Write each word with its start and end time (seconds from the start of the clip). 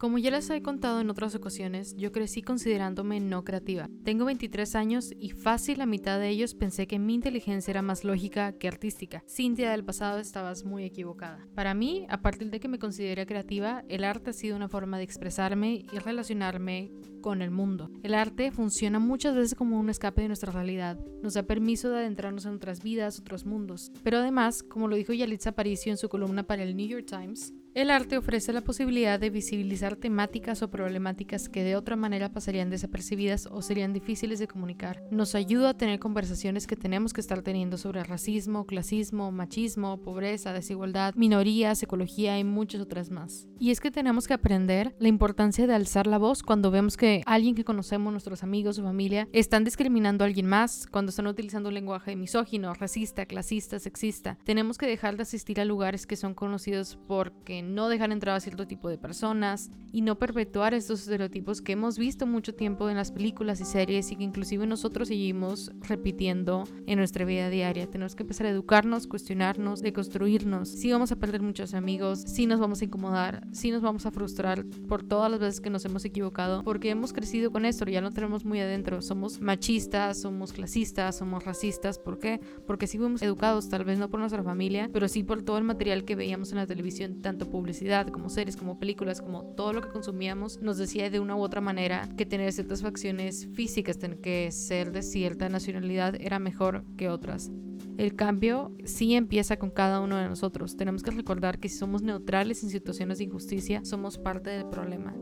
Como 0.00 0.16
ya 0.16 0.30
les 0.30 0.48
he 0.48 0.62
contado 0.62 1.02
en 1.02 1.10
otras 1.10 1.34
ocasiones, 1.34 1.94
yo 1.94 2.10
crecí 2.10 2.40
considerándome 2.40 3.20
no 3.20 3.44
creativa. 3.44 3.90
Tengo 4.02 4.24
23 4.24 4.74
años 4.74 5.12
y 5.20 5.28
fácil 5.28 5.76
la 5.76 5.84
mitad 5.84 6.18
de 6.18 6.30
ellos 6.30 6.54
pensé 6.54 6.86
que 6.86 6.98
mi 6.98 7.12
inteligencia 7.12 7.70
era 7.70 7.82
más 7.82 8.02
lógica 8.02 8.52
que 8.52 8.66
artística. 8.66 9.22
Cintia 9.28 9.72
del 9.72 9.84
pasado 9.84 10.18
estabas 10.18 10.64
muy 10.64 10.84
equivocada. 10.84 11.46
Para 11.54 11.74
mí, 11.74 12.06
a 12.08 12.22
partir 12.22 12.48
de 12.48 12.60
que 12.60 12.68
me 12.68 12.78
consideré 12.78 13.26
creativa, 13.26 13.84
el 13.90 14.04
arte 14.04 14.30
ha 14.30 14.32
sido 14.32 14.56
una 14.56 14.70
forma 14.70 14.96
de 14.96 15.04
expresarme 15.04 15.84
y 15.92 15.98
relacionarme 15.98 16.90
con 17.20 17.42
el 17.42 17.50
mundo. 17.50 17.90
El 18.02 18.14
arte 18.14 18.52
funciona 18.52 19.00
muchas 19.00 19.34
veces 19.34 19.54
como 19.54 19.78
un 19.78 19.90
escape 19.90 20.22
de 20.22 20.28
nuestra 20.28 20.50
realidad. 20.50 20.98
Nos 21.22 21.34
da 21.34 21.42
permiso 21.42 21.90
de 21.90 21.98
adentrarnos 21.98 22.46
en 22.46 22.54
otras 22.54 22.82
vidas, 22.82 23.18
otros 23.18 23.44
mundos. 23.44 23.92
Pero 24.02 24.16
además, 24.16 24.62
como 24.62 24.88
lo 24.88 24.96
dijo 24.96 25.12
Yalitza 25.12 25.50
Aparicio 25.50 25.92
en 25.92 25.98
su 25.98 26.08
columna 26.08 26.44
para 26.44 26.62
el 26.62 26.74
New 26.74 26.88
York 26.88 27.04
Times, 27.04 27.52
el 27.74 27.90
arte 27.90 28.16
ofrece 28.16 28.52
la 28.52 28.62
posibilidad 28.62 29.20
de 29.20 29.30
visibilizar 29.30 29.94
temáticas 29.94 30.62
o 30.62 30.70
problemáticas 30.70 31.48
que 31.48 31.62
de 31.62 31.76
otra 31.76 31.94
manera 31.94 32.32
pasarían 32.32 32.68
desapercibidas 32.68 33.46
o 33.46 33.62
serían 33.62 33.92
difíciles 33.92 34.40
de 34.40 34.48
comunicar. 34.48 35.02
Nos 35.12 35.36
ayuda 35.36 35.70
a 35.70 35.76
tener 35.76 36.00
conversaciones 36.00 36.66
que 36.66 36.74
tenemos 36.74 37.12
que 37.12 37.20
estar 37.20 37.42
teniendo 37.42 37.78
sobre 37.78 38.02
racismo, 38.02 38.66
clasismo, 38.66 39.30
machismo, 39.30 39.98
pobreza, 39.98 40.52
desigualdad, 40.52 41.14
minorías, 41.14 41.82
ecología 41.82 42.38
y 42.40 42.44
muchas 42.44 42.80
otras 42.80 43.10
más. 43.10 43.46
Y 43.60 43.70
es 43.70 43.80
que 43.80 43.92
tenemos 43.92 44.26
que 44.26 44.34
aprender 44.34 44.96
la 44.98 45.08
importancia 45.08 45.68
de 45.68 45.74
alzar 45.74 46.08
la 46.08 46.18
voz 46.18 46.42
cuando 46.42 46.72
vemos 46.72 46.96
que 46.96 47.22
alguien 47.26 47.54
que 47.54 47.64
conocemos, 47.64 48.10
nuestros 48.12 48.42
amigos 48.42 48.78
o 48.78 48.82
familia, 48.82 49.28
están 49.32 49.62
discriminando 49.62 50.24
a 50.24 50.26
alguien 50.26 50.46
más, 50.46 50.88
cuando 50.90 51.10
están 51.10 51.28
utilizando 51.28 51.68
un 51.68 51.74
lenguaje 51.74 52.16
misógino, 52.16 52.74
racista, 52.74 53.26
clasista, 53.26 53.78
sexista. 53.78 54.38
Tenemos 54.44 54.76
que 54.76 54.86
dejar 54.86 55.16
de 55.16 55.22
asistir 55.22 55.60
a 55.60 55.64
lugares 55.64 56.06
que 56.06 56.16
son 56.16 56.34
conocidos 56.34 56.98
porque 57.06 57.59
no 57.62 57.88
dejar 57.88 58.12
entrar 58.12 58.36
a 58.36 58.40
cierto 58.40 58.66
tipo 58.66 58.88
de 58.88 58.98
personas 58.98 59.70
y 59.92 60.02
no 60.02 60.18
perpetuar 60.18 60.74
estos 60.74 61.00
estereotipos 61.00 61.62
que 61.62 61.72
hemos 61.72 61.98
visto 61.98 62.26
mucho 62.26 62.54
tiempo 62.54 62.88
en 62.88 62.96
las 62.96 63.10
películas 63.10 63.60
y 63.60 63.64
series 63.64 64.10
y 64.12 64.16
que 64.16 64.24
inclusive 64.24 64.66
nosotros 64.66 65.08
seguimos 65.08 65.72
repitiendo 65.80 66.64
en 66.86 66.98
nuestra 66.98 67.24
vida 67.24 67.50
diaria. 67.50 67.90
Tenemos 67.90 68.14
que 68.14 68.22
empezar 68.22 68.46
a 68.46 68.50
educarnos, 68.50 69.06
cuestionarnos, 69.06 69.82
deconstruirnos. 69.82 70.68
Si 70.68 70.92
vamos 70.92 71.12
a 71.12 71.16
perder 71.16 71.42
muchos 71.42 71.74
amigos, 71.74 72.20
si 72.20 72.46
nos 72.46 72.60
vamos 72.60 72.82
a 72.82 72.84
incomodar, 72.84 73.46
si 73.52 73.70
nos 73.70 73.82
vamos 73.82 74.06
a 74.06 74.10
frustrar 74.10 74.64
por 74.88 75.02
todas 75.02 75.30
las 75.30 75.40
veces 75.40 75.60
que 75.60 75.70
nos 75.70 75.84
hemos 75.84 76.04
equivocado, 76.04 76.62
porque 76.62 76.90
hemos 76.90 77.12
crecido 77.12 77.50
con 77.50 77.64
esto, 77.64 77.84
ya 77.86 78.00
lo 78.00 78.10
tenemos 78.10 78.44
muy 78.44 78.60
adentro. 78.60 79.02
Somos 79.02 79.40
machistas, 79.40 80.20
somos 80.20 80.52
clasistas, 80.52 81.18
somos 81.18 81.44
racistas. 81.44 81.98
¿Por 81.98 82.18
qué? 82.18 82.40
Porque 82.66 82.86
sí 82.86 82.98
fuimos 82.98 83.22
educados, 83.22 83.68
tal 83.68 83.84
vez 83.84 83.98
no 83.98 84.08
por 84.08 84.20
nuestra 84.20 84.42
familia, 84.42 84.88
pero 84.92 85.08
sí 85.08 85.22
por 85.22 85.42
todo 85.42 85.58
el 85.58 85.64
material 85.64 86.04
que 86.04 86.16
veíamos 86.16 86.52
en 86.52 86.58
la 86.58 86.66
televisión, 86.66 87.20
tanto 87.20 87.49
publicidad, 87.50 88.08
como 88.08 88.28
series, 88.28 88.56
como 88.56 88.78
películas, 88.78 89.20
como 89.20 89.44
todo 89.54 89.72
lo 89.72 89.82
que 89.82 89.90
consumíamos, 89.90 90.60
nos 90.62 90.78
decía 90.78 91.10
de 91.10 91.20
una 91.20 91.36
u 91.36 91.40
otra 91.40 91.60
manera 91.60 92.08
que 92.16 92.26
tener 92.26 92.52
ciertas 92.52 92.82
facciones 92.82 93.48
físicas, 93.52 93.98
tener 93.98 94.20
que 94.20 94.50
ser 94.52 94.92
de 94.92 95.02
cierta 95.02 95.48
nacionalidad 95.48 96.14
era 96.20 96.38
mejor 96.38 96.84
que 96.96 97.08
otras. 97.08 97.50
El 97.98 98.14
cambio 98.14 98.74
sí 98.84 99.14
empieza 99.14 99.58
con 99.58 99.70
cada 99.70 100.00
uno 100.00 100.16
de 100.16 100.28
nosotros. 100.28 100.76
Tenemos 100.76 101.02
que 101.02 101.10
recordar 101.10 101.58
que 101.58 101.68
si 101.68 101.76
somos 101.76 102.02
neutrales 102.02 102.62
en 102.62 102.70
situaciones 102.70 103.18
de 103.18 103.24
injusticia, 103.24 103.84
somos 103.84 104.16
parte 104.16 104.50
del 104.50 104.66
problema. 104.66 105.14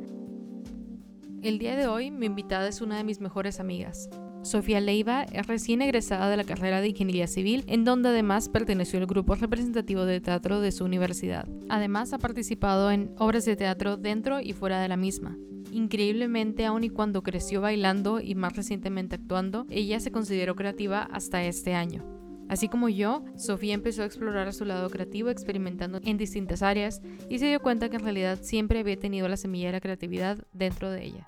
El 1.43 1.59
día 1.59 1.77
de 1.77 1.87
hoy 1.87 2.11
mi 2.11 2.27
invitada 2.27 2.69
es 2.69 2.81
una 2.81 2.97
de 2.97 3.05
mis 3.05 3.21
mejores 3.21 3.61
amigas. 3.61 4.11
Sofía 4.49 4.81
Leiva 4.81 5.25
es 5.25 5.47
recién 5.47 5.83
egresada 5.83 6.31
de 6.31 6.37
la 6.39 6.45
carrera 6.45 6.81
de 6.81 6.89
Ingeniería 6.89 7.27
Civil, 7.27 7.65
en 7.67 7.85
donde 7.85 8.09
además 8.09 8.49
perteneció 8.49 8.99
al 8.99 9.07
grupo 9.07 9.35
representativo 9.35 10.07
de 10.07 10.23
teatro 10.23 10.63
de 10.63 10.73
su 10.73 10.87
universidad. 10.87 11.47
Además 11.69 12.15
ha 12.15 12.19
participado 12.19 12.91
en 12.91 13.13
obras 13.19 13.45
de 13.45 13.57
teatro 13.57 13.99
dentro 13.99 14.41
y 14.41 14.55
fuera 14.55 14.81
de 14.81 14.89
la 14.89 14.97
misma. 14.97 15.37
Increíblemente, 15.71 16.65
aun 16.65 16.83
y 16.83 16.89
cuando 16.89 17.23
creció 17.23 17.61
bailando 17.61 18.21
y 18.21 18.35
más 18.35 18.57
recientemente 18.57 19.17
actuando, 19.17 19.67
ella 19.69 20.01
se 20.01 20.11
consideró 20.11 20.57
creativa 20.57 21.03
hasta 21.03 21.45
este 21.45 21.75
año. 21.75 22.03
Así 22.49 22.69
como 22.69 22.89
yo, 22.89 23.23
Sofía 23.37 23.75
empezó 23.75 24.03
a 24.03 24.07
explorar 24.07 24.55
su 24.55 24.65
lado 24.65 24.89
creativo 24.89 25.29
experimentando 25.29 26.01
en 26.03 26.17
distintas 26.17 26.63
áreas 26.63 27.03
y 27.29 27.39
se 27.39 27.49
dio 27.49 27.61
cuenta 27.61 27.91
que 27.91 27.97
en 27.97 28.05
realidad 28.05 28.39
siempre 28.41 28.79
había 28.79 28.99
tenido 28.99 29.29
la 29.29 29.37
semilla 29.37 29.67
de 29.67 29.73
la 29.73 29.81
creatividad 29.81 30.39
dentro 30.55 30.91
de 30.91 31.05
ella. 31.05 31.25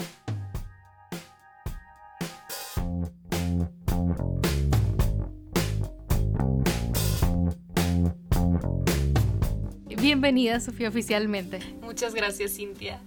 Bienvenida, 10.10 10.59
Sofía, 10.59 10.88
oficialmente. 10.88 11.60
Muchas 11.82 12.16
gracias, 12.16 12.56
Cintia. 12.56 13.00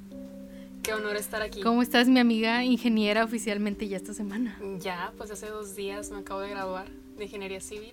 Qué 0.82 0.94
honor 0.94 1.18
estar 1.18 1.42
aquí. 1.42 1.60
¿Cómo 1.60 1.82
estás, 1.82 2.08
mi 2.08 2.18
amiga 2.18 2.64
ingeniera, 2.64 3.26
oficialmente 3.26 3.90
ya 3.90 3.98
esta 3.98 4.14
semana? 4.14 4.58
Ya, 4.80 5.12
pues 5.18 5.30
hace 5.30 5.48
dos 5.48 5.76
días 5.76 6.12
me 6.12 6.20
acabo 6.20 6.40
de 6.40 6.52
graduar 6.52 6.88
de 7.18 7.26
Ingeniería 7.26 7.60
Civil. 7.60 7.92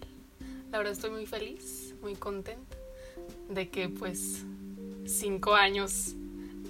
La 0.71 0.79
verdad 0.79 0.93
estoy 0.93 1.11
muy 1.11 1.27
feliz, 1.27 1.93
muy 2.01 2.15
contenta 2.15 2.77
de 3.49 3.69
que 3.69 3.89
pues 3.89 4.45
cinco 5.07 5.57
años 5.57 6.15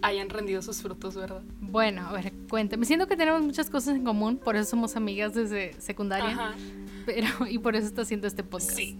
hayan 0.00 0.30
rendido 0.30 0.62
sus 0.62 0.80
frutos, 0.80 1.16
¿verdad? 1.16 1.42
Bueno, 1.60 2.08
a 2.08 2.12
ver, 2.14 2.32
cuéntame. 2.48 2.86
Siento 2.86 3.06
que 3.06 3.18
tenemos 3.18 3.42
muchas 3.42 3.68
cosas 3.68 3.96
en 3.96 4.02
común, 4.02 4.38
por 4.38 4.56
eso 4.56 4.70
somos 4.70 4.96
amigas 4.96 5.34
desde 5.34 5.74
secundaria. 5.78 6.30
Ajá. 6.30 6.54
Pero, 7.04 7.28
y 7.50 7.58
por 7.58 7.76
eso 7.76 7.86
está 7.86 8.00
haciendo 8.00 8.26
este 8.26 8.42
podcast. 8.42 8.78
Sí. 8.78 8.98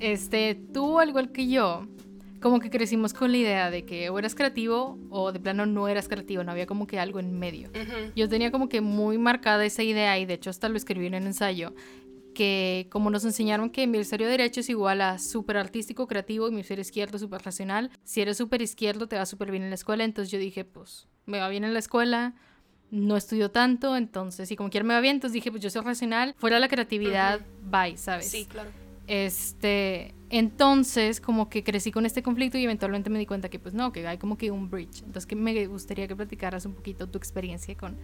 Este, 0.00 0.56
tú, 0.56 0.98
al 0.98 1.10
igual 1.10 1.30
que 1.30 1.46
yo, 1.46 1.86
como 2.40 2.60
que 2.60 2.70
crecimos 2.70 3.12
con 3.12 3.32
la 3.32 3.38
idea 3.38 3.70
de 3.70 3.84
que 3.84 4.10
o 4.10 4.18
eras 4.18 4.34
creativo 4.34 4.98
o 5.10 5.32
de 5.32 5.40
plano 5.40 5.66
no 5.66 5.88
eras 5.88 6.08
creativo, 6.08 6.42
no 6.42 6.52
había 6.52 6.66
como 6.66 6.86
que 6.86 6.98
algo 6.98 7.20
en 7.20 7.38
medio. 7.38 7.70
Yo 8.16 8.28
tenía 8.28 8.50
como 8.50 8.68
que 8.68 8.80
muy 8.80 9.18
marcada 9.18 9.64
esa 9.64 9.82
idea 9.82 10.18
y 10.18 10.26
de 10.26 10.34
hecho 10.34 10.50
hasta 10.50 10.68
lo 10.68 10.76
escribí 10.76 11.06
en 11.06 11.14
un 11.14 11.26
ensayo 11.26 11.74
que 12.34 12.86
como 12.90 13.10
nos 13.10 13.24
enseñaron 13.24 13.70
que 13.70 13.86
mi 13.86 13.98
hemisferio 13.98 14.28
derecho 14.28 14.60
es 14.60 14.70
igual 14.70 15.00
a 15.00 15.18
súper 15.18 15.56
artístico, 15.56 16.06
creativo 16.06 16.46
y 16.46 16.50
mi 16.50 16.58
hemisferio 16.58 16.82
izquierdo 16.82 17.18
súper 17.18 17.42
racional, 17.42 17.90
si 18.04 18.20
eres 18.20 18.36
súper 18.36 18.62
izquierdo 18.62 19.08
te 19.08 19.16
va 19.16 19.26
súper 19.26 19.50
bien 19.50 19.64
en 19.64 19.70
la 19.70 19.74
escuela, 19.74 20.04
entonces 20.04 20.30
yo 20.30 20.38
dije 20.38 20.64
pues 20.64 21.08
me 21.26 21.38
va 21.38 21.48
bien 21.48 21.64
en 21.64 21.72
la 21.72 21.80
escuela, 21.80 22.34
no 22.90 23.16
estudio 23.16 23.50
tanto, 23.50 23.96
entonces 23.96 24.50
y 24.50 24.56
como 24.56 24.70
quiera 24.70 24.86
me 24.86 24.94
va 24.94 25.00
bien, 25.00 25.16
entonces 25.16 25.34
dije 25.34 25.50
pues 25.50 25.62
yo 25.62 25.70
soy 25.70 25.82
racional, 25.82 26.34
fuera 26.38 26.60
la 26.60 26.68
creatividad, 26.68 27.40
bye, 27.64 27.96
¿sabes? 27.96 28.30
Sí, 28.30 28.46
claro. 28.46 28.70
Este, 29.06 30.14
entonces 30.30 31.20
como 31.20 31.50
que 31.50 31.64
crecí 31.64 31.90
con 31.90 32.06
este 32.06 32.22
conflicto 32.22 32.56
y 32.56 32.64
eventualmente 32.64 33.10
me 33.10 33.18
di 33.18 33.26
cuenta 33.26 33.48
que 33.48 33.58
pues 33.58 33.74
no, 33.74 33.92
que 33.92 34.06
hay 34.06 34.16
como 34.16 34.38
que 34.38 34.50
un 34.50 34.70
bridge. 34.70 35.02
Entonces 35.02 35.26
que 35.26 35.36
me 35.36 35.66
gustaría 35.66 36.06
que 36.06 36.14
platicaras 36.14 36.64
un 36.66 36.74
poquito 36.74 37.08
tu 37.08 37.18
experiencia 37.18 37.76
con 37.76 37.96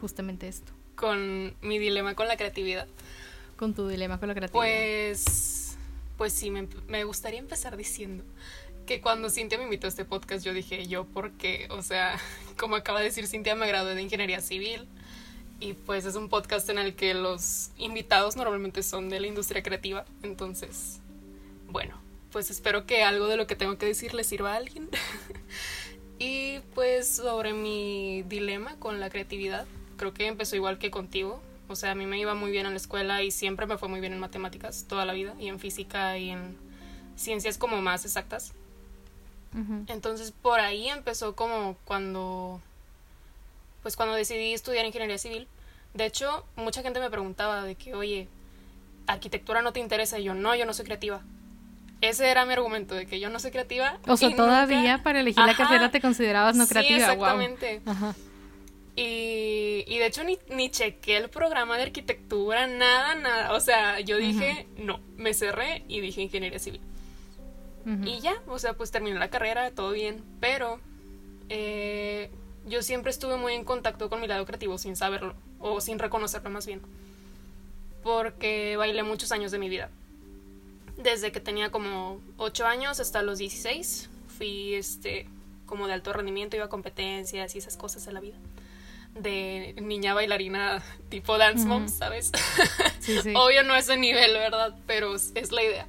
justamente 0.00 0.48
esto. 0.48 0.72
Con 0.96 1.54
mi 1.62 1.78
dilema 1.78 2.14
con 2.14 2.26
la 2.26 2.36
creatividad. 2.36 2.88
Con 3.56 3.74
tu 3.74 3.86
dilema 3.86 4.18
con 4.18 4.28
la 4.28 4.34
creatividad. 4.34 4.60
Pues, 4.60 5.78
pues 6.16 6.32
sí, 6.32 6.50
me, 6.50 6.66
me 6.88 7.04
gustaría 7.04 7.38
empezar 7.38 7.76
diciendo 7.76 8.24
que 8.84 9.00
cuando 9.00 9.30
Cintia 9.30 9.56
me 9.58 9.64
invitó 9.64 9.86
a 9.86 9.90
este 9.90 10.04
podcast 10.04 10.44
yo 10.44 10.52
dije 10.52 10.86
yo 10.86 11.04
porque, 11.04 11.68
o 11.70 11.82
sea, 11.82 12.18
como 12.58 12.74
acaba 12.74 12.98
de 12.98 13.06
decir 13.06 13.28
Cintia, 13.28 13.54
me 13.54 13.68
gradué 13.68 13.94
de 13.94 14.02
ingeniería 14.02 14.40
civil 14.40 14.88
y 15.60 15.74
pues 15.74 16.04
es 16.06 16.16
un 16.16 16.28
podcast 16.28 16.68
en 16.70 16.78
el 16.78 16.94
que 16.94 17.14
los 17.14 17.70
invitados 17.76 18.36
normalmente 18.36 18.82
son 18.82 19.08
de 19.08 19.20
la 19.20 19.26
industria 19.26 19.62
creativa. 19.62 20.04
Entonces, 20.22 21.00
bueno, 21.68 22.00
pues 22.32 22.50
espero 22.50 22.86
que 22.86 23.02
algo 23.02 23.28
de 23.28 23.36
lo 23.36 23.46
que 23.46 23.56
tengo 23.56 23.78
que 23.78 23.86
decir 23.86 24.14
le 24.14 24.24
sirva 24.24 24.54
a 24.54 24.56
alguien. 24.56 24.88
y 26.18 26.60
pues 26.74 27.08
sobre 27.08 27.52
mi 27.52 28.22
dilema 28.22 28.76
con 28.76 29.00
la 29.00 29.10
creatividad, 29.10 29.66
creo 29.96 30.14
que 30.14 30.26
empezó 30.26 30.56
igual 30.56 30.78
que 30.78 30.90
contigo. 30.90 31.40
O 31.68 31.76
sea, 31.76 31.92
a 31.92 31.94
mí 31.94 32.06
me 32.06 32.18
iba 32.18 32.34
muy 32.34 32.50
bien 32.50 32.66
en 32.66 32.72
la 32.72 32.78
escuela 32.78 33.22
y 33.22 33.30
siempre 33.30 33.66
me 33.66 33.76
fue 33.76 33.88
muy 33.88 34.00
bien 34.00 34.12
en 34.12 34.20
matemáticas 34.20 34.86
toda 34.88 35.04
la 35.04 35.12
vida 35.12 35.34
y 35.38 35.48
en 35.48 35.60
física 35.60 36.16
y 36.16 36.30
en 36.30 36.56
ciencias 37.16 37.58
como 37.58 37.80
más 37.82 38.04
exactas. 38.04 38.52
Entonces 39.86 40.30
por 40.30 40.60
ahí 40.60 40.88
empezó 40.88 41.34
como 41.34 41.76
cuando 41.86 42.60
pues 43.82 43.96
cuando 43.96 44.14
decidí 44.14 44.52
estudiar 44.52 44.84
ingeniería 44.84 45.16
civil, 45.16 45.48
de 45.94 46.06
hecho, 46.06 46.44
mucha 46.56 46.82
gente 46.82 47.00
me 47.00 47.10
preguntaba 47.10 47.64
de 47.64 47.74
que, 47.74 47.94
oye, 47.94 48.28
arquitectura 49.06 49.62
no 49.62 49.72
te 49.72 49.80
interesa 49.80 50.18
y 50.18 50.24
yo, 50.24 50.34
no, 50.34 50.54
yo 50.54 50.66
no 50.66 50.74
soy 50.74 50.84
creativa. 50.84 51.22
Ese 52.00 52.30
era 52.30 52.44
mi 52.44 52.52
argumento, 52.52 52.94
de 52.94 53.06
que 53.06 53.18
yo 53.18 53.28
no 53.28 53.40
soy 53.40 53.50
creativa. 53.50 53.98
O 54.06 54.16
sea, 54.16 54.34
todavía 54.34 55.02
para 55.02 55.20
elegir 55.20 55.44
la 55.44 55.56
carrera 55.56 55.90
te 55.90 56.00
considerabas 56.00 56.56
no 56.56 56.66
creativa. 56.66 56.98
Sí, 56.98 57.02
exactamente. 57.02 57.82
Y, 58.94 59.84
y, 59.86 59.98
de 59.98 60.06
hecho 60.06 60.24
ni, 60.24 60.38
ni 60.50 60.70
chequé 60.70 61.18
el 61.18 61.28
programa 61.28 61.76
de 61.76 61.84
arquitectura, 61.84 62.66
nada, 62.66 63.14
nada. 63.14 63.52
O 63.54 63.60
sea, 63.60 64.00
yo 64.00 64.16
dije, 64.16 64.66
no, 64.76 65.00
me 65.16 65.34
cerré 65.34 65.84
y 65.86 66.00
dije 66.00 66.20
ingeniería 66.20 66.58
civil. 66.58 66.80
Y 68.04 68.20
ya, 68.20 68.34
o 68.48 68.58
sea, 68.58 68.74
pues 68.74 68.90
terminé 68.90 69.18
la 69.18 69.30
carrera, 69.30 69.70
todo 69.70 69.92
bien. 69.92 70.22
Pero 70.40 70.78
eh, 71.48 72.30
yo 72.66 72.82
siempre 72.82 73.10
estuve 73.10 73.36
muy 73.36 73.54
en 73.54 73.64
contacto 73.64 74.10
con 74.10 74.20
mi 74.20 74.26
lado 74.26 74.44
creativo 74.44 74.78
sin 74.78 74.96
saberlo, 74.96 75.34
o 75.58 75.80
sin 75.80 75.98
reconocerlo 75.98 76.50
más 76.50 76.66
bien, 76.66 76.82
porque 78.02 78.76
bailé 78.76 79.02
muchos 79.04 79.32
años 79.32 79.52
de 79.52 79.58
mi 79.58 79.68
vida. 79.68 79.90
Desde 80.98 81.32
que 81.32 81.40
tenía 81.40 81.70
como 81.70 82.20
8 82.36 82.66
años 82.66 83.00
hasta 83.00 83.22
los 83.22 83.38
16, 83.38 84.10
fui 84.36 84.74
este, 84.74 85.26
como 85.64 85.86
de 85.86 85.94
alto 85.94 86.12
rendimiento, 86.12 86.56
iba 86.56 86.66
a 86.66 86.68
competencias 86.68 87.54
y 87.54 87.58
esas 87.58 87.76
cosas 87.76 88.04
de 88.04 88.12
la 88.12 88.20
vida. 88.20 88.36
De 89.14 89.74
niña 89.80 90.12
bailarina 90.12 90.82
tipo 91.08 91.38
dance 91.38 91.64
mom, 91.64 91.88
¿sabes? 91.88 92.32
Obvio 93.34 93.62
no 93.62 93.74
es 93.74 93.88
el 93.88 94.00
nivel, 94.00 94.32
¿verdad? 94.34 94.76
Pero 94.86 95.14
es 95.14 95.52
la 95.52 95.62
idea. 95.62 95.86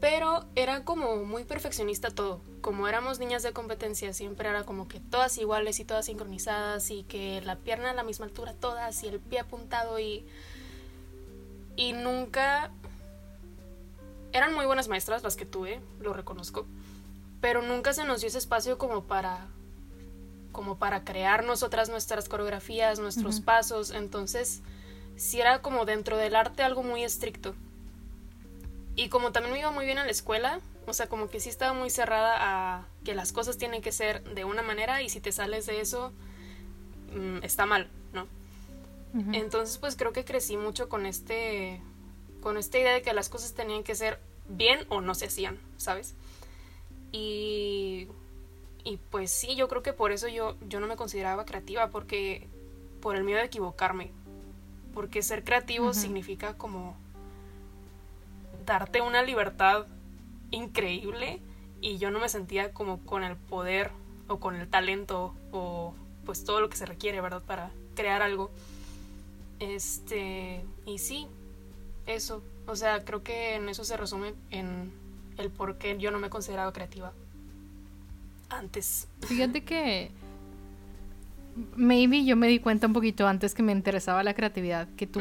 Pero 0.00 0.44
era 0.54 0.84
como 0.84 1.16
muy 1.24 1.44
perfeccionista 1.44 2.10
todo. 2.10 2.40
Como 2.60 2.86
éramos 2.86 3.18
niñas 3.18 3.42
de 3.42 3.52
competencia, 3.52 4.12
siempre 4.12 4.48
era 4.48 4.64
como 4.64 4.88
que 4.88 5.00
todas 5.00 5.38
iguales 5.38 5.80
y 5.80 5.84
todas 5.84 6.06
sincronizadas 6.06 6.90
y 6.90 7.02
que 7.04 7.40
la 7.42 7.56
pierna 7.56 7.90
a 7.90 7.94
la 7.94 8.02
misma 8.02 8.26
altura 8.26 8.52
todas 8.52 9.02
y 9.02 9.08
el 9.08 9.20
pie 9.20 9.40
apuntado 9.40 9.98
y... 9.98 10.24
Y 11.76 11.92
nunca... 11.92 12.70
Eran 14.36 14.52
muy 14.52 14.66
buenas 14.66 14.88
maestras 14.88 15.22
las 15.22 15.34
que 15.34 15.46
tuve, 15.46 15.80
lo 15.98 16.12
reconozco, 16.12 16.66
pero 17.40 17.62
nunca 17.62 17.94
se 17.94 18.04
nos 18.04 18.20
dio 18.20 18.28
ese 18.28 18.36
espacio 18.36 18.76
como 18.76 19.04
para 19.04 19.46
como 20.52 20.76
para 20.76 21.04
crear 21.04 21.42
nosotras 21.42 21.88
nuestras 21.88 22.28
coreografías, 22.28 22.98
nuestros 22.98 23.40
pasos, 23.40 23.90
entonces 23.90 24.60
sí 25.16 25.40
era 25.40 25.62
como 25.62 25.86
dentro 25.86 26.18
del 26.18 26.36
arte 26.36 26.62
algo 26.62 26.82
muy 26.82 27.02
estricto. 27.02 27.54
Y 28.94 29.08
como 29.08 29.32
también 29.32 29.54
me 29.54 29.60
iba 29.60 29.70
muy 29.70 29.86
bien 29.86 29.96
a 29.96 30.04
la 30.04 30.10
escuela, 30.10 30.60
o 30.86 30.92
sea, 30.92 31.08
como 31.08 31.30
que 31.30 31.40
sí 31.40 31.48
estaba 31.48 31.72
muy 31.72 31.88
cerrada 31.88 32.36
a 32.38 32.86
que 33.04 33.14
las 33.14 33.32
cosas 33.32 33.56
tienen 33.56 33.80
que 33.80 33.92
ser 33.92 34.22
de 34.34 34.44
una 34.44 34.62
manera 34.62 35.00
y 35.00 35.08
si 35.08 35.20
te 35.20 35.32
sales 35.32 35.64
de 35.64 35.80
eso, 35.80 36.12
mm, 37.14 37.42
está 37.42 37.64
mal, 37.64 37.88
¿no? 38.12 38.26
Entonces, 39.32 39.78
pues 39.78 39.96
creo 39.96 40.12
que 40.12 40.26
crecí 40.26 40.58
mucho 40.58 40.90
con 40.90 41.06
este, 41.06 41.80
con 42.46 42.58
esta 42.58 42.78
idea 42.78 42.92
de 42.92 43.02
que 43.02 43.12
las 43.12 43.28
cosas 43.28 43.54
tenían 43.54 43.82
que 43.82 43.96
ser 43.96 44.20
bien 44.48 44.86
o 44.88 45.00
no 45.00 45.16
se 45.16 45.26
hacían, 45.26 45.58
¿sabes? 45.78 46.14
Y, 47.10 48.06
y 48.84 48.98
pues 49.10 49.32
sí, 49.32 49.56
yo 49.56 49.66
creo 49.66 49.82
que 49.82 49.92
por 49.92 50.12
eso 50.12 50.28
yo, 50.28 50.54
yo 50.68 50.78
no 50.78 50.86
me 50.86 50.94
consideraba 50.94 51.44
creativa, 51.44 51.88
porque 51.88 52.46
por 53.02 53.16
el 53.16 53.24
miedo 53.24 53.40
de 53.40 53.46
equivocarme, 53.46 54.12
porque 54.94 55.22
ser 55.22 55.42
creativo 55.42 55.92
significa 55.92 56.56
como 56.56 56.94
darte 58.64 59.00
una 59.00 59.24
libertad 59.24 59.86
increíble 60.52 61.40
y 61.80 61.98
yo 61.98 62.12
no 62.12 62.20
me 62.20 62.28
sentía 62.28 62.72
como 62.72 63.04
con 63.04 63.24
el 63.24 63.34
poder 63.34 63.90
o 64.28 64.38
con 64.38 64.54
el 64.54 64.68
talento 64.68 65.34
o 65.50 65.94
pues 66.24 66.44
todo 66.44 66.60
lo 66.60 66.68
que 66.68 66.76
se 66.76 66.86
requiere, 66.86 67.20
¿verdad? 67.20 67.42
Para 67.42 67.72
crear 67.96 68.22
algo. 68.22 68.52
Este, 69.58 70.64
y 70.84 70.98
sí, 70.98 71.26
eso. 72.06 72.42
O 72.66 72.76
sea, 72.76 73.04
creo 73.04 73.22
que 73.22 73.54
en 73.54 73.68
eso 73.68 73.84
se 73.84 73.96
resume 73.96 74.34
en 74.50 74.92
el 75.38 75.50
por 75.50 75.78
qué 75.78 75.96
yo 75.98 76.10
no 76.10 76.18
me 76.18 76.28
he 76.28 76.30
considerado 76.30 76.72
creativa 76.72 77.12
antes. 78.48 79.08
Fíjate 79.22 79.64
que 79.64 80.10
maybe 81.74 82.24
yo 82.24 82.36
me 82.36 82.48
di 82.48 82.58
cuenta 82.58 82.86
un 82.86 82.92
poquito 82.92 83.26
antes 83.26 83.54
que 83.54 83.62
me 83.62 83.72
interesaba 83.72 84.22
la 84.22 84.34
creatividad 84.34 84.88
que 84.96 85.06
tú. 85.06 85.20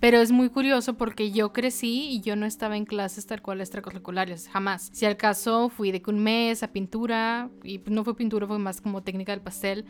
Pero 0.00 0.18
es 0.18 0.32
muy 0.32 0.50
curioso 0.50 0.94
porque 0.94 1.30
yo 1.30 1.54
crecí 1.54 2.10
y 2.10 2.20
yo 2.20 2.36
no 2.36 2.44
estaba 2.44 2.76
en 2.76 2.84
clases 2.84 3.24
tal 3.26 3.40
cual 3.40 3.62
extracurriculares, 3.62 4.48
jamás. 4.48 4.90
Si 4.92 5.06
al 5.06 5.16
caso 5.16 5.70
fui 5.70 5.92
de 5.92 6.02
un 6.06 6.22
mes 6.22 6.62
a 6.62 6.68
pintura, 6.68 7.48
y 7.62 7.80
no 7.86 8.04
fue 8.04 8.14
pintura, 8.14 8.46
fue 8.46 8.58
más 8.58 8.82
como 8.82 9.02
técnica 9.02 9.32
del 9.32 9.40
pastel, 9.40 9.86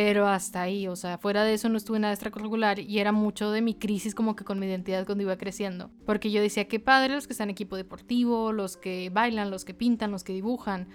pero 0.00 0.28
hasta 0.28 0.62
ahí, 0.62 0.86
o 0.86 0.94
sea, 0.94 1.18
fuera 1.18 1.42
de 1.42 1.54
eso 1.54 1.68
no 1.68 1.76
estuve 1.76 1.98
nada 1.98 2.14
extracurricular 2.14 2.78
y 2.78 3.00
era 3.00 3.10
mucho 3.10 3.50
de 3.50 3.62
mi 3.62 3.74
crisis 3.74 4.14
como 4.14 4.36
que 4.36 4.44
con 4.44 4.60
mi 4.60 4.66
identidad 4.66 5.04
cuando 5.04 5.22
iba 5.24 5.36
creciendo. 5.36 5.90
Porque 6.06 6.30
yo 6.30 6.40
decía, 6.40 6.68
qué 6.68 6.78
padre 6.78 7.14
los 7.16 7.26
que 7.26 7.32
están 7.32 7.48
en 7.48 7.54
equipo 7.54 7.74
deportivo, 7.74 8.52
los 8.52 8.76
que 8.76 9.10
bailan, 9.12 9.50
los 9.50 9.64
que 9.64 9.74
pintan, 9.74 10.12
los 10.12 10.22
que 10.22 10.32
dibujan 10.32 10.86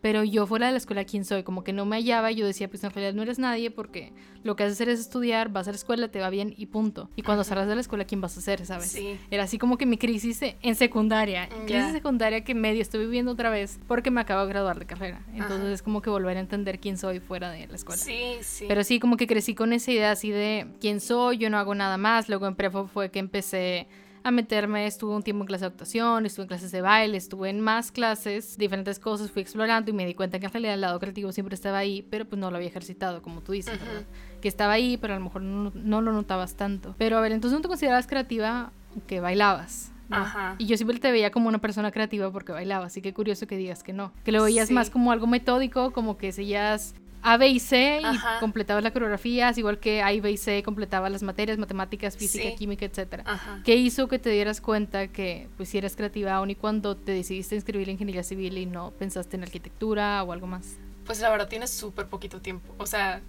pero 0.00 0.24
yo 0.24 0.46
fuera 0.46 0.66
de 0.66 0.72
la 0.72 0.78
escuela, 0.78 1.04
¿quién 1.04 1.24
soy? 1.24 1.42
Como 1.42 1.62
que 1.62 1.72
no 1.72 1.84
me 1.84 1.96
hallaba 1.96 2.30
y 2.30 2.36
yo 2.36 2.46
decía, 2.46 2.68
pues 2.68 2.82
en 2.84 2.90
realidad 2.90 3.14
no 3.14 3.22
eres 3.22 3.38
nadie 3.38 3.70
porque 3.70 4.12
lo 4.42 4.56
que 4.56 4.64
haces 4.64 4.80
es 4.80 5.00
estudiar, 5.00 5.50
vas 5.50 5.68
a 5.68 5.72
la 5.72 5.76
escuela, 5.76 6.08
te 6.08 6.20
va 6.20 6.30
bien 6.30 6.54
y 6.56 6.66
punto. 6.66 7.10
Y 7.16 7.22
cuando 7.22 7.44
salgas 7.44 7.68
de 7.68 7.74
la 7.74 7.80
escuela, 7.82 8.04
¿quién 8.04 8.20
vas 8.20 8.36
a 8.38 8.40
ser, 8.40 8.64
sabes? 8.64 8.90
Sí. 8.90 9.18
Era 9.30 9.44
así 9.44 9.58
como 9.58 9.76
que 9.76 9.86
mi 9.86 9.98
crisis 9.98 10.40
en 10.42 10.74
secundaria, 10.74 11.46
mm, 11.46 11.66
crisis 11.66 11.92
secundaria 11.92 12.42
que 12.42 12.54
medio 12.54 12.80
estoy 12.80 13.00
viviendo 13.04 13.32
otra 13.32 13.50
vez 13.50 13.78
porque 13.86 14.10
me 14.10 14.20
acabo 14.20 14.42
de 14.42 14.48
graduar 14.48 14.78
de 14.78 14.86
carrera. 14.86 15.22
Entonces 15.34 15.68
es 15.68 15.82
como 15.82 16.00
que 16.00 16.10
volver 16.10 16.36
a 16.36 16.40
entender 16.40 16.80
quién 16.80 16.96
soy 16.96 17.20
fuera 17.20 17.50
de 17.50 17.66
la 17.66 17.74
escuela. 17.74 18.02
Sí, 18.02 18.38
sí. 18.40 18.64
Pero 18.68 18.84
sí, 18.84 19.00
como 19.00 19.16
que 19.16 19.26
crecí 19.26 19.54
con 19.54 19.72
esa 19.72 19.90
idea 19.90 20.12
así 20.12 20.30
de 20.30 20.66
quién 20.80 21.00
soy, 21.00 21.38
yo 21.38 21.50
no 21.50 21.58
hago 21.58 21.74
nada 21.74 21.98
más. 21.98 22.28
Luego 22.28 22.46
en 22.46 22.54
prefo 22.54 22.86
fue 22.86 23.10
que 23.10 23.18
empecé 23.18 23.86
a 24.22 24.30
meterme, 24.30 24.86
estuve 24.86 25.14
un 25.14 25.22
tiempo 25.22 25.42
en 25.42 25.46
clase 25.46 25.64
de 25.64 25.68
actuación, 25.68 26.26
estuve 26.26 26.44
en 26.44 26.48
clases 26.48 26.72
de 26.72 26.80
baile, 26.80 27.16
estuve 27.16 27.50
en 27.50 27.60
más 27.60 27.90
clases, 27.92 28.58
diferentes 28.58 28.98
cosas, 28.98 29.30
fui 29.30 29.42
explorando 29.42 29.90
y 29.90 29.94
me 29.94 30.06
di 30.06 30.14
cuenta 30.14 30.38
que 30.38 30.46
en 30.46 30.52
realidad 30.52 30.74
el 30.74 30.80
lado 30.80 30.98
creativo 30.98 31.32
siempre 31.32 31.54
estaba 31.54 31.78
ahí, 31.78 32.06
pero 32.10 32.24
pues 32.24 32.38
no 32.38 32.50
lo 32.50 32.56
había 32.56 32.68
ejercitado, 32.68 33.22
como 33.22 33.40
tú 33.40 33.52
dices, 33.52 33.78
¿verdad? 33.78 34.04
Que 34.40 34.48
estaba 34.48 34.72
ahí, 34.72 34.96
pero 34.96 35.14
a 35.14 35.18
lo 35.18 35.24
mejor 35.24 35.42
no, 35.42 35.72
no, 35.74 36.00
lo 36.00 36.12
notabas 36.12 36.54
tanto. 36.54 36.94
Pero 36.98 37.16
a 37.18 37.20
ver, 37.20 37.32
entonces 37.32 37.56
no 37.56 37.62
te 37.62 37.68
considerabas 37.68 38.06
creativa 38.06 38.72
que 39.06 39.20
bailabas. 39.20 39.92
Ajá. 40.10 40.56
Y 40.58 40.66
yo 40.66 40.76
siempre 40.76 40.98
te 40.98 41.12
veía 41.12 41.30
como 41.30 41.48
una 41.48 41.58
persona 41.58 41.92
creativa 41.92 42.30
porque 42.32 42.52
bailaba, 42.52 42.86
así 42.86 43.00
que 43.00 43.14
curioso 43.14 43.46
que 43.46 43.56
digas 43.56 43.82
que 43.82 43.92
no. 43.92 44.12
Que 44.24 44.32
lo 44.32 44.42
veías 44.42 44.70
más 44.70 44.90
como 44.90 45.12
algo 45.12 45.26
metódico, 45.26 45.92
como 45.92 46.16
que 46.16 46.32
seguías 46.32 46.94
a, 47.22 47.36
B 47.36 47.48
y 47.48 47.60
C 47.60 48.00
y 48.00 48.40
completabas 48.40 48.82
la 48.82 48.92
coreografía, 48.92 49.52
igual 49.56 49.78
que 49.78 50.02
A, 50.02 50.10
B 50.20 50.30
y 50.30 50.36
C 50.36 50.62
completaba 50.62 51.10
las 51.10 51.22
materias, 51.22 51.58
matemáticas, 51.58 52.16
física, 52.16 52.54
química, 52.56 52.84
etc. 52.84 53.22
¿Qué 53.64 53.76
hizo 53.76 54.08
que 54.08 54.18
te 54.18 54.30
dieras 54.30 54.60
cuenta 54.60 55.08
que 55.08 55.48
pues 55.56 55.68
si 55.68 55.78
eres 55.78 55.96
creativa 55.96 56.34
aún 56.34 56.50
y 56.50 56.54
cuando 56.54 56.96
te 56.96 57.12
decidiste 57.12 57.54
inscribir 57.54 57.88
en 57.88 57.94
ingeniería 57.94 58.22
civil 58.22 58.58
y 58.58 58.66
no 58.66 58.92
pensaste 58.92 59.36
en 59.36 59.42
arquitectura 59.42 60.22
o 60.22 60.32
algo 60.32 60.46
más? 60.46 60.76
Pues 61.04 61.20
la 61.20 61.30
verdad 61.30 61.48
tienes 61.48 61.70
súper 61.70 62.06
poquito 62.06 62.40
tiempo. 62.40 62.74
O 62.78 62.86
sea, 62.86 63.20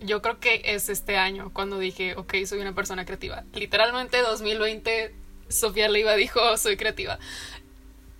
yo 0.00 0.22
creo 0.22 0.38
que 0.38 0.62
es 0.64 0.88
este 0.88 1.16
año 1.16 1.50
cuando 1.52 1.78
dije, 1.78 2.14
ok, 2.16 2.34
soy 2.46 2.60
una 2.60 2.74
persona 2.74 3.04
creativa. 3.04 3.44
Literalmente 3.52 4.20
2020, 4.22 5.14
Sofía 5.48 5.88
Leiva 5.88 6.14
dijo, 6.14 6.56
soy 6.56 6.76
creativa. 6.76 7.18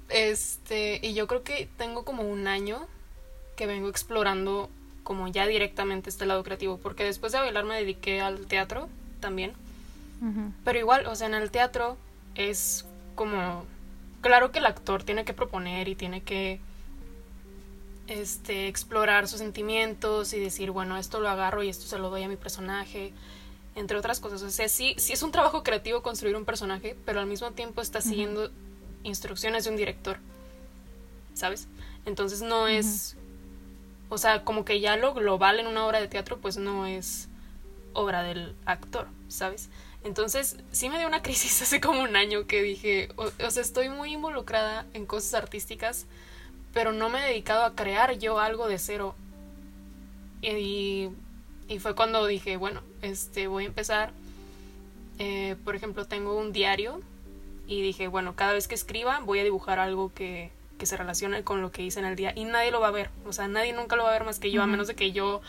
Este, 0.09 1.01
y 1.03 1.15
yo 1.15 1.27
creo 1.27 1.43
que 1.43 1.69
tengo 1.77 2.05
como 2.05 2.23
un 2.23 2.47
año 2.47 2.87
que 3.59 3.67
vengo 3.67 3.89
explorando 3.89 4.71
como 5.03 5.27
ya 5.27 5.47
directamente 5.47 6.09
este 6.09 6.27
lado 6.27 6.45
creativo, 6.45 6.79
porque 6.79 7.03
después 7.03 7.33
de 7.33 7.41
bailar 7.41 7.65
me 7.65 7.75
dediqué 7.75 8.21
al 8.21 8.47
teatro 8.47 8.89
también. 9.21 9.53
Pero 10.65 10.79
igual, 10.79 11.07
o 11.07 11.15
sea, 11.15 11.27
en 11.27 11.35
el 11.35 11.51
teatro 11.51 11.97
es 12.35 12.85
como 13.15 13.65
claro 14.21 14.51
que 14.53 14.59
el 14.59 14.67
actor 14.67 15.03
tiene 15.03 15.25
que 15.25 15.33
proponer 15.33 15.89
y 15.89 15.95
tiene 15.95 16.23
que 16.23 16.61
este 18.07 18.69
explorar 18.69 19.29
sus 19.29 19.39
sentimientos 19.39 20.33
y 20.33 20.41
decir, 20.41 20.71
bueno, 20.71 20.97
esto 20.97 21.21
lo 21.21 21.29
agarro 21.29 21.63
y 21.63 21.69
esto 21.69 21.87
se 21.87 21.99
lo 21.99 22.11
doy 22.11 22.23
a 22.23 22.29
mi 22.29 22.37
personaje, 22.37 23.13
entre 23.75 23.99
otras 23.99 24.21
cosas. 24.21 24.43
O 24.43 24.51
sea, 24.51 24.69
sí, 24.69 24.95
sí 24.99 25.13
es 25.13 25.23
un 25.23 25.33
trabajo 25.33 25.63
creativo 25.63 26.03
construir 26.03 26.37
un 26.37 26.45
personaje, 26.45 26.97
pero 27.05 27.21
al 27.21 27.27
mismo 27.27 27.51
tiempo 27.53 27.81
está 27.81 28.01
siguiendo 28.01 28.51
instrucciones 29.05 29.65
de 29.65 29.71
un 29.71 29.77
director. 29.77 30.19
¿Sabes? 31.35 31.69
Entonces 32.05 32.43
no 32.43 32.67
es 32.67 33.17
o 34.09 34.19
sea, 34.19 34.45
como 34.45 34.65
que 34.65 34.81
ya 34.81 34.97
lo 34.97 35.15
global 35.15 35.61
en 35.61 35.67
una 35.67 35.87
obra 35.87 36.01
de 36.01 36.09
teatro 36.09 36.39
pues 36.39 36.57
no 36.57 36.87
es 36.87 37.29
obra 37.93 38.23
del 38.23 38.55
actor, 38.65 39.07
¿sabes? 39.29 39.69
Entonces 40.05 40.57
sí 40.73 40.89
me 40.89 40.99
dio 40.99 41.07
una 41.07 41.23
crisis 41.23 41.63
hace 41.63 41.81
como 41.81 42.03
un 42.03 42.17
año 42.17 42.47
que 42.47 42.63
dije, 42.63 43.11
o, 43.17 43.51
sea, 43.51 43.63
estoy 43.63 43.89
muy 43.89 44.13
involucrada 44.13 44.87
en 44.95 45.07
cosas 45.07 45.35
artísticas, 45.35 46.07
pero 46.73 46.93
no 46.93 47.09
me 47.09 47.21
he 47.21 47.29
dedicado 47.29 47.65
a 47.65 47.75
crear 47.75 48.19
yo 48.19 48.39
algo 48.39 48.69
de 48.69 48.79
cero. 48.79 49.15
Y, 50.41 51.09
y 51.69 51.79
fue 51.81 51.95
cuando 51.95 52.25
dije, 52.27 52.57
bueno, 52.57 52.81
este, 53.03 53.49
voy 53.49 53.65
a 53.65 53.67
empezar, 53.67 54.13
eh, 55.19 55.57
por 55.65 55.75
ejemplo, 55.75 56.07
tengo 56.07 56.37
un 56.37 56.53
diario 56.53 57.01
y 57.67 57.83
dije, 57.83 58.07
bueno, 58.07 58.37
cada 58.37 58.53
vez 58.53 58.69
que 58.69 58.77
escriba 58.77 59.21
voy 59.21 59.41
a 59.41 59.45
dibujar 59.45 59.79
algo 59.81 60.13
que, 60.15 60.51
que 60.79 60.87
se 60.87 60.97
relacione 60.97 61.43
con 61.43 61.61
lo 61.61 61.71
que 61.71 61.83
hice 61.83 61.99
en 61.99 62.07
el 62.07 62.17
día 62.17 62.33
y 62.35 62.45
nadie 62.45 62.71
lo 62.71 62.81
va 62.81 62.89
a 62.89 62.93
ver, 62.93 63.11
o 63.27 63.33
sea, 63.33 63.49
nadie 63.49 63.73
nunca 63.73 63.97
lo 63.97 64.05
va 64.05 64.11
a 64.11 64.13
ver 64.13 64.25
más 64.25 64.39
que 64.39 64.51
yo, 64.51 64.63
a 64.63 64.67
menos 64.67 64.87
de 64.87 64.95
que 64.95 65.13
yo 65.13 65.43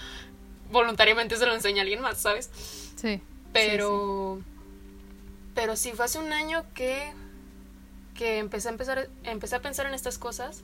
voluntariamente 0.72 1.38
se 1.38 1.46
lo 1.46 1.54
enseñe 1.54 1.78
a 1.78 1.82
alguien 1.82 2.02
más, 2.02 2.18
¿sabes? 2.18 2.50
Sí. 2.96 3.22
Pero, 3.54 4.40
pero 5.56 5.76
sí, 5.76 5.92
fue 5.94 6.06
hace 6.06 6.20
un 6.20 6.34
año 6.34 6.66
que, 6.74 7.14
que 8.16 8.40
empecé, 8.40 8.68
a 8.68 8.72
empezar, 8.72 9.10
empecé 9.24 9.56
a 9.56 9.62
pensar 9.62 9.86
en 9.86 9.94
estas 9.94 10.18
cosas 10.18 10.62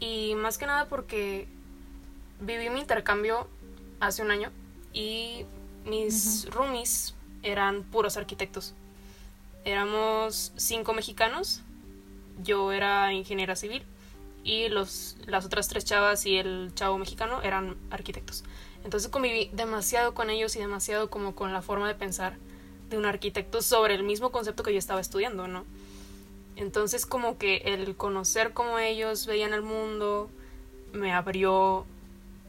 y 0.00 0.34
más 0.36 0.56
que 0.56 0.66
nada 0.66 0.86
porque 0.86 1.46
viví 2.40 2.70
mi 2.70 2.80
intercambio 2.80 3.48
hace 4.00 4.22
un 4.22 4.30
año 4.30 4.50
y 4.92 5.44
mis 5.84 6.48
roomies 6.50 7.14
eran 7.42 7.82
puros 7.82 8.16
arquitectos. 8.16 8.74
Éramos 9.64 10.52
cinco 10.56 10.94
mexicanos, 10.94 11.62
yo 12.42 12.70
era 12.70 13.12
ingeniera 13.12 13.56
civil 13.56 13.84
y 14.46 14.68
los, 14.68 15.16
las 15.26 15.44
otras 15.44 15.66
tres 15.66 15.84
chavas 15.84 16.24
y 16.24 16.36
el 16.36 16.70
chavo 16.74 16.96
mexicano 16.98 17.42
eran 17.42 17.76
arquitectos. 17.90 18.44
Entonces 18.84 19.10
conviví 19.10 19.50
demasiado 19.52 20.14
con 20.14 20.30
ellos 20.30 20.54
y 20.54 20.60
demasiado 20.60 21.10
como 21.10 21.34
con 21.34 21.52
la 21.52 21.62
forma 21.62 21.88
de 21.88 21.96
pensar 21.96 22.36
de 22.88 22.96
un 22.96 23.06
arquitecto 23.06 23.60
sobre 23.60 23.96
el 23.96 24.04
mismo 24.04 24.30
concepto 24.30 24.62
que 24.62 24.72
yo 24.72 24.78
estaba 24.78 25.00
estudiando, 25.00 25.48
¿no? 25.48 25.64
Entonces 26.54 27.06
como 27.06 27.38
que 27.38 27.56
el 27.64 27.96
conocer 27.96 28.52
cómo 28.52 28.78
ellos 28.78 29.26
veían 29.26 29.52
el 29.52 29.62
mundo 29.62 30.30
me 30.92 31.12
abrió 31.12 31.84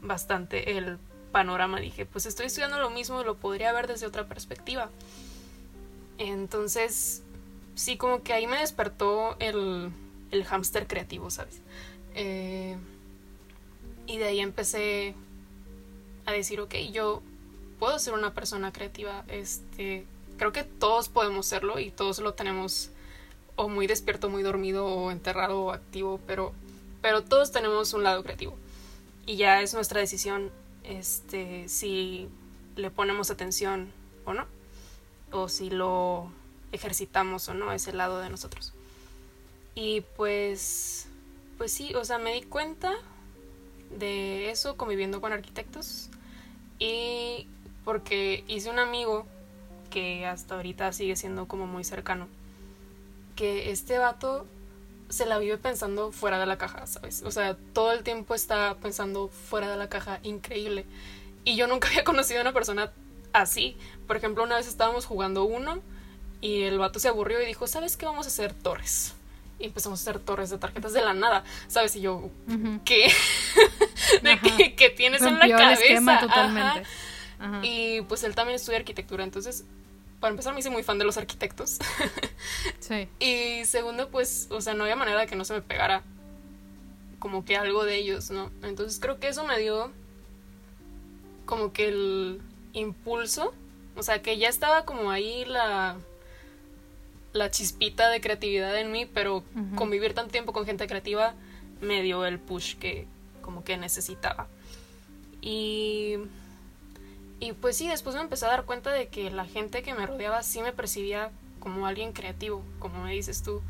bastante 0.00 0.78
el 0.78 0.98
panorama. 1.32 1.80
Dije, 1.80 2.06
pues 2.06 2.26
estoy 2.26 2.46
estudiando 2.46 2.78
lo 2.78 2.90
mismo, 2.90 3.24
lo 3.24 3.36
podría 3.36 3.72
ver 3.72 3.88
desde 3.88 4.06
otra 4.06 4.28
perspectiva. 4.28 4.88
Entonces, 6.18 7.24
sí, 7.74 7.96
como 7.96 8.22
que 8.22 8.32
ahí 8.32 8.46
me 8.46 8.58
despertó 8.58 9.36
el, 9.40 9.90
el 10.30 10.44
hámster 10.44 10.86
creativo, 10.86 11.30
¿sabes? 11.30 11.60
Eh, 12.20 12.76
y 14.08 14.18
de 14.18 14.24
ahí 14.24 14.40
empecé 14.40 15.14
a 16.26 16.32
decir, 16.32 16.60
ok, 16.60 16.74
yo 16.92 17.22
puedo 17.78 17.96
ser 18.00 18.12
una 18.12 18.34
persona 18.34 18.72
creativa. 18.72 19.24
Este, 19.28 20.04
creo 20.36 20.50
que 20.50 20.64
todos 20.64 21.08
podemos 21.08 21.46
serlo 21.46 21.78
y 21.78 21.92
todos 21.92 22.18
lo 22.18 22.34
tenemos 22.34 22.90
o 23.54 23.68
muy 23.68 23.86
despierto, 23.86 24.28
muy 24.28 24.42
dormido, 24.42 24.86
o 24.86 25.12
enterrado, 25.12 25.60
o 25.60 25.72
activo, 25.72 26.20
pero, 26.26 26.52
pero 27.02 27.22
todos 27.22 27.52
tenemos 27.52 27.92
un 27.92 28.02
lado 28.02 28.24
creativo. 28.24 28.56
Y 29.24 29.36
ya 29.36 29.62
es 29.62 29.74
nuestra 29.74 30.00
decisión 30.00 30.50
este, 30.82 31.68
si 31.68 32.28
le 32.74 32.90
ponemos 32.90 33.30
atención 33.30 33.92
o 34.24 34.34
no, 34.34 34.46
o 35.30 35.48
si 35.48 35.70
lo 35.70 36.32
ejercitamos 36.72 37.48
o 37.48 37.54
no, 37.54 37.72
ese 37.72 37.92
lado 37.92 38.18
de 38.18 38.28
nosotros. 38.28 38.74
Y 39.76 40.00
pues, 40.16 41.08
pues 41.58 41.72
sí, 41.72 41.94
o 41.94 42.04
sea, 42.04 42.18
me 42.18 42.32
di 42.32 42.42
cuenta 42.42 42.94
de 43.90 44.50
eso 44.50 44.76
conviviendo 44.76 45.20
con 45.20 45.32
arquitectos 45.32 46.08
y 46.78 47.46
porque 47.84 48.44
hice 48.48 48.70
un 48.70 48.78
amigo 48.78 49.26
que 49.90 50.26
hasta 50.26 50.54
ahorita 50.54 50.92
sigue 50.92 51.16
siendo 51.16 51.48
como 51.48 51.66
muy 51.66 51.84
cercano 51.84 52.28
que 53.38 53.70
este 53.70 53.98
vato 53.98 54.46
se 55.08 55.24
la 55.24 55.38
vive 55.38 55.58
pensando 55.58 56.10
fuera 56.10 56.40
de 56.40 56.46
la 56.46 56.58
caja, 56.58 56.86
¿sabes? 56.88 57.22
O 57.22 57.30
sea, 57.30 57.56
todo 57.72 57.92
el 57.92 58.02
tiempo 58.02 58.34
está 58.34 58.76
pensando 58.82 59.28
fuera 59.28 59.70
de 59.70 59.76
la 59.76 59.88
caja, 59.88 60.18
increíble. 60.24 60.84
Y 61.44 61.54
yo 61.54 61.68
nunca 61.68 61.88
había 61.90 62.02
conocido 62.02 62.40
a 62.40 62.42
una 62.42 62.52
persona 62.52 62.92
así. 63.32 63.76
Por 64.08 64.16
ejemplo, 64.16 64.42
una 64.42 64.56
vez 64.56 64.66
estábamos 64.66 65.06
jugando 65.06 65.44
uno 65.44 65.80
y 66.40 66.62
el 66.62 66.78
vato 66.78 66.98
se 66.98 67.06
aburrió 67.06 67.40
y 67.40 67.46
dijo, 67.46 67.68
¿sabes 67.68 67.96
qué? 67.96 68.06
Vamos 68.06 68.26
a 68.26 68.28
hacer 68.28 68.52
torres. 68.54 69.14
Y 69.58 69.66
empezamos 69.66 70.00
a 70.00 70.02
hacer 70.02 70.20
torres 70.20 70.50
de 70.50 70.58
tarjetas 70.58 70.92
de 70.92 71.02
la 71.02 71.14
nada, 71.14 71.44
¿sabes? 71.66 71.96
Y 71.96 72.00
yo, 72.02 72.30
¿qué? 72.84 73.10
¿De 74.22 74.74
qué, 74.76 74.90
tienes 74.90 75.22
en 75.22 75.38
la 75.38 75.48
cabeza? 75.48 76.20
totalmente. 76.20 76.82
Y 77.62 78.02
pues 78.02 78.24
él 78.24 78.34
también 78.34 78.56
estudia 78.56 78.78
arquitectura, 78.78 79.24
entonces 79.24 79.64
para 80.20 80.32
empezar 80.32 80.52
me 80.52 80.60
hice 80.60 80.70
muy 80.70 80.82
fan 80.82 80.98
de 80.98 81.04
los 81.04 81.16
arquitectos. 81.16 81.78
sí. 82.80 83.08
Y 83.20 83.64
segundo, 83.64 84.08
pues, 84.08 84.48
o 84.50 84.60
sea, 84.60 84.74
no 84.74 84.84
había 84.84 84.96
manera 84.96 85.20
de 85.20 85.26
que 85.26 85.36
no 85.36 85.44
se 85.44 85.54
me 85.54 85.62
pegara 85.62 86.02
como 87.18 87.44
que 87.44 87.56
algo 87.56 87.84
de 87.84 87.96
ellos, 87.96 88.30
¿no? 88.30 88.50
Entonces 88.62 89.00
creo 89.00 89.18
que 89.18 89.28
eso 89.28 89.44
me 89.44 89.58
dio 89.58 89.92
como 91.46 91.72
que 91.72 91.88
el 91.88 92.40
impulso, 92.72 93.54
o 93.96 94.02
sea, 94.02 94.22
que 94.22 94.38
ya 94.38 94.48
estaba 94.48 94.84
como 94.84 95.10
ahí 95.10 95.44
la 95.44 95.96
la 97.38 97.50
chispita 97.50 98.08
de 98.10 98.20
creatividad 98.20 98.78
en 98.78 98.92
mí, 98.92 99.06
pero 99.06 99.44
convivir 99.76 100.14
tanto 100.14 100.32
tiempo 100.32 100.52
con 100.52 100.66
gente 100.66 100.86
creativa 100.86 101.34
me 101.80 102.02
dio 102.02 102.26
el 102.26 102.38
push 102.38 102.76
que 102.76 103.06
como 103.40 103.64
que 103.64 103.76
necesitaba. 103.76 104.48
Y 105.40 106.16
y 107.40 107.52
pues 107.52 107.76
sí, 107.76 107.88
después 107.88 108.16
me 108.16 108.22
empecé 108.22 108.46
a 108.46 108.48
dar 108.48 108.64
cuenta 108.64 108.90
de 108.90 109.08
que 109.08 109.30
la 109.30 109.44
gente 109.44 109.82
que 109.82 109.94
me 109.94 110.06
rodeaba 110.06 110.42
sí 110.42 110.60
me 110.60 110.72
percibía 110.72 111.30
como 111.60 111.86
alguien 111.86 112.12
creativo, 112.12 112.64
como 112.78 113.04
me 113.04 113.12
dices 113.12 113.42
tú. 113.42 113.62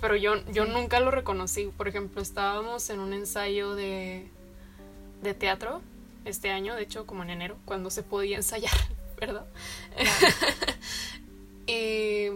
Pero 0.00 0.16
yo, 0.16 0.44
yo 0.52 0.66
nunca 0.66 1.00
lo 1.00 1.10
reconocí. 1.10 1.70
Por 1.76 1.88
ejemplo, 1.88 2.20
estábamos 2.20 2.88
en 2.90 3.00
un 3.00 3.12
ensayo 3.12 3.74
de, 3.74 4.28
de 5.22 5.34
teatro 5.34 5.80
este 6.24 6.50
año, 6.50 6.74
de 6.74 6.82
hecho, 6.82 7.06
como 7.06 7.22
en 7.22 7.30
enero, 7.30 7.56
cuando 7.64 7.90
se 7.90 8.02
podía 8.02 8.36
ensayar, 8.36 8.72
¿verdad? 9.20 9.46
y 11.66 12.28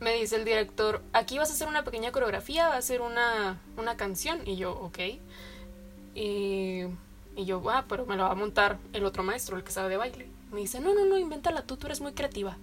me 0.00 0.14
dice 0.14 0.36
el 0.36 0.44
director, 0.44 1.02
aquí 1.12 1.38
vas 1.38 1.50
a 1.50 1.52
hacer 1.52 1.68
una 1.68 1.84
pequeña 1.84 2.10
coreografía, 2.12 2.68
va 2.68 2.76
a 2.76 2.82
ser 2.82 3.00
una, 3.00 3.60
una 3.76 3.96
canción. 3.96 4.40
Y 4.46 4.56
yo, 4.56 4.72
ok. 4.72 4.98
Y 6.14 6.86
y 7.36 7.44
yo, 7.44 7.62
ah, 7.70 7.84
pero 7.88 8.06
me 8.06 8.16
lo 8.16 8.24
va 8.24 8.32
a 8.32 8.34
montar 8.34 8.78
el 8.92 9.04
otro 9.04 9.22
maestro, 9.22 9.56
el 9.56 9.64
que 9.64 9.72
sabe 9.72 9.88
de 9.88 9.96
baile. 9.96 10.26
Me 10.52 10.60
dice, 10.60 10.80
no, 10.80 10.94
no, 10.94 11.04
no, 11.04 11.16
invéntala 11.16 11.62
tú, 11.62 11.76
tú 11.76 11.86
eres 11.86 12.00
muy 12.00 12.12
creativa. 12.12 12.56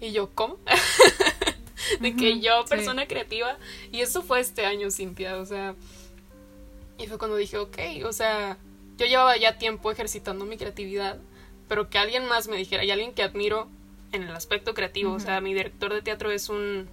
Y 0.00 0.12
yo, 0.12 0.30
¿cómo? 0.34 0.58
de 2.00 2.16
que 2.16 2.40
yo, 2.40 2.64
persona 2.64 3.06
creativa. 3.06 3.58
Y 3.90 4.00
eso 4.00 4.22
fue 4.22 4.40
este 4.40 4.66
año, 4.66 4.90
Cintia, 4.90 5.36
o 5.36 5.46
sea. 5.46 5.74
Y 6.98 7.06
fue 7.06 7.18
cuando 7.18 7.36
dije, 7.36 7.58
ok, 7.58 7.78
o 8.06 8.12
sea, 8.12 8.56
yo 8.96 9.06
llevaba 9.06 9.36
ya 9.36 9.58
tiempo 9.58 9.90
ejercitando 9.90 10.44
mi 10.44 10.56
creatividad, 10.56 11.18
pero 11.68 11.90
que 11.90 11.98
alguien 11.98 12.26
más 12.26 12.48
me 12.48 12.56
dijera, 12.56 12.84
y 12.84 12.90
alguien 12.90 13.12
que 13.12 13.22
admiro 13.22 13.68
en 14.12 14.22
el 14.22 14.34
aspecto 14.34 14.74
creativo, 14.74 15.12
o 15.12 15.20
sea, 15.20 15.40
mi 15.40 15.54
director 15.54 15.92
de 15.92 16.02
teatro 16.02 16.30
es 16.30 16.48
un... 16.48 16.88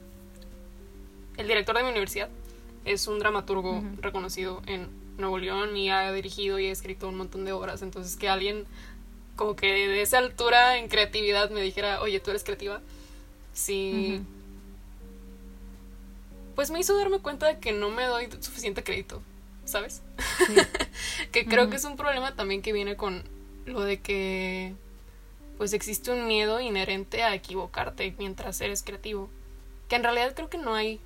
El 1.37 1.47
director 1.47 1.75
de 1.77 1.83
mi 1.83 1.89
universidad 1.89 2.29
es 2.85 3.07
un 3.07 3.19
dramaturgo 3.19 3.83
reconocido 4.01 4.61
en 4.65 4.87
Nuevo 5.17 5.37
León 5.37 5.75
y 5.77 5.89
ha 5.89 6.11
dirigido 6.11 6.59
y 6.59 6.67
ha 6.67 6.71
escrito 6.71 7.07
un 7.07 7.17
montón 7.17 7.45
de 7.45 7.51
obras. 7.51 7.81
Entonces 7.81 8.15
que 8.15 8.29
alguien 8.29 8.65
como 9.35 9.55
que 9.55 9.67
de 9.67 10.01
esa 10.01 10.17
altura 10.17 10.77
en 10.77 10.89
creatividad 10.89 11.49
me 11.49 11.61
dijera, 11.61 12.01
oye, 12.01 12.19
tú 12.19 12.29
eres 12.31 12.43
creativa. 12.43 12.81
Sí. 13.53 14.21
Pues 16.55 16.71
me 16.71 16.79
hizo 16.79 16.97
darme 16.97 17.19
cuenta 17.19 17.47
de 17.47 17.59
que 17.59 17.71
no 17.71 17.89
me 17.89 18.03
doy 18.05 18.27
suficiente 18.41 18.83
crédito, 18.83 19.21
¿sabes? 19.63 20.01
que 21.31 21.45
creo 21.45 21.69
que 21.69 21.77
es 21.77 21.85
un 21.85 21.95
problema 21.95 22.35
también 22.35 22.61
que 22.61 22.73
viene 22.73 22.97
con 22.97 23.23
lo 23.65 23.81
de 23.81 24.01
que 24.01 24.73
pues 25.59 25.73
existe 25.73 26.09
un 26.09 26.25
miedo 26.25 26.59
inherente 26.59 27.21
a 27.21 27.35
equivocarte 27.35 28.15
mientras 28.17 28.59
eres 28.61 28.81
creativo. 28.81 29.29
Que 29.87 29.97
en 29.97 30.03
realidad 30.03 30.33
creo 30.35 30.49
que 30.49 30.57
no 30.57 30.73
hay 30.73 30.99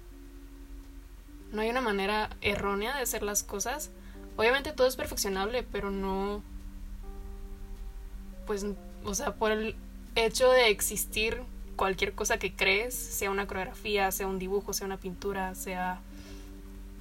no 1.51 1.61
hay 1.61 1.69
una 1.69 1.81
manera 1.81 2.29
errónea 2.41 2.95
de 2.95 3.03
hacer 3.03 3.21
las 3.21 3.43
cosas, 3.43 3.91
Obviamente 4.35 4.71
todo 4.71 4.87
es 4.87 4.95
perfeccionable, 4.95 5.63
pero 5.63 5.91
no. 5.91 6.41
Pues, 8.47 8.65
o 9.05 9.15
sea, 9.15 9.35
por 9.35 9.51
el 9.51 9.75
hecho 10.15 10.49
de 10.49 10.69
existir 10.69 11.41
cualquier 11.75 12.13
cosa 12.13 12.37
que 12.37 12.53
crees, 12.53 12.93
sea 12.95 13.31
una 13.31 13.47
coreografía, 13.47 14.11
sea 14.11 14.27
un 14.27 14.39
dibujo, 14.39 14.73
sea 14.73 14.85
una 14.85 14.97
pintura, 14.97 15.55
sea 15.55 16.01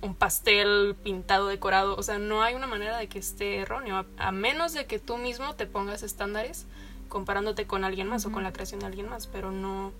un 0.02 0.14
pastel 0.14 0.96
pintado, 1.02 1.48
decorado, 1.48 1.96
o 1.96 2.02
sea, 2.02 2.18
no 2.18 2.42
hay 2.42 2.54
una 2.54 2.66
manera 2.66 2.96
de 2.98 3.08
que 3.08 3.18
esté 3.18 3.58
erróneo, 3.58 4.04
a, 4.16 4.32
menos 4.32 4.72
de 4.72 4.86
que 4.86 4.98
tú 4.98 5.16
mismo 5.16 5.54
te 5.54 5.66
pongas 5.66 6.02
estándares 6.02 6.66
comparándote 7.12 7.66
con 7.66 7.84
alguien 7.84 8.08
más 8.08 8.24
o 8.24 8.32
con 8.32 8.42
la 8.42 8.54
creación 8.54 8.80
de 8.80 8.86
alguien 8.86 9.06
más, 9.06 9.26
pero 9.26 9.52
no, 9.52 9.92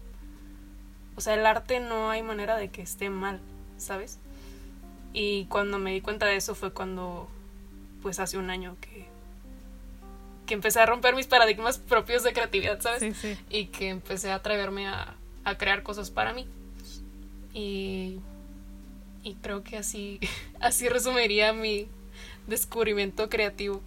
o 1.15 1.21
sea, 1.21 1.35
el 1.35 1.45
arte 1.45 1.79
no 1.79 2.09
hay 2.09 2.23
manera 2.23 2.57
de 2.57 2.71
que 2.71 2.81
esté 2.81 3.11
mal, 3.11 3.39
¿sabes? 3.77 4.19
Y 5.13 5.45
cuando 5.45 5.79
me 5.79 5.93
di 5.93 6.01
cuenta 6.01 6.25
de 6.25 6.37
eso 6.37 6.55
fue 6.55 6.73
cuando, 6.73 7.29
pues 8.01 8.19
hace 8.19 8.39
un 8.39 8.49
año 8.49 8.79
que, 8.81 9.09
que 10.47 10.55
empecé 10.55 10.81
a 10.81 10.87
romper 10.87 11.15
mis 11.15 11.27
paradigmas 11.27 11.77
propios 11.77 12.23
de 12.23 12.33
creatividad, 12.33 12.81
¿sabes? 12.81 13.05
Y 13.51 13.67
que 13.67 13.91
empecé 13.91 14.31
a 14.31 14.37
atreverme 14.37 14.89
a, 14.89 15.15
a 15.45 15.59
crear 15.59 15.83
cosas 15.83 16.11
para 16.11 16.33
mí. 16.33 16.47
Y, 17.53 18.21
y 19.23 19.35
creo 19.43 19.63
que 19.63 19.77
así, 19.77 20.19
así 20.61 20.89
resumiría 20.89 21.53
mi 21.53 21.89
descubrimiento 22.47 23.29
creativo. 23.29 23.83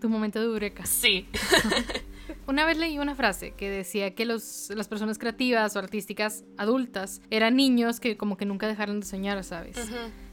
Tu 0.00 0.08
momento 0.08 0.38
de 0.38 0.46
eureka. 0.46 0.86
Sí. 0.86 1.26
Una 2.46 2.64
vez 2.64 2.76
leí 2.76 2.98
una 2.98 3.14
frase 3.14 3.52
que 3.52 3.70
decía 3.70 4.14
que 4.14 4.24
los, 4.24 4.70
las 4.74 4.88
personas 4.88 5.18
creativas 5.18 5.76
o 5.76 5.78
artísticas 5.78 6.44
adultas 6.56 7.20
eran 7.30 7.56
niños 7.56 8.00
que 8.00 8.16
como 8.16 8.36
que 8.36 8.46
nunca 8.46 8.66
dejaron 8.66 9.00
de 9.00 9.06
soñar, 9.06 9.42
¿sabes? 9.44 9.76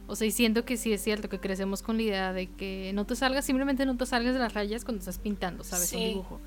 O 0.08 0.16
sea, 0.16 0.26
y 0.26 0.32
siento 0.32 0.66
que 0.66 0.76
sí 0.76 0.92
es 0.92 1.04
cierto 1.04 1.30
que 1.30 1.40
crecemos 1.40 1.84
con 1.84 1.98
la 1.98 2.04
idea 2.04 2.34
de 2.34 2.48
que 2.48 2.92
no 2.96 3.06
te 3.06 3.16
salgas, 3.16 3.46
simplemente 3.46 3.86
no 3.86 3.96
te 3.96 4.08
salgas 4.08 4.34
de 4.34 4.40
las 4.40 4.56
rayas 4.56 4.84
cuando 4.84 5.00
estás 5.00 5.20
pintando, 5.20 5.64
¿sabes? 5.64 5.94
Un 5.94 6.00
dibujo. 6.00 6.42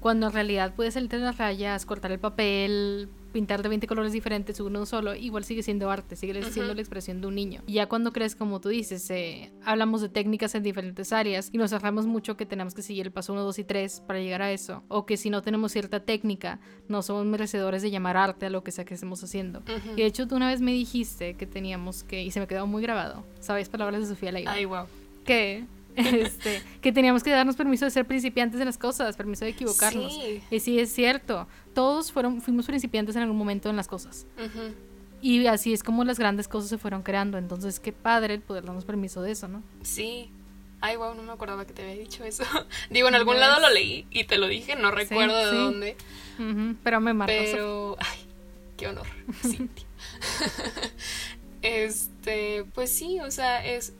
Cuando 0.00 0.26
en 0.26 0.32
realidad 0.32 0.74
puedes 0.74 0.94
salir 0.94 1.10
de 1.10 1.18
las 1.18 1.38
rayas, 1.38 1.86
cortar 1.86 2.12
el 2.12 2.18
papel, 2.18 3.08
pintar 3.32 3.62
de 3.62 3.68
20 3.68 3.86
colores 3.86 4.12
diferentes 4.12 4.60
uno 4.60 4.84
solo, 4.86 5.14
igual 5.14 5.44
sigue 5.44 5.62
siendo 5.62 5.90
arte, 5.90 6.16
sigue 6.16 6.42
siendo 6.50 6.74
la 6.74 6.80
expresión 6.80 7.20
de 7.20 7.26
un 7.26 7.34
niño. 7.34 7.62
Y 7.66 7.74
ya 7.74 7.86
cuando 7.86 8.12
crees, 8.12 8.34
como 8.34 8.60
tú 8.60 8.68
dices, 8.68 9.08
eh, 9.10 9.52
hablamos 9.64 10.00
de 10.00 10.08
técnicas 10.08 10.54
en 10.54 10.62
diferentes 10.62 11.12
áreas 11.12 11.50
y 11.52 11.58
nos 11.58 11.70
cerramos 11.70 12.06
mucho 12.06 12.36
que 12.36 12.46
tenemos 12.46 12.74
que 12.74 12.82
seguir 12.82 13.06
el 13.06 13.12
paso 13.12 13.32
1, 13.32 13.42
2 13.42 13.58
y 13.58 13.64
3 13.64 14.02
para 14.06 14.20
llegar 14.20 14.42
a 14.42 14.52
eso. 14.52 14.82
O 14.88 15.06
que 15.06 15.16
si 15.16 15.30
no 15.30 15.42
tenemos 15.42 15.72
cierta 15.72 16.00
técnica, 16.00 16.60
no 16.88 17.02
somos 17.02 17.24
merecedores 17.26 17.82
de 17.82 17.90
llamar 17.90 18.16
arte 18.16 18.46
a 18.46 18.50
lo 18.50 18.62
que 18.62 18.72
sea 18.72 18.84
que 18.84 18.94
estemos 18.94 19.22
haciendo. 19.22 19.62
Y 19.96 20.00
de 20.00 20.06
hecho, 20.06 20.26
tú 20.26 20.36
una 20.36 20.48
vez 20.48 20.60
me 20.60 20.72
dijiste 20.72 21.34
que 21.34 21.46
teníamos 21.46 22.02
que, 22.02 22.22
y 22.22 22.30
se 22.30 22.40
me 22.40 22.46
quedó 22.46 22.66
muy 22.66 22.82
grabado, 22.82 23.24
¿sabes? 23.40 23.68
Palabras 23.68 24.00
de 24.00 24.06
Sofía 24.06 24.32
Leiva. 24.32 24.52
Ay, 24.52 24.64
wow. 24.64 24.86
Que 25.24 25.64
este, 26.14 26.62
que 26.80 26.92
teníamos 26.92 27.22
que 27.22 27.30
darnos 27.30 27.56
permiso 27.56 27.84
de 27.84 27.90
ser 27.90 28.06
principiantes 28.06 28.60
en 28.60 28.66
las 28.66 28.78
cosas, 28.78 29.16
permiso 29.16 29.44
de 29.44 29.52
equivocarnos. 29.52 30.12
Y 30.50 30.60
sí, 30.60 30.78
es 30.78 30.92
cierto, 30.92 31.46
todos 31.74 32.12
fueron, 32.12 32.40
fuimos 32.40 32.66
principiantes 32.66 33.16
en 33.16 33.22
algún 33.22 33.36
momento 33.36 33.70
en 33.70 33.76
las 33.76 33.88
cosas. 33.88 34.26
Y 35.22 35.46
así 35.46 35.72
es 35.72 35.82
como 35.82 36.04
las 36.04 36.18
grandes 36.18 36.48
cosas 36.48 36.70
se 36.70 36.78
fueron 36.78 37.02
creando. 37.02 37.36
Entonces, 37.36 37.78
qué 37.78 37.92
padre 37.92 38.34
el 38.34 38.40
poder 38.40 38.64
darnos 38.64 38.84
permiso 38.84 39.20
de 39.20 39.32
eso, 39.32 39.48
¿no? 39.48 39.62
Sí, 39.82 40.30
Ay, 40.82 40.96
wow, 40.96 41.14
no 41.14 41.22
me 41.22 41.32
acordaba 41.32 41.66
que 41.66 41.74
te 41.74 41.82
había 41.82 41.94
dicho 41.94 42.24
eso. 42.24 42.44
Digo, 42.90 43.08
en 43.08 43.14
algún 43.14 43.38
lado 43.38 43.60
lo 43.60 43.70
leí 43.70 44.06
y 44.10 44.24
te 44.24 44.38
lo 44.38 44.48
dije, 44.48 44.76
no 44.76 44.90
recuerdo 44.90 45.36
de 45.36 45.56
dónde. 45.56 45.96
Pero 46.82 47.00
me 47.00 47.12
marcó. 47.12 47.34
Pero, 47.34 47.96
ay, 48.00 48.18
qué 48.78 48.88
honor, 48.88 49.06
Cintia. 49.42 49.86
este, 51.60 52.64
pues 52.74 52.90
sí, 52.90 53.20
o 53.20 53.30
sea, 53.30 53.64
es. 53.64 53.92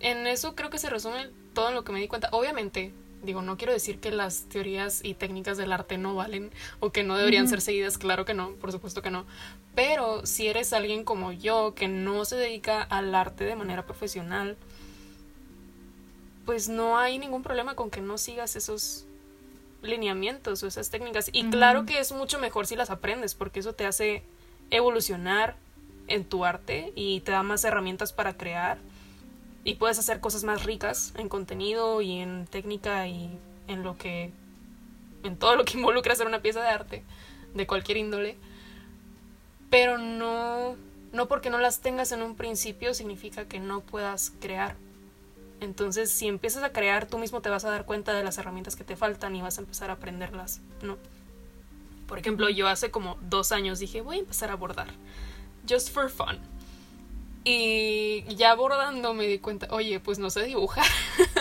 En 0.00 0.26
eso 0.26 0.54
creo 0.54 0.70
que 0.70 0.78
se 0.78 0.90
resume 0.90 1.30
todo 1.54 1.70
lo 1.72 1.84
que 1.84 1.92
me 1.92 2.00
di 2.00 2.08
cuenta. 2.08 2.28
Obviamente, 2.32 2.92
digo, 3.22 3.42
no 3.42 3.56
quiero 3.56 3.72
decir 3.72 4.00
que 4.00 4.10
las 4.10 4.44
teorías 4.44 5.00
y 5.04 5.14
técnicas 5.14 5.58
del 5.58 5.72
arte 5.72 5.98
no 5.98 6.14
valen 6.14 6.50
o 6.80 6.90
que 6.90 7.02
no 7.02 7.16
deberían 7.16 7.48
ser 7.48 7.60
seguidas, 7.60 7.98
claro 7.98 8.24
que 8.24 8.34
no, 8.34 8.52
por 8.52 8.72
supuesto 8.72 9.02
que 9.02 9.10
no. 9.10 9.26
Pero 9.74 10.24
si 10.26 10.48
eres 10.48 10.72
alguien 10.72 11.04
como 11.04 11.32
yo 11.32 11.74
que 11.74 11.88
no 11.88 12.24
se 12.24 12.36
dedica 12.36 12.82
al 12.82 13.14
arte 13.14 13.44
de 13.44 13.56
manera 13.56 13.84
profesional, 13.84 14.56
pues 16.46 16.68
no 16.68 16.98
hay 16.98 17.18
ningún 17.18 17.42
problema 17.42 17.74
con 17.74 17.90
que 17.90 18.00
no 18.00 18.18
sigas 18.18 18.56
esos 18.56 19.04
lineamientos 19.82 20.62
o 20.62 20.66
esas 20.66 20.90
técnicas. 20.90 21.30
Y 21.32 21.48
claro 21.50 21.86
que 21.86 21.98
es 21.98 22.12
mucho 22.12 22.38
mejor 22.38 22.66
si 22.66 22.76
las 22.76 22.90
aprendes, 22.90 23.34
porque 23.34 23.60
eso 23.60 23.74
te 23.74 23.86
hace 23.86 24.22
evolucionar 24.70 25.56
en 26.06 26.24
tu 26.24 26.44
arte 26.44 26.92
y 26.96 27.20
te 27.20 27.32
da 27.32 27.42
más 27.42 27.64
herramientas 27.64 28.12
para 28.12 28.36
crear 28.36 28.78
y 29.64 29.74
puedes 29.74 29.98
hacer 29.98 30.20
cosas 30.20 30.44
más 30.44 30.64
ricas 30.64 31.12
en 31.16 31.28
contenido 31.28 32.00
y 32.00 32.18
en 32.18 32.46
técnica 32.46 33.06
y 33.06 33.38
en 33.68 33.82
lo 33.82 33.96
que 33.96 34.32
en 35.22 35.36
todo 35.36 35.56
lo 35.56 35.64
que 35.64 35.76
involucra 35.78 36.12
hacer 36.12 36.26
una 36.26 36.42
pieza 36.42 36.62
de 36.62 36.68
arte 36.68 37.04
de 37.54 37.66
cualquier 37.66 37.98
índole. 37.98 38.36
Pero 39.70 39.98
no 39.98 40.76
no 41.12 41.26
porque 41.26 41.50
no 41.50 41.58
las 41.58 41.80
tengas 41.80 42.12
en 42.12 42.22
un 42.22 42.36
principio 42.36 42.94
significa 42.94 43.46
que 43.46 43.58
no 43.58 43.80
puedas 43.80 44.32
crear. 44.40 44.76
Entonces 45.60 46.10
si 46.10 46.26
empiezas 46.26 46.62
a 46.62 46.72
crear 46.72 47.06
tú 47.06 47.18
mismo 47.18 47.42
te 47.42 47.50
vas 47.50 47.64
a 47.64 47.70
dar 47.70 47.84
cuenta 47.84 48.14
de 48.14 48.24
las 48.24 48.38
herramientas 48.38 48.76
que 48.76 48.84
te 48.84 48.96
faltan 48.96 49.36
y 49.36 49.42
vas 49.42 49.58
a 49.58 49.62
empezar 49.62 49.90
a 49.90 49.94
aprenderlas 49.94 50.60
no 50.82 50.96
por 52.10 52.18
ejemplo 52.18 52.48
yo 52.48 52.66
hace 52.66 52.90
como 52.90 53.18
dos 53.20 53.52
años 53.52 53.78
dije 53.78 54.00
voy 54.00 54.16
a 54.16 54.20
empezar 54.20 54.50
a 54.50 54.56
bordar 54.56 54.88
just 55.68 55.90
for 55.90 56.10
fun 56.10 56.40
y 57.44 58.22
ya 58.34 58.54
bordando 58.54 59.14
me 59.14 59.26
di 59.26 59.38
cuenta, 59.38 59.68
oye, 59.70 59.98
pues 60.00 60.18
no 60.18 60.30
sé 60.30 60.44
dibujar. 60.44 60.86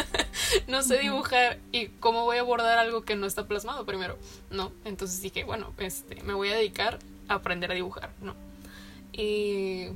no 0.67 0.81
sé 0.81 0.99
dibujar. 0.99 1.59
¿Y 1.71 1.87
cómo 1.87 2.23
voy 2.23 2.37
a 2.37 2.43
bordar 2.43 2.79
algo 2.79 3.01
que 3.01 3.15
no 3.15 3.27
está 3.27 3.47
plasmado 3.47 3.85
primero? 3.85 4.17
No. 4.49 4.71
Entonces 4.85 5.21
dije, 5.21 5.43
bueno, 5.43 5.73
este, 5.77 6.21
me 6.23 6.33
voy 6.33 6.49
a 6.49 6.55
dedicar 6.55 6.99
a 7.27 7.35
aprender 7.35 7.71
a 7.71 7.75
dibujar, 7.75 8.11
¿no? 8.21 8.35
Y, 9.11 9.87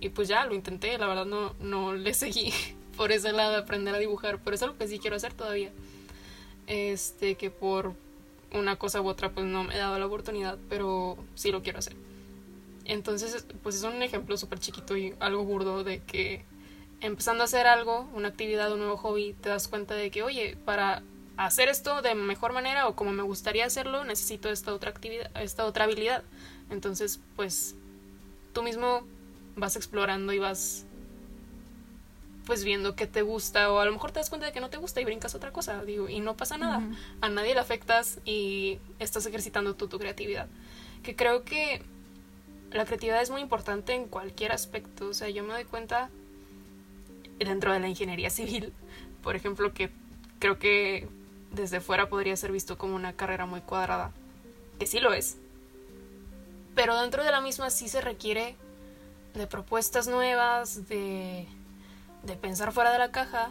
y 0.00 0.08
pues 0.10 0.28
ya 0.28 0.46
lo 0.46 0.54
intenté, 0.54 0.96
la 0.96 1.06
verdad 1.06 1.26
no, 1.26 1.54
no 1.60 1.92
le 1.92 2.14
seguí 2.14 2.52
por 2.96 3.12
ese 3.12 3.32
lado 3.32 3.52
de 3.52 3.58
aprender 3.58 3.94
a 3.94 3.98
dibujar, 3.98 4.38
pero 4.42 4.56
eso 4.56 4.64
es 4.64 4.72
lo 4.72 4.78
que 4.78 4.88
sí 4.88 4.98
quiero 4.98 5.16
hacer 5.16 5.34
todavía. 5.34 5.70
Este, 6.66 7.34
que 7.34 7.50
por 7.50 7.94
una 8.52 8.76
cosa 8.76 9.00
u 9.00 9.08
otra 9.08 9.30
pues 9.30 9.44
no 9.46 9.64
me 9.64 9.74
he 9.74 9.78
dado 9.78 9.98
la 9.98 10.06
oportunidad, 10.06 10.58
pero 10.70 11.18
sí 11.34 11.50
lo 11.50 11.62
quiero 11.62 11.80
hacer. 11.80 12.07
Entonces, 12.88 13.46
pues 13.62 13.76
es 13.76 13.82
un 13.84 14.02
ejemplo 14.02 14.36
súper 14.36 14.58
chiquito 14.58 14.96
y 14.96 15.14
algo 15.20 15.44
burdo 15.44 15.84
de 15.84 16.00
que 16.02 16.44
empezando 17.00 17.44
a 17.44 17.44
hacer 17.44 17.66
algo, 17.66 18.08
una 18.14 18.28
actividad, 18.28 18.72
un 18.72 18.80
nuevo 18.80 18.96
hobby, 18.96 19.34
te 19.34 19.50
das 19.50 19.68
cuenta 19.68 19.94
de 19.94 20.10
que, 20.10 20.22
oye, 20.22 20.56
para 20.64 21.02
hacer 21.36 21.68
esto 21.68 22.02
de 22.02 22.14
mejor 22.14 22.52
manera 22.52 22.88
o 22.88 22.96
como 22.96 23.12
me 23.12 23.22
gustaría 23.22 23.66
hacerlo, 23.66 24.04
necesito 24.04 24.48
esta 24.48 24.72
otra 24.72 24.90
actividad, 24.90 25.30
esta 25.36 25.66
otra 25.66 25.84
habilidad. 25.84 26.24
Entonces, 26.70 27.20
pues 27.36 27.76
tú 28.52 28.62
mismo 28.62 29.06
vas 29.54 29.76
explorando 29.76 30.32
y 30.32 30.38
vas 30.38 30.84
pues 32.46 32.64
viendo 32.64 32.96
qué 32.96 33.06
te 33.06 33.20
gusta 33.20 33.70
o 33.70 33.78
a 33.78 33.84
lo 33.84 33.92
mejor 33.92 34.10
te 34.10 34.20
das 34.20 34.30
cuenta 34.30 34.46
de 34.46 34.52
que 34.52 34.60
no 34.60 34.70
te 34.70 34.78
gusta 34.78 35.02
y 35.02 35.04
brincas 35.04 35.34
otra 35.34 35.52
cosa, 35.52 35.84
digo, 35.84 36.08
y 36.08 36.20
no 36.20 36.34
pasa 36.38 36.56
nada. 36.56 36.82
A 37.20 37.28
nadie 37.28 37.52
le 37.52 37.60
afectas 37.60 38.20
y 38.24 38.78
estás 38.98 39.26
ejercitando 39.26 39.76
tú 39.76 39.88
tu 39.88 39.98
creatividad. 39.98 40.48
Que 41.02 41.14
creo 41.14 41.44
que 41.44 41.82
la 42.70 42.84
creatividad 42.84 43.22
es 43.22 43.30
muy 43.30 43.40
importante 43.40 43.94
en 43.94 44.06
cualquier 44.06 44.52
aspecto. 44.52 45.08
O 45.08 45.14
sea, 45.14 45.28
yo 45.28 45.42
me 45.42 45.52
doy 45.52 45.64
cuenta 45.64 46.10
dentro 47.38 47.72
de 47.72 47.80
la 47.80 47.88
ingeniería 47.88 48.30
civil, 48.30 48.72
por 49.22 49.36
ejemplo, 49.36 49.72
que 49.72 49.90
creo 50.38 50.58
que 50.58 51.08
desde 51.52 51.80
fuera 51.80 52.08
podría 52.08 52.36
ser 52.36 52.52
visto 52.52 52.76
como 52.78 52.94
una 52.94 53.14
carrera 53.14 53.46
muy 53.46 53.60
cuadrada, 53.60 54.12
que 54.78 54.86
sí 54.86 55.00
lo 55.00 55.12
es. 55.12 55.36
Pero 56.74 57.00
dentro 57.00 57.24
de 57.24 57.32
la 57.32 57.40
misma 57.40 57.70
sí 57.70 57.88
se 57.88 58.00
requiere 58.00 58.54
de 59.34 59.46
propuestas 59.46 60.06
nuevas, 60.06 60.88
de, 60.88 61.46
de 62.22 62.36
pensar 62.36 62.72
fuera 62.72 62.92
de 62.92 62.98
la 62.98 63.10
caja 63.10 63.50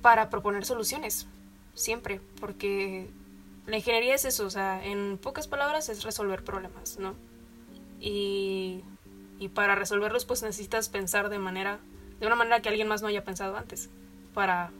para 0.00 0.30
proponer 0.30 0.64
soluciones, 0.64 1.26
siempre, 1.74 2.20
porque 2.40 3.10
la 3.66 3.76
ingeniería 3.76 4.14
es 4.14 4.24
eso, 4.24 4.46
o 4.46 4.50
sea, 4.50 4.84
en 4.84 5.18
pocas 5.18 5.48
palabras 5.48 5.88
es 5.88 6.04
resolver 6.04 6.44
problemas, 6.44 6.98
¿no? 6.98 7.14
Y, 8.04 8.82
y 9.38 9.48
para 9.48 9.74
resolverlos 9.74 10.26
pues 10.26 10.42
necesitas 10.42 10.90
pensar 10.90 11.30
de 11.30 11.38
manera 11.38 11.78
de 12.20 12.26
una 12.26 12.36
manera 12.36 12.60
que 12.60 12.68
alguien 12.68 12.86
más 12.86 13.00
no 13.00 13.08
haya 13.08 13.24
pensado 13.24 13.56
antes 13.56 13.88
para 14.34 14.70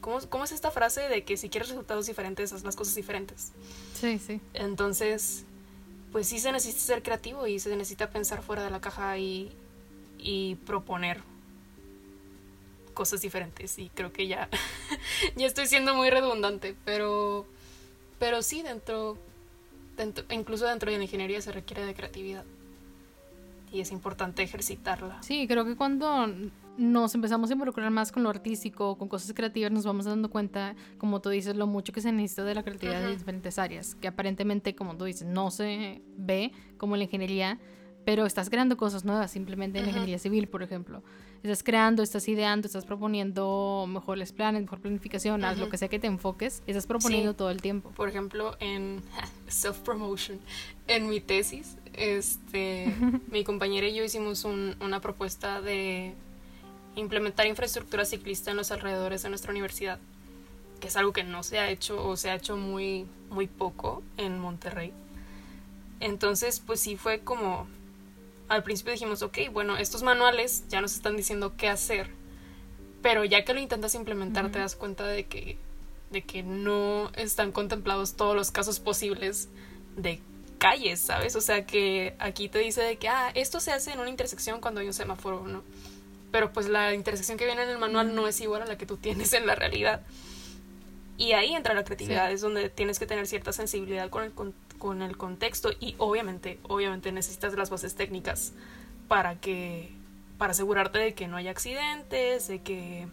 ¿Cómo, 0.00 0.18
¿Cómo, 0.30 0.44
es 0.44 0.52
esta 0.52 0.70
frase 0.70 1.08
de 1.08 1.24
que 1.24 1.36
si 1.36 1.50
quieres 1.50 1.68
resultados 1.68 2.06
diferentes, 2.06 2.54
haz 2.54 2.64
las 2.64 2.74
cosas 2.74 2.94
diferentes? 2.94 3.52
Sí, 3.92 4.18
sí. 4.18 4.40
Entonces, 4.54 5.44
pues 6.10 6.26
sí 6.26 6.38
se 6.38 6.52
necesita 6.52 6.80
ser 6.80 7.02
creativo 7.02 7.46
y 7.46 7.58
se 7.58 7.68
necesita 7.76 8.08
pensar 8.08 8.42
fuera 8.42 8.64
de 8.64 8.70
la 8.70 8.80
caja 8.80 9.18
y, 9.18 9.52
y 10.16 10.54
proponer 10.54 11.20
cosas 12.94 13.20
diferentes. 13.20 13.78
Y 13.78 13.90
creo 13.90 14.10
que 14.10 14.26
ya, 14.26 14.48
ya 15.36 15.46
estoy 15.46 15.66
siendo 15.66 15.94
muy 15.94 16.08
redundante, 16.08 16.74
pero, 16.86 17.44
pero 18.18 18.42
sí, 18.42 18.62
dentro, 18.62 19.18
incluso 20.30 20.66
dentro 20.66 20.90
de 20.90 20.98
la 20.98 21.04
ingeniería 21.04 21.40
se 21.40 21.52
requiere 21.52 21.84
de 21.84 21.94
creatividad 21.94 22.44
y 23.72 23.80
es 23.80 23.92
importante 23.92 24.42
ejercitarla. 24.42 25.22
Sí, 25.22 25.46
creo 25.46 25.64
que 25.64 25.76
cuando 25.76 26.26
nos 26.76 27.14
empezamos 27.14 27.50
a 27.50 27.52
involucrar 27.52 27.90
más 27.90 28.10
con 28.10 28.22
lo 28.22 28.30
artístico, 28.30 28.96
con 28.96 29.08
cosas 29.08 29.32
creativas, 29.34 29.70
nos 29.70 29.84
vamos 29.84 30.06
dando 30.06 30.30
cuenta, 30.30 30.74
como 30.98 31.20
tú 31.20 31.28
dices, 31.28 31.54
lo 31.56 31.66
mucho 31.66 31.92
que 31.92 32.00
se 32.00 32.10
necesita 32.10 32.44
de 32.44 32.54
la 32.54 32.62
creatividad 32.62 33.04
en 33.04 33.18
diferentes 33.18 33.58
áreas, 33.58 33.94
que 33.94 34.08
aparentemente, 34.08 34.74
como 34.74 34.96
tú 34.96 35.04
dices, 35.04 35.26
no 35.26 35.50
se 35.50 36.02
ve 36.16 36.52
como 36.78 36.96
la 36.96 37.04
ingeniería, 37.04 37.58
pero 38.04 38.26
estás 38.26 38.50
creando 38.50 38.76
cosas 38.76 39.04
nuevas 39.04 39.30
simplemente 39.30 39.78
en 39.78 39.84
la 39.84 39.90
ingeniería 39.90 40.18
civil, 40.18 40.48
por 40.48 40.62
ejemplo. 40.62 41.02
Estás 41.42 41.62
creando, 41.62 42.02
estás 42.02 42.28
ideando, 42.28 42.66
estás 42.66 42.84
proponiendo 42.84 43.86
mejores 43.88 44.30
planes, 44.30 44.60
mejor 44.60 44.80
planificación, 44.80 45.42
haz 45.42 45.56
lo 45.56 45.70
que 45.70 45.78
sea 45.78 45.88
que 45.88 45.98
te 45.98 46.06
enfoques, 46.06 46.62
estás 46.66 46.86
proponiendo 46.86 47.34
todo 47.34 47.50
el 47.50 47.62
tiempo. 47.62 47.90
Por 47.92 48.10
ejemplo, 48.10 48.56
en 48.60 49.02
self-promotion, 49.48 50.38
en 50.86 51.08
mi 51.08 51.20
tesis, 51.20 51.78
este, 51.94 52.94
mi 53.30 53.42
compañera 53.42 53.86
y 53.88 53.94
yo 53.94 54.04
hicimos 54.04 54.44
una 54.44 55.00
propuesta 55.00 55.62
de 55.62 56.14
implementar 56.96 57.46
infraestructura 57.46 58.04
ciclista 58.04 58.50
en 58.50 58.58
los 58.58 58.70
alrededores 58.70 59.22
de 59.22 59.30
nuestra 59.30 59.50
universidad, 59.50 59.98
que 60.78 60.88
es 60.88 60.96
algo 60.96 61.14
que 61.14 61.24
no 61.24 61.42
se 61.42 61.58
ha 61.58 61.70
hecho 61.70 62.06
o 62.06 62.18
se 62.18 62.30
ha 62.30 62.34
hecho 62.34 62.58
muy, 62.58 63.06
muy 63.30 63.46
poco 63.46 64.02
en 64.18 64.38
Monterrey. 64.38 64.92
Entonces, 66.00 66.60
pues 66.60 66.80
sí 66.80 66.96
fue 66.96 67.20
como 67.20 67.66
al 68.50 68.64
principio 68.64 68.92
dijimos, 68.92 69.22
ok, 69.22 69.38
bueno, 69.52 69.76
estos 69.76 70.02
manuales 70.02 70.64
ya 70.68 70.80
nos 70.80 70.94
están 70.94 71.16
diciendo 71.16 71.54
qué 71.56 71.68
hacer, 71.68 72.10
pero 73.00 73.24
ya 73.24 73.44
que 73.44 73.54
lo 73.54 73.60
intentas 73.60 73.94
implementar 73.94 74.50
te 74.50 74.58
das 74.58 74.74
cuenta 74.74 75.06
de 75.06 75.26
que, 75.26 75.56
de 76.10 76.22
que 76.22 76.42
no 76.42 77.12
están 77.14 77.52
contemplados 77.52 78.16
todos 78.16 78.34
los 78.34 78.50
casos 78.50 78.80
posibles 78.80 79.48
de 79.96 80.20
calles, 80.58 81.00
¿sabes? 81.00 81.36
O 81.36 81.40
sea 81.40 81.64
que 81.64 82.16
aquí 82.18 82.48
te 82.48 82.58
dice 82.58 82.82
de 82.82 82.96
que, 82.96 83.08
ah, 83.08 83.30
esto 83.36 83.60
se 83.60 83.70
hace 83.70 83.92
en 83.92 84.00
una 84.00 84.10
intersección 84.10 84.60
cuando 84.60 84.80
hay 84.80 84.88
un 84.88 84.94
semáforo, 84.94 85.46
¿no? 85.46 85.62
Pero 86.32 86.52
pues 86.52 86.68
la 86.68 86.92
intersección 86.92 87.38
que 87.38 87.46
viene 87.46 87.62
en 87.62 87.70
el 87.70 87.78
manual 87.78 88.16
no 88.16 88.26
es 88.26 88.40
igual 88.40 88.62
a 88.62 88.66
la 88.66 88.76
que 88.76 88.84
tú 88.84 88.96
tienes 88.96 89.32
en 89.32 89.46
la 89.46 89.54
realidad. 89.54 90.02
Y 91.16 91.34
ahí 91.34 91.54
entra 91.54 91.72
la 91.74 91.84
creatividad, 91.84 92.32
es 92.32 92.40
donde 92.40 92.68
tienes 92.68 92.98
que 92.98 93.06
tener 93.06 93.28
cierta 93.28 93.52
sensibilidad 93.52 94.10
con 94.10 94.24
el, 94.24 94.32
con, 94.32 94.54
el 95.02 95.16
contexto 95.16 95.70
y 95.78 95.94
obviamente, 95.98 96.58
obviamente 96.62 97.12
necesitas 97.12 97.54
las 97.54 97.70
bases 97.70 97.94
técnicas 97.94 98.52
para 99.08 99.36
que 99.36 99.92
para 100.38 100.52
asegurarte 100.52 100.98
de 100.98 101.14
que 101.14 101.28
no 101.28 101.36
haya 101.36 101.50
accidentes, 101.50 102.48
de 102.48 102.62
que 102.62 103.06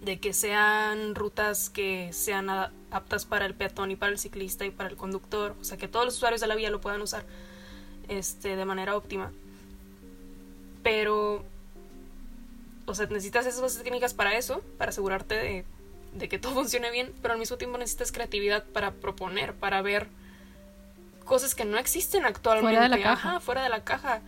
de 0.00 0.18
que 0.18 0.32
sean 0.32 1.14
rutas 1.14 1.70
que 1.70 2.12
sean 2.12 2.50
aptas 2.90 3.26
para 3.26 3.46
el 3.46 3.54
peatón 3.54 3.90
y 3.90 3.96
para 3.96 4.10
el 4.12 4.18
ciclista 4.18 4.64
y 4.64 4.70
para 4.70 4.88
el 4.88 4.96
conductor, 4.96 5.54
o 5.60 5.64
sea, 5.64 5.76
que 5.78 5.88
todos 5.88 6.04
los 6.06 6.16
usuarios 6.16 6.40
de 6.40 6.46
la 6.46 6.54
vía 6.54 6.70
lo 6.70 6.80
puedan 6.80 7.00
usar 7.00 7.24
este 8.08 8.56
de 8.56 8.64
manera 8.64 8.96
óptima. 8.96 9.30
Pero 10.82 11.44
o 12.86 12.94
sea, 12.94 13.06
necesitas 13.06 13.46
esas 13.46 13.60
bases 13.60 13.82
técnicas 13.82 14.14
para 14.14 14.36
eso, 14.36 14.62
para 14.78 14.90
asegurarte 14.90 15.34
de 15.34 15.64
de 16.14 16.28
que 16.28 16.38
todo 16.38 16.54
funcione 16.54 16.90
bien, 16.90 17.12
pero 17.22 17.34
al 17.34 17.40
mismo 17.40 17.56
tiempo 17.56 17.78
necesitas 17.78 18.12
creatividad 18.12 18.64
para 18.64 18.92
proponer, 18.92 19.54
para 19.54 19.82
ver 19.82 20.08
cosas 21.30 21.54
que 21.54 21.64
no 21.64 21.78
existen 21.78 22.26
actualmente. 22.26 22.76
Fuera 22.76 22.82
de 22.82 22.88
la 22.88 23.00
caja. 23.00 23.38
fuera 23.38 23.62
de 23.62 23.68
la 23.68 23.84
caja. 23.84 24.20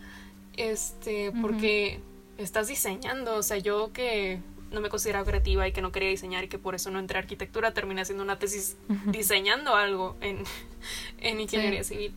Este, 0.55 1.33
porque 1.41 1.99
estás 2.37 2.69
diseñando, 2.69 3.35
o 3.35 3.43
sea, 3.43 3.57
yo 3.57 3.91
que 3.91 4.39
no 4.71 4.79
me 4.79 4.87
consideraba 4.87 5.25
creativa 5.25 5.67
y 5.67 5.73
que 5.73 5.81
no 5.81 5.91
quería 5.91 6.07
diseñar 6.07 6.45
y 6.45 6.47
que 6.47 6.57
por 6.57 6.75
eso 6.75 6.91
no 6.91 6.99
entré 6.99 7.17
a 7.17 7.21
arquitectura, 7.21 7.73
terminé 7.73 8.01
haciendo 8.03 8.23
una 8.23 8.39
tesis 8.39 8.77
diseñando 9.07 9.75
algo 9.75 10.15
en, 10.21 10.45
en 11.19 11.41
ingeniería 11.41 11.83
civil. 11.83 12.13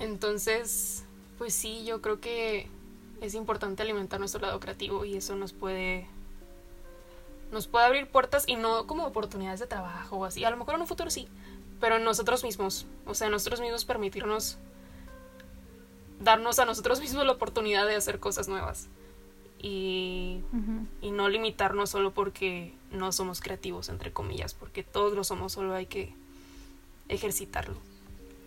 Entonces, 0.00 1.04
pues 1.38 1.54
sí, 1.54 1.84
yo 1.84 2.02
creo 2.02 2.18
que 2.18 2.66
es 3.20 3.34
importante 3.34 3.84
alimentar 3.84 4.18
nuestro 4.18 4.40
lado 4.40 4.58
creativo 4.58 5.04
y 5.04 5.16
eso 5.16 5.36
nos 5.36 5.52
puede 5.52 6.08
nos 7.52 7.68
puede 7.68 7.84
abrir 7.84 8.08
puertas 8.08 8.42
y 8.48 8.56
no 8.56 8.88
como 8.88 9.06
oportunidades 9.06 9.60
de 9.60 9.68
trabajo 9.68 10.16
o 10.16 10.24
así. 10.24 10.44
A 10.44 10.50
lo 10.50 10.56
mejor 10.56 10.74
en 10.74 10.80
un 10.80 10.88
futuro 10.88 11.08
sí, 11.08 11.28
pero 11.80 11.98
nosotros 11.98 12.44
mismos, 12.44 12.86
o 13.06 13.14
sea, 13.14 13.28
nosotros 13.28 13.60
mismos 13.60 13.84
permitirnos 13.84 14.58
darnos 16.20 16.58
a 16.58 16.64
nosotros 16.64 17.00
mismos 17.00 17.26
la 17.26 17.32
oportunidad 17.32 17.86
de 17.86 17.94
hacer 17.94 18.18
cosas 18.18 18.48
nuevas 18.48 18.88
y, 19.60 20.40
y 21.02 21.10
no 21.10 21.28
limitarnos 21.28 21.90
solo 21.90 22.12
porque 22.12 22.72
no 22.90 23.12
somos 23.12 23.40
creativos, 23.40 23.88
entre 23.88 24.12
comillas, 24.12 24.54
porque 24.54 24.82
todos 24.82 25.14
lo 25.14 25.24
somos, 25.24 25.52
solo 25.52 25.74
hay 25.74 25.86
que 25.86 26.14
ejercitarlo. 27.08 27.76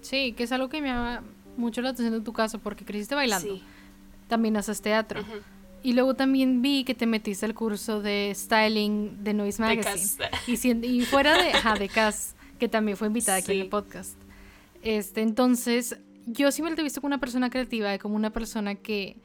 Sí, 0.02 0.34
que 0.34 0.44
es 0.44 0.52
algo 0.52 0.70
que 0.70 0.82
me 0.82 0.88
llama 0.88 1.24
mucho 1.58 1.82
la 1.82 1.90
atención 1.90 2.14
de 2.18 2.22
tu 2.24 2.34
caso, 2.34 2.60
porque 2.60 2.86
creciste 2.86 3.16
bailando. 3.16 3.60
También 4.28 4.56
haces 4.58 4.82
teatro. 4.82 5.22
Y 5.82 5.94
luego 5.94 6.14
también 6.14 6.62
vi 6.62 6.84
que 6.84 6.94
te 6.94 7.06
metiste 7.06 7.46
al 7.46 7.54
curso 7.54 8.02
de 8.02 8.32
styling 8.36 9.24
de 9.24 9.34
Noise 9.34 9.62
Magazine. 9.62 10.30
Y, 10.48 10.88
y, 10.88 11.06
fuera 11.06 11.42
de, 11.42 11.52
ajá, 11.54 11.76
de 11.76 11.90
Cass, 11.90 12.36
que 12.60 12.70
también 12.70 12.98
fue 12.98 13.08
invitada 13.08 13.40
aquí 13.40 13.54
en 13.54 13.62
el 13.62 13.70
podcast. 13.70 14.16
Este, 14.84 15.22
entonces, 15.22 15.98
yo 16.26 16.52
siempre 16.52 16.76
te 16.76 16.82
he 16.82 16.84
visto 16.84 17.02
como 17.02 17.08
una 17.08 17.20
persona 17.20 17.50
creativa, 17.50 17.98
como 17.98 18.16
una 18.16 18.32
persona 18.32 18.76
que 18.76 19.18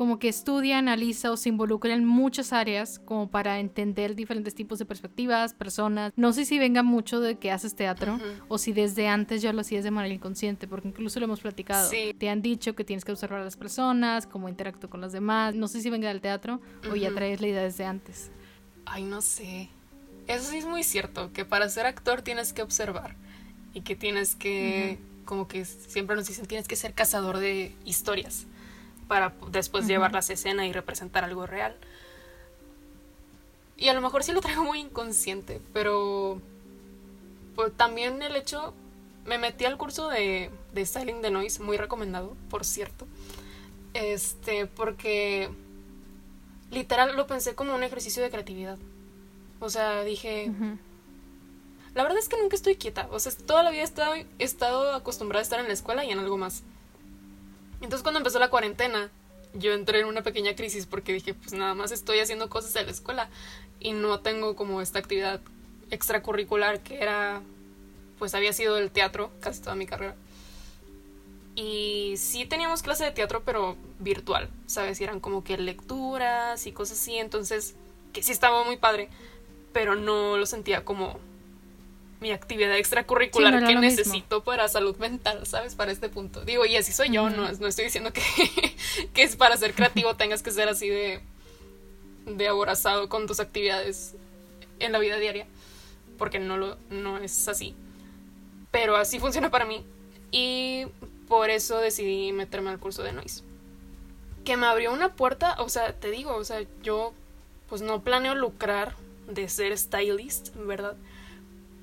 como 0.00 0.18
que 0.18 0.30
estudia, 0.30 0.78
analiza 0.78 1.30
o 1.30 1.36
se 1.36 1.50
involucra 1.50 1.92
en 1.92 2.06
muchas 2.06 2.54
áreas 2.54 2.98
como 2.98 3.30
para 3.30 3.60
entender 3.60 4.14
diferentes 4.14 4.54
tipos 4.54 4.78
de 4.78 4.86
perspectivas, 4.86 5.52
personas. 5.52 6.14
No 6.16 6.32
sé 6.32 6.46
si 6.46 6.58
venga 6.58 6.82
mucho 6.82 7.20
de 7.20 7.36
que 7.36 7.50
haces 7.50 7.74
teatro 7.74 8.18
o 8.48 8.56
si 8.56 8.72
desde 8.72 9.08
antes 9.08 9.42
ya 9.42 9.52
lo 9.52 9.60
hacías 9.60 9.84
de 9.84 9.90
manera 9.90 10.14
inconsciente, 10.14 10.66
porque 10.66 10.88
incluso 10.88 11.20
lo 11.20 11.26
hemos 11.26 11.40
platicado. 11.40 11.90
Te 12.16 12.30
han 12.30 12.40
dicho 12.40 12.74
que 12.74 12.82
tienes 12.82 13.04
que 13.04 13.12
observar 13.12 13.42
a 13.42 13.44
las 13.44 13.58
personas, 13.58 14.26
cómo 14.26 14.48
interactúo 14.48 14.88
con 14.88 15.02
los 15.02 15.12
demás. 15.12 15.54
No 15.54 15.68
sé 15.68 15.82
si 15.82 15.90
venga 15.90 16.08
del 16.08 16.22
teatro 16.22 16.62
o 16.90 16.96
ya 16.96 17.12
traes 17.12 17.42
la 17.42 17.48
idea 17.48 17.62
desde 17.62 17.84
antes. 17.84 18.30
Ay, 18.86 19.04
no 19.04 19.20
sé. 19.20 19.68
Eso 20.30 20.48
sí 20.48 20.58
es 20.58 20.64
muy 20.64 20.84
cierto, 20.84 21.32
que 21.32 21.44
para 21.44 21.68
ser 21.68 21.86
actor 21.86 22.22
tienes 22.22 22.52
que 22.52 22.62
observar 22.62 23.16
y 23.74 23.80
que 23.80 23.96
tienes 23.96 24.36
que, 24.36 24.96
como 25.24 25.48
que 25.48 25.64
siempre 25.64 26.14
nos 26.14 26.28
dicen, 26.28 26.46
tienes 26.46 26.68
que 26.68 26.76
ser 26.76 26.94
cazador 26.94 27.38
de 27.38 27.74
historias 27.84 28.46
para 29.08 29.34
después 29.50 29.88
llevarlas 29.88 30.30
a 30.30 30.34
escena 30.34 30.68
y 30.68 30.72
representar 30.72 31.24
algo 31.24 31.48
real. 31.48 31.76
Y 33.76 33.88
a 33.88 33.92
lo 33.92 34.00
mejor 34.00 34.22
sí 34.22 34.30
lo 34.30 34.40
traigo 34.40 34.62
muy 34.62 34.78
inconsciente, 34.78 35.60
pero 35.72 36.40
pues, 37.56 37.72
también 37.76 38.22
el 38.22 38.36
hecho, 38.36 38.72
me 39.24 39.36
metí 39.36 39.64
al 39.64 39.78
curso 39.78 40.08
de, 40.08 40.48
de 40.72 40.86
styling 40.86 41.22
de 41.22 41.32
noise, 41.32 41.60
muy 41.60 41.76
recomendado, 41.76 42.36
por 42.50 42.64
cierto, 42.64 43.08
este, 43.94 44.66
porque 44.66 45.50
literal 46.70 47.16
lo 47.16 47.26
pensé 47.26 47.56
como 47.56 47.74
un 47.74 47.82
ejercicio 47.82 48.22
de 48.22 48.30
creatividad. 48.30 48.78
O 49.60 49.68
sea, 49.70 50.02
dije, 50.04 50.50
la 51.94 52.02
verdad 52.02 52.18
es 52.18 52.28
que 52.28 52.36
nunca 52.38 52.56
estoy 52.56 52.76
quieta, 52.76 53.08
o 53.10 53.20
sea, 53.20 53.32
toda 53.46 53.62
la 53.62 53.70
vida 53.70 53.82
he 53.82 53.84
estado, 53.84 54.14
he 54.14 54.26
estado 54.38 54.94
acostumbrada 54.94 55.40
a 55.40 55.42
estar 55.42 55.60
en 55.60 55.66
la 55.66 55.74
escuela 55.74 56.04
y 56.04 56.10
en 56.10 56.18
algo 56.18 56.38
más. 56.38 56.62
Entonces 57.74 58.02
cuando 58.02 58.18
empezó 58.18 58.38
la 58.38 58.50
cuarentena, 58.50 59.10
yo 59.54 59.72
entré 59.72 60.00
en 60.00 60.06
una 60.06 60.22
pequeña 60.22 60.54
crisis 60.54 60.86
porque 60.86 61.12
dije, 61.12 61.34
pues 61.34 61.52
nada 61.52 61.74
más 61.74 61.92
estoy 61.92 62.20
haciendo 62.20 62.48
cosas 62.48 62.74
en 62.76 62.86
la 62.86 62.92
escuela 62.92 63.28
y 63.80 63.92
no 63.92 64.20
tengo 64.20 64.56
como 64.56 64.80
esta 64.80 64.98
actividad 64.98 65.40
extracurricular 65.90 66.80
que 66.80 67.02
era, 67.02 67.42
pues 68.18 68.34
había 68.34 68.52
sido 68.52 68.78
el 68.78 68.90
teatro 68.90 69.30
casi 69.40 69.60
toda 69.60 69.74
mi 69.74 69.86
carrera. 69.86 70.14
Y 71.56 72.14
sí 72.16 72.46
teníamos 72.46 72.82
clase 72.82 73.04
de 73.04 73.10
teatro, 73.10 73.42
pero 73.44 73.76
virtual, 73.98 74.48
¿sabes? 74.66 75.00
Y 75.00 75.04
eran 75.04 75.20
como 75.20 75.42
que 75.42 75.58
lecturas 75.58 76.66
y 76.66 76.72
cosas 76.72 76.98
así, 76.98 77.16
entonces, 77.16 77.74
que 78.12 78.22
sí 78.22 78.32
estaba 78.32 78.64
muy 78.64 78.76
padre, 78.76 79.08
pero 79.72 79.94
no 79.96 80.36
lo 80.36 80.46
sentía 80.46 80.84
como 80.84 81.18
mi 82.20 82.32
actividad 82.32 82.76
extracurricular 82.76 83.66
que 83.66 83.74
necesito 83.76 84.44
para 84.44 84.68
salud 84.68 84.96
mental, 84.98 85.46
¿sabes? 85.46 85.74
Para 85.74 85.90
este 85.90 86.10
punto. 86.10 86.44
Digo, 86.44 86.66
y 86.66 86.76
así 86.76 86.92
soy 86.92 87.10
yo, 87.10 87.30
no, 87.30 87.50
no 87.50 87.66
estoy 87.66 87.86
diciendo 87.86 88.12
que, 88.12 88.22
que 89.14 89.22
es 89.22 89.36
para 89.36 89.56
ser 89.56 89.74
creativo 89.74 90.14
tengas 90.16 90.42
que 90.42 90.50
ser 90.50 90.68
así 90.68 90.88
de, 90.88 91.20
de 92.26 92.48
aborazado 92.48 93.08
con 93.08 93.26
tus 93.26 93.40
actividades 93.40 94.14
en 94.80 94.92
la 94.92 94.98
vida 94.98 95.16
diaria, 95.16 95.46
porque 96.18 96.38
no, 96.38 96.56
lo, 96.56 96.76
no 96.90 97.18
es 97.18 97.48
así. 97.48 97.74
Pero 98.70 98.96
así 98.96 99.18
funciona 99.18 99.50
para 99.50 99.64
mí. 99.64 99.84
Y 100.30 100.86
por 101.28 101.50
eso 101.50 101.78
decidí 101.78 102.32
meterme 102.32 102.70
al 102.70 102.78
curso 102.78 103.02
de 103.02 103.12
Noise. 103.12 103.42
Que 104.44 104.56
me 104.56 104.66
abrió 104.66 104.92
una 104.92 105.14
puerta, 105.14 105.56
o 105.58 105.68
sea, 105.68 105.92
te 105.92 106.10
digo, 106.10 106.34
o 106.34 106.44
sea, 106.44 106.62
yo 106.82 107.12
pues 107.68 107.82
no 107.82 108.02
planeo 108.02 108.34
lucrar 108.34 108.94
de 109.30 109.48
ser 109.48 109.76
stylist, 109.76 110.54
¿verdad? 110.54 110.96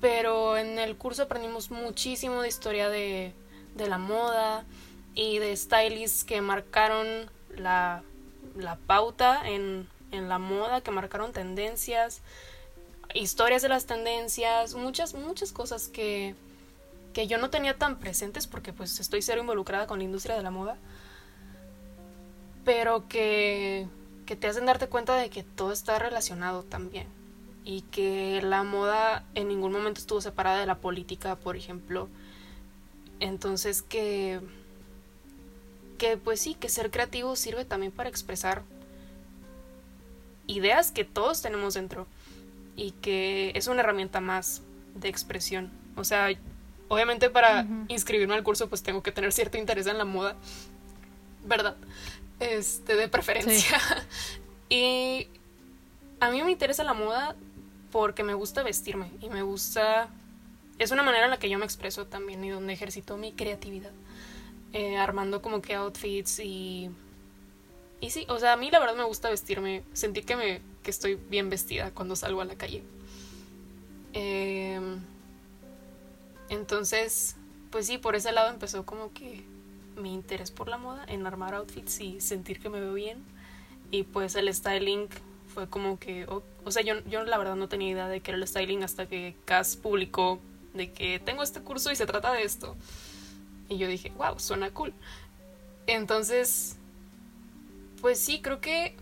pero 0.00 0.56
en 0.56 0.78
el 0.78 0.96
curso 0.96 1.22
aprendimos 1.22 1.70
muchísimo 1.70 2.42
de 2.42 2.48
historia 2.48 2.88
de, 2.88 3.32
de 3.74 3.88
la 3.88 3.98
moda 3.98 4.64
y 5.14 5.38
de 5.38 5.56
stylists 5.56 6.24
que 6.24 6.40
marcaron 6.40 7.06
la, 7.56 8.02
la 8.56 8.76
pauta 8.76 9.48
en, 9.48 9.88
en, 10.12 10.28
la 10.28 10.38
moda, 10.38 10.80
que 10.80 10.90
marcaron 10.90 11.32
tendencias, 11.32 12.20
historias 13.14 13.62
de 13.62 13.68
las 13.68 13.86
tendencias, 13.86 14.74
muchas, 14.74 15.14
muchas 15.14 15.50
cosas 15.50 15.88
que, 15.88 16.36
que 17.12 17.26
yo 17.26 17.38
no 17.38 17.50
tenía 17.50 17.76
tan 17.76 17.98
presentes 17.98 18.46
porque 18.46 18.72
pues 18.72 19.00
estoy 19.00 19.22
cero 19.22 19.40
involucrada 19.40 19.88
con 19.88 19.98
la 19.98 20.04
industria 20.04 20.36
de 20.36 20.42
la 20.42 20.52
moda, 20.52 20.76
pero 22.64 23.08
que, 23.08 23.88
que 24.26 24.36
te 24.36 24.46
hacen 24.46 24.66
darte 24.66 24.86
cuenta 24.88 25.16
de 25.16 25.30
que 25.30 25.42
todo 25.42 25.72
está 25.72 25.98
relacionado 25.98 26.62
también 26.62 27.17
y 27.68 27.82
que 27.82 28.40
la 28.42 28.62
moda 28.62 29.24
en 29.34 29.48
ningún 29.48 29.72
momento 29.72 30.00
estuvo 30.00 30.22
separada 30.22 30.58
de 30.58 30.64
la 30.64 30.78
política, 30.78 31.36
por 31.36 31.54
ejemplo. 31.54 32.08
Entonces 33.20 33.82
que 33.82 34.40
que 35.98 36.16
pues 36.16 36.40
sí, 36.40 36.54
que 36.54 36.70
ser 36.70 36.90
creativo 36.90 37.36
sirve 37.36 37.66
también 37.66 37.92
para 37.92 38.08
expresar 38.08 38.62
ideas 40.46 40.92
que 40.92 41.04
todos 41.04 41.42
tenemos 41.42 41.74
dentro 41.74 42.06
y 42.74 42.92
que 42.92 43.52
es 43.54 43.66
una 43.66 43.80
herramienta 43.80 44.22
más 44.22 44.62
de 44.94 45.10
expresión. 45.10 45.70
O 45.94 46.04
sea, 46.04 46.28
obviamente 46.88 47.28
para 47.28 47.66
inscribirme 47.88 48.34
al 48.34 48.44
curso 48.44 48.70
pues 48.70 48.82
tengo 48.82 49.02
que 49.02 49.12
tener 49.12 49.30
cierto 49.30 49.58
interés 49.58 49.86
en 49.88 49.98
la 49.98 50.06
moda, 50.06 50.36
¿verdad? 51.44 51.76
Este, 52.40 52.96
de 52.96 53.08
preferencia. 53.08 53.78
y 54.70 55.28
a 56.18 56.30
mí 56.30 56.42
me 56.42 56.50
interesa 56.50 56.82
la 56.82 56.94
moda 56.94 57.36
porque 57.90 58.22
me 58.22 58.34
gusta 58.34 58.62
vestirme 58.62 59.10
y 59.20 59.28
me 59.28 59.42
gusta... 59.42 60.08
Es 60.78 60.90
una 60.92 61.02
manera 61.02 61.24
en 61.24 61.30
la 61.30 61.38
que 61.38 61.50
yo 61.50 61.58
me 61.58 61.64
expreso 61.64 62.06
también 62.06 62.44
y 62.44 62.50
donde 62.50 62.72
ejercito 62.72 63.16
mi 63.16 63.32
creatividad. 63.32 63.92
Eh, 64.72 64.96
armando 64.96 65.42
como 65.42 65.62
que 65.62 65.74
outfits 65.74 66.38
y... 66.40 66.90
Y 68.00 68.10
sí, 68.10 68.26
o 68.28 68.38
sea, 68.38 68.52
a 68.52 68.56
mí 68.56 68.70
la 68.70 68.78
verdad 68.78 68.94
me 68.94 69.02
gusta 69.02 69.28
vestirme. 69.28 69.82
Sentí 69.92 70.22
que, 70.22 70.36
me, 70.36 70.60
que 70.84 70.90
estoy 70.90 71.16
bien 71.16 71.50
vestida 71.50 71.90
cuando 71.90 72.14
salgo 72.14 72.40
a 72.40 72.44
la 72.44 72.54
calle. 72.54 72.84
Em, 74.12 75.00
entonces, 76.48 77.36
pues 77.70 77.86
sí, 77.86 77.98
por 77.98 78.14
ese 78.14 78.30
lado 78.30 78.50
empezó 78.50 78.86
como 78.86 79.12
que 79.12 79.44
mi 79.96 80.14
interés 80.14 80.50
por 80.52 80.68
la 80.68 80.78
moda, 80.78 81.04
en 81.08 81.26
armar 81.26 81.54
outfits 81.54 82.00
y 82.00 82.20
sentir 82.20 82.60
que 82.60 82.68
me 82.68 82.80
veo 82.80 82.94
bien. 82.94 83.24
Y 83.90 84.04
pues 84.04 84.36
el 84.36 84.52
styling 84.54 85.08
fue 85.52 85.68
como 85.68 85.98
que, 85.98 86.26
o, 86.68 86.70
sea, 86.70 86.82
yo, 86.82 86.94
yo 87.08 87.24
la 87.24 87.38
verdad 87.38 87.56
no 87.56 87.68
tenía 87.68 87.90
idea 87.90 88.08
de 88.08 88.20
que 88.20 88.30
era 88.30 88.38
el 88.38 88.46
styling 88.46 88.84
hasta 88.84 89.06
que 89.06 89.34
Cass 89.44 89.76
publicó 89.76 90.40
de 90.74 90.92
que 90.92 91.18
tengo 91.18 91.42
este 91.42 91.60
curso 91.60 91.90
y 91.90 91.96
se 91.96 92.06
trata 92.06 92.32
de 92.32 92.42
esto. 92.42 92.76
Y 93.68 93.78
yo 93.78 93.88
dije, 93.88 94.12
wow, 94.16 94.38
suena 94.38 94.70
cool. 94.70 94.92
Entonces, 95.86 96.76
pues 98.00 98.18
sí, 98.20 98.40
creo 98.40 98.60
que 98.60 98.94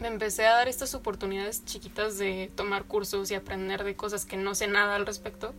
me 0.00 0.08
empecé 0.08 0.46
a 0.46 0.52
dar 0.52 0.68
estas 0.68 0.94
oportunidades 0.94 1.64
chiquitas 1.64 2.18
de 2.18 2.50
tomar 2.54 2.84
cursos 2.84 3.30
y 3.30 3.34
aprender 3.34 3.84
de 3.84 3.96
cosas 3.96 4.24
que 4.24 4.36
no 4.36 4.54
sé 4.54 4.66
nada 4.68 4.94
al 4.94 5.06
respecto, 5.06 5.54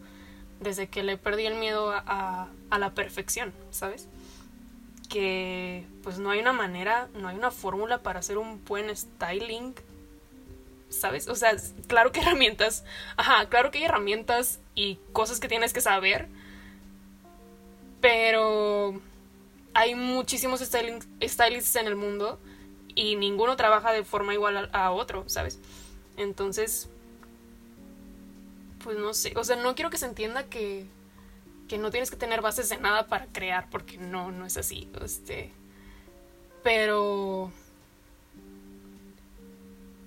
desde 0.60 0.88
que 0.88 1.04
le 1.04 1.18
perdí 1.18 1.46
el 1.46 1.56
miedo 1.56 1.92
a, 1.92 2.50
a 2.70 2.80
la 2.80 2.94
perfección, 2.94 3.54
¿sabes? 3.72 4.08
que 5.10 5.86
pues 6.04 6.20
no 6.20 6.30
hay 6.30 6.40
una 6.40 6.54
manera, 6.54 7.10
no 7.16 7.28
hay 7.28 7.36
una 7.36 7.52
fórmula 7.52 7.98
para 7.98 8.20
hacer 8.20 8.38
un 8.38 8.64
buen 8.64 8.96
styling. 8.96 9.74
¿Sabes? 10.90 11.28
O 11.28 11.36
sea, 11.36 11.56
claro 11.88 12.12
que 12.12 12.20
herramientas, 12.22 12.84
ajá, 13.18 13.48
claro 13.50 13.72
que 13.72 13.80
hay 13.80 13.86
herramientas 13.86 14.60
y 14.76 15.00
cosas 15.14 15.40
que 15.40 15.48
tienes 15.48 15.74
que 15.74 15.82
saber, 15.82 16.28
pero 18.02 19.00
hay 19.74 19.96
muchísimos 19.96 20.62
styling, 20.62 21.00
stylists 21.22 21.76
en 21.76 21.88
el 21.88 21.96
mundo 21.96 22.40
y 22.96 23.16
ninguno 23.16 23.56
trabaja 23.56 23.92
de 23.92 24.04
forma 24.04 24.34
igual 24.34 24.70
a, 24.74 24.92
otro, 24.92 25.28
¿sabes? 25.28 25.60
Entonces, 26.18 26.90
pues 28.84 28.98
no 28.98 29.14
sé, 29.14 29.34
o 29.36 29.44
sea, 29.44 29.56
no 29.56 29.76
quiero 29.76 29.90
que 29.90 29.98
se 29.98 30.06
entienda 30.06 30.44
que, 30.46 30.86
que 31.68 31.78
no 31.78 31.92
tienes 31.92 32.10
que 32.10 32.18
tener 32.18 32.42
bases 32.42 32.70
de 32.70 32.78
nada 32.78 33.08
para 33.08 33.28
crear, 33.28 33.70
porque 33.70 33.98
no, 33.98 34.32
no 34.32 34.46
es 34.46 34.58
así, 34.58 34.90
este, 35.02 35.52
pero 36.64 37.52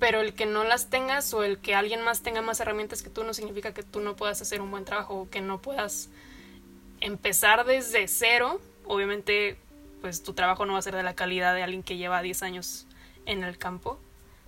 pero 0.02 0.20
el 0.20 0.34
que 0.34 0.46
no 0.46 0.64
las 0.64 0.90
tengas 0.90 1.32
o 1.32 1.44
el 1.44 1.58
que 1.58 1.76
alguien 1.76 2.02
más 2.02 2.22
tenga 2.22 2.42
más 2.42 2.58
herramientas 2.58 3.04
que 3.04 3.08
tú 3.08 3.22
no 3.22 3.32
significa 3.34 3.72
que 3.72 3.84
tú 3.84 4.00
no 4.00 4.16
puedas 4.16 4.42
hacer 4.42 4.60
un 4.60 4.68
buen 4.68 4.84
trabajo 4.84 5.14
o 5.14 5.30
que 5.30 5.40
no 5.40 5.62
puedas 5.62 6.08
empezar 7.00 7.64
desde 7.64 8.08
cero. 8.08 8.60
Obviamente, 8.84 9.56
pues 10.00 10.24
tu 10.24 10.32
trabajo 10.32 10.66
no 10.66 10.72
va 10.72 10.80
a 10.80 10.82
ser 10.82 10.96
de 10.96 11.04
la 11.04 11.14
calidad 11.14 11.54
de 11.54 11.62
alguien 11.62 11.84
que 11.84 11.98
lleva 11.98 12.20
10 12.20 12.42
años 12.42 12.88
en 13.26 13.44
el 13.44 13.58
campo, 13.58 13.96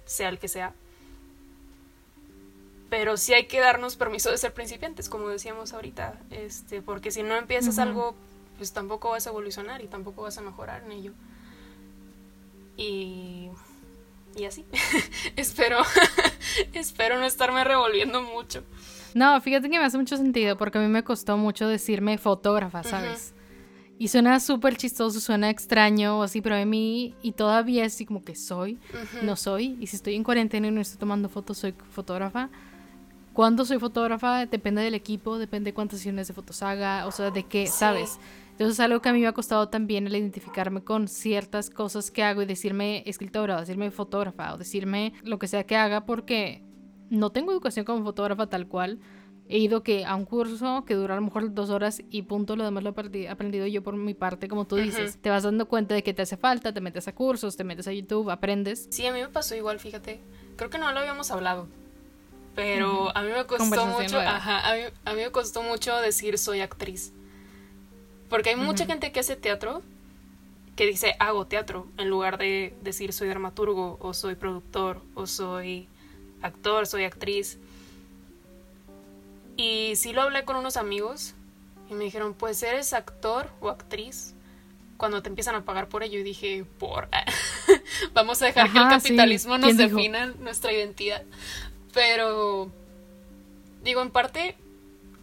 sea 0.06 0.28
el 0.28 0.40
que 0.40 0.48
sea. 0.48 0.72
Pero 2.90 3.16
sí 3.16 3.32
hay 3.32 3.46
que 3.46 3.60
darnos 3.60 3.94
permiso 3.94 4.32
de 4.32 4.38
ser 4.38 4.52
principiantes, 4.54 5.08
como 5.08 5.28
decíamos 5.28 5.72
ahorita, 5.72 6.18
este, 6.32 6.82
porque 6.82 7.12
si 7.12 7.22
no 7.22 7.36
empiezas 7.36 7.78
algo, 7.78 8.16
pues 8.56 8.72
tampoco 8.72 9.10
vas 9.10 9.28
a 9.28 9.30
evolucionar 9.30 9.82
y 9.82 9.86
tampoco 9.86 10.22
vas 10.22 10.36
a 10.36 10.40
mejorar 10.40 10.82
en 10.82 10.90
ello. 10.90 11.12
Y 12.76 13.50
y 14.36 14.44
así. 14.44 14.64
espero, 15.36 15.78
espero 16.72 17.18
no 17.18 17.26
estarme 17.26 17.64
revolviendo 17.64 18.22
mucho. 18.22 18.64
No, 19.14 19.40
fíjate 19.40 19.70
que 19.70 19.78
me 19.78 19.84
hace 19.84 19.96
mucho 19.96 20.16
sentido 20.16 20.56
porque 20.56 20.78
a 20.78 20.80
mí 20.80 20.88
me 20.88 21.04
costó 21.04 21.36
mucho 21.36 21.68
decirme 21.68 22.18
fotógrafa, 22.18 22.82
¿sabes? 22.82 23.34
Y 23.96 24.08
suena 24.08 24.40
súper 24.40 24.76
chistoso, 24.76 25.20
suena 25.20 25.50
extraño 25.50 26.18
o 26.18 26.22
así, 26.24 26.40
pero 26.40 26.56
a 26.56 26.64
mí, 26.64 27.14
y 27.22 27.32
todavía 27.32 27.84
así 27.84 28.04
como 28.04 28.24
que 28.24 28.34
soy, 28.34 28.80
no 29.22 29.36
soy. 29.36 29.76
Y 29.80 29.86
si 29.86 29.96
estoy 29.96 30.16
en 30.16 30.24
cuarentena 30.24 30.66
y 30.66 30.72
no 30.72 30.80
estoy 30.80 30.98
tomando 30.98 31.28
fotos, 31.28 31.58
soy 31.58 31.74
fotógrafa. 31.90 32.50
Cuando 33.32 33.64
soy 33.64 33.78
fotógrafa 33.78 34.46
depende 34.46 34.82
del 34.82 34.94
equipo, 34.94 35.38
depende 35.38 35.70
de 35.70 35.74
cuántas 35.74 36.00
sesiones 36.00 36.26
de 36.26 36.34
fotos 36.34 36.62
haga, 36.62 37.06
o 37.06 37.12
sea, 37.12 37.30
de 37.30 37.44
qué, 37.44 37.68
¿sabes? 37.68 38.18
Entonces 38.54 38.76
es 38.76 38.80
algo 38.80 39.02
que 39.02 39.08
a 39.08 39.12
mí 39.12 39.18
me 39.18 39.26
ha 39.26 39.32
costado 39.32 39.68
también 39.68 40.06
el 40.06 40.14
identificarme 40.14 40.84
con 40.84 41.08
ciertas 41.08 41.70
cosas 41.70 42.12
que 42.12 42.22
hago 42.22 42.40
y 42.40 42.46
decirme 42.46 43.02
escritora 43.04 43.56
o 43.56 43.60
decirme 43.60 43.90
fotógrafa 43.90 44.54
o 44.54 44.58
decirme 44.58 45.12
lo 45.24 45.40
que 45.40 45.48
sea 45.48 45.64
que 45.64 45.74
haga 45.74 46.06
porque 46.06 46.62
no 47.10 47.30
tengo 47.30 47.50
educación 47.50 47.84
como 47.84 48.04
fotógrafa 48.04 48.46
tal 48.46 48.68
cual. 48.68 49.00
He 49.48 49.58
ido 49.58 49.82
que 49.82 50.04
a 50.04 50.14
un 50.14 50.24
curso 50.24 50.84
que 50.86 50.94
dura 50.94 51.14
a 51.14 51.16
lo 51.16 51.22
mejor 51.24 51.52
dos 51.52 51.68
horas 51.68 52.00
y 52.10 52.22
punto, 52.22 52.54
lo 52.54 52.64
demás 52.64 52.84
lo 52.84 52.94
he 53.12 53.28
aprendido 53.28 53.66
yo 53.66 53.82
por 53.82 53.96
mi 53.96 54.14
parte, 54.14 54.46
como 54.46 54.66
tú 54.66 54.76
dices. 54.76 55.18
Te 55.20 55.30
vas 55.30 55.42
dando 55.42 55.66
cuenta 55.66 55.96
de 55.96 56.04
que 56.04 56.14
te 56.14 56.22
hace 56.22 56.36
falta, 56.36 56.72
te 56.72 56.80
metes 56.80 57.08
a 57.08 57.14
cursos, 57.14 57.56
te 57.56 57.64
metes 57.64 57.88
a 57.88 57.92
YouTube, 57.92 58.30
aprendes. 58.30 58.86
Sí, 58.88 59.04
a 59.04 59.12
mí 59.12 59.20
me 59.20 59.28
pasó 59.28 59.56
igual, 59.56 59.80
fíjate. 59.80 60.20
Creo 60.56 60.70
que 60.70 60.78
no 60.78 60.92
lo 60.92 61.00
habíamos 61.00 61.32
hablado. 61.32 61.66
Pero 62.54 63.14
a 63.16 63.22
mí 63.22 63.32
me 63.36 63.44
costó 63.46 63.86
mucho, 63.86 64.20
ajá, 64.20 64.70
a 64.70 64.76
mí, 64.76 64.82
a 65.04 65.12
mí 65.12 65.22
me 65.22 65.30
costó 65.32 65.62
mucho 65.62 65.94
decir 65.96 66.38
soy 66.38 66.60
actriz. 66.60 67.12
Porque 68.34 68.50
hay 68.50 68.56
mucha 68.56 68.84
gente 68.84 69.12
que 69.12 69.20
hace 69.20 69.36
teatro 69.36 69.80
que 70.74 70.86
dice 70.86 71.14
hago 71.20 71.46
teatro 71.46 71.86
en 71.98 72.10
lugar 72.10 72.36
de 72.36 72.74
decir 72.82 73.12
soy 73.12 73.28
dramaturgo 73.28 73.96
o 74.00 74.12
soy 74.12 74.34
productor 74.34 75.00
o 75.14 75.28
soy 75.28 75.86
actor, 76.42 76.88
soy 76.88 77.04
actriz. 77.04 77.58
Y 79.56 79.92
sí 79.94 80.12
lo 80.12 80.22
hablé 80.22 80.44
con 80.44 80.56
unos 80.56 80.76
amigos 80.76 81.34
y 81.88 81.94
me 81.94 82.02
dijeron, 82.02 82.34
pues 82.34 82.60
eres 82.64 82.92
actor 82.92 83.52
o 83.60 83.68
actriz 83.68 84.34
cuando 84.96 85.22
te 85.22 85.28
empiezan 85.28 85.54
a 85.54 85.64
pagar 85.64 85.88
por 85.88 86.02
ello. 86.02 86.18
Y 86.18 86.24
dije, 86.24 86.64
por... 86.80 87.08
Vamos 88.14 88.42
a 88.42 88.46
dejar 88.46 88.72
que 88.72 88.78
el 88.78 88.88
capitalismo 88.88 89.58
nos 89.58 89.76
defina 89.76 90.34
nuestra 90.40 90.72
identidad. 90.72 91.22
Pero, 91.92 92.68
digo, 93.84 94.02
en 94.02 94.10
parte, 94.10 94.56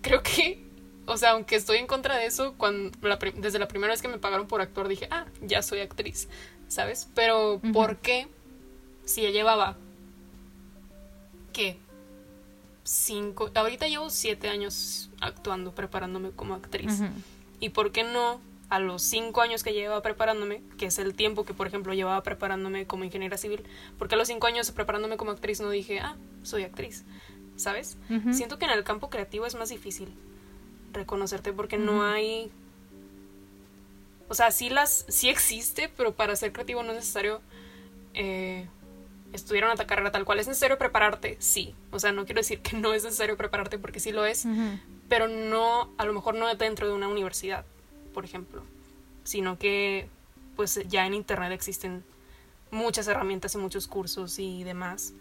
creo 0.02 0.24
que 0.24 0.70
o 1.12 1.17
sea, 1.17 1.32
aunque 1.32 1.56
estoy 1.56 1.78
en 1.78 1.88
contra 1.88 2.17
de 2.17 2.26
eso, 2.26 2.54
cuando 2.58 2.91
desde 3.36 3.60
la 3.60 3.67
primera 3.67 3.91
vez 3.91 4.02
que 4.02 4.08
me 4.08 4.17
pagaron 4.17 4.47
por 4.47 4.62
actor 4.62 4.88
dije, 4.88 5.08
ah, 5.12 5.26
ya 5.41 5.62
soy 5.62 5.82
actriz, 5.82 6.30
¿sabes? 6.69 7.10
Pero, 7.13 7.60
¿por 7.74 7.97
qué? 7.97 8.28
Si 9.04 9.21
ya 9.21 9.30
llevaba, 9.30 9.76
¿qué? 11.52 11.78
Cinco, 12.84 13.52
ahorita 13.54 13.88
llevo 13.88 14.10
siete 14.10 14.47
años 14.47 15.10
actuando, 15.19 15.76
preparándome 15.76 16.32
como 16.32 16.56
actriz. 16.56 17.02
¿Y 17.60 17.69
por 17.69 17.91
qué 17.91 18.04
no 18.04 18.39
a 18.69 18.80
los 18.80 19.02
cinco 19.02 19.41
años 19.41 19.63
que 19.63 19.74
llevaba 19.74 20.02
preparándome, 20.02 20.63
que 20.78 20.86
es 20.86 20.97
el 20.97 21.13
tiempo 21.13 21.43
que, 21.43 21.54
por 21.54 21.67
ejemplo, 21.67 21.93
llevaba 21.93 22.24
preparándome 22.24 22.88
como 22.88 23.04
ingeniera 23.04 23.38
civil, 23.38 23.63
porque 24.00 24.15
a 24.15 24.17
los 24.17 24.30
cinco 24.30 24.47
años 24.47 24.71
preparándome 24.71 25.17
como 25.17 25.32
actriz 25.32 25.60
no 25.60 25.69
dije, 25.69 26.00
ah, 26.00 26.15
soy 26.43 26.63
actriz, 26.63 27.04
¿sabes? 27.58 27.97
Siento 28.32 28.58
que 28.58 28.63
en 28.63 28.71
el 28.71 28.86
campo 28.86 29.10
creativo 29.10 29.45
es 29.45 29.56
más 29.56 29.67
difícil 29.67 30.13
reconocerte 30.91 31.54
porque 31.54 31.77
no 31.77 32.04
hay 32.04 32.51
o 34.27 34.34
sea 34.34 34.51
sí 34.51 34.69
las 34.69 35.06
sí 35.08 35.30
existe 35.30 35.89
pero 35.95 36.13
para 36.13 36.36
ser 36.36 36.51
creativo 36.51 36.84
no 36.84 36.91
es 36.91 36.97
necesario 36.97 37.41
eh, 38.13 38.67
estudiar 39.34 39.65
una 39.65 39.75
carrera 39.75 40.12
tal 40.12 40.25
cual. 40.25 40.39
Es 40.39 40.47
necesario 40.47 40.77
prepararte 40.77 41.38
sí. 41.39 41.73
O 41.91 41.99
sea 41.99 42.12
no 42.12 42.25
quiero 42.25 42.39
decir 42.39 42.62
que 42.62 42.77
no 42.77 42.93
es 42.93 43.04
necesario 43.04 43.38
prepararte 43.38 43.77
porque 43.77 43.99
sí 43.99 44.12
lo 44.12 44.25
es 44.25 44.45
pero 45.10 45.27
no 45.27 45.89
a 45.97 46.06
lo 46.06 46.13
mejor 46.13 46.36
no 46.36 46.54
dentro 46.56 46.88
de 46.88 46.93
una 46.93 47.08
universidad 47.10 47.65
por 48.13 48.23
ejemplo 48.23 48.63
sino 49.23 49.58
que 49.58 50.08
pues 50.56 50.80
ya 50.88 51.06
en 51.06 51.13
internet 51.13 51.51
existen 51.51 52.04
muchas 52.71 53.08
herramientas 53.08 53.56
y 53.56 53.58
muchos 53.58 53.88
cursos 53.88 54.39
y 54.39 54.63
demás 54.63 55.13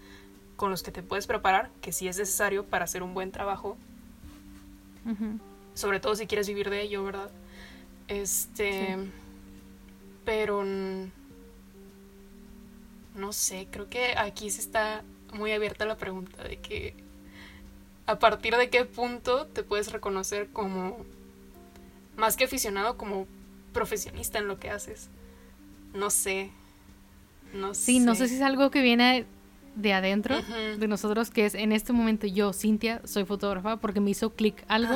con 0.56 0.70
los 0.70 0.83
que 0.83 0.92
te 0.92 1.02
puedes 1.02 1.26
preparar 1.26 1.70
que 1.80 1.92
sí 1.92 2.06
es 2.06 2.18
necesario 2.18 2.64
para 2.64 2.85
hacer 2.85 3.02
un 3.02 3.14
buen 3.14 3.33
trabajo 3.33 3.76
sobre 5.81 5.99
todo 5.99 6.14
si 6.14 6.27
quieres 6.27 6.47
vivir 6.47 6.71
de 6.71 6.83
ello, 6.83 7.03
¿verdad? 7.03 7.31
Este, 8.07 8.97
pero 10.25 10.64
no 13.14 13.33
sé, 13.33 13.66
creo 13.71 13.88
que 13.88 14.14
aquí 14.16 14.51
se 14.51 14.61
está 14.61 15.03
muy 15.33 15.53
abierta 15.53 15.85
la 15.87 15.97
pregunta 15.97 16.43
de 16.43 16.59
que 16.59 16.95
a 18.07 18.19
partir 18.19 18.57
de 18.57 18.69
qué 18.71 18.85
punto 18.85 19.47
te 19.47 19.62
puedes 19.62 19.93
reconocer 19.93 20.49
como 20.51 20.99
más 22.16 22.37
que 22.37 22.45
aficionado, 22.45 22.97
como 22.97 23.27
profesionista 23.73 24.38
en 24.38 24.49
lo 24.49 24.59
que 24.59 24.71
haces. 24.71 25.09
No 25.95 26.11
sé. 26.11 26.51
No 27.55 27.75
sí, 27.75 28.01
no 28.01 28.14
sé 28.14 28.29
si 28.29 28.37
es 28.37 28.43
algo 28.43 28.71
que 28.71 28.83
viene 28.83 29.27
de 29.77 29.93
adentro 29.93 30.40
de 30.43 30.88
nosotros, 30.88 31.31
que 31.31 31.47
es 31.47 31.55
en 31.55 31.73
este 31.73 31.93
momento 31.93 32.27
yo, 32.27 32.53
Cintia, 32.53 33.01
soy 33.05 33.25
fotógrafa 33.25 33.77
porque 33.79 34.01
me 34.01 34.11
hizo 34.11 34.31
clic 34.31 34.64
algo 34.69 34.95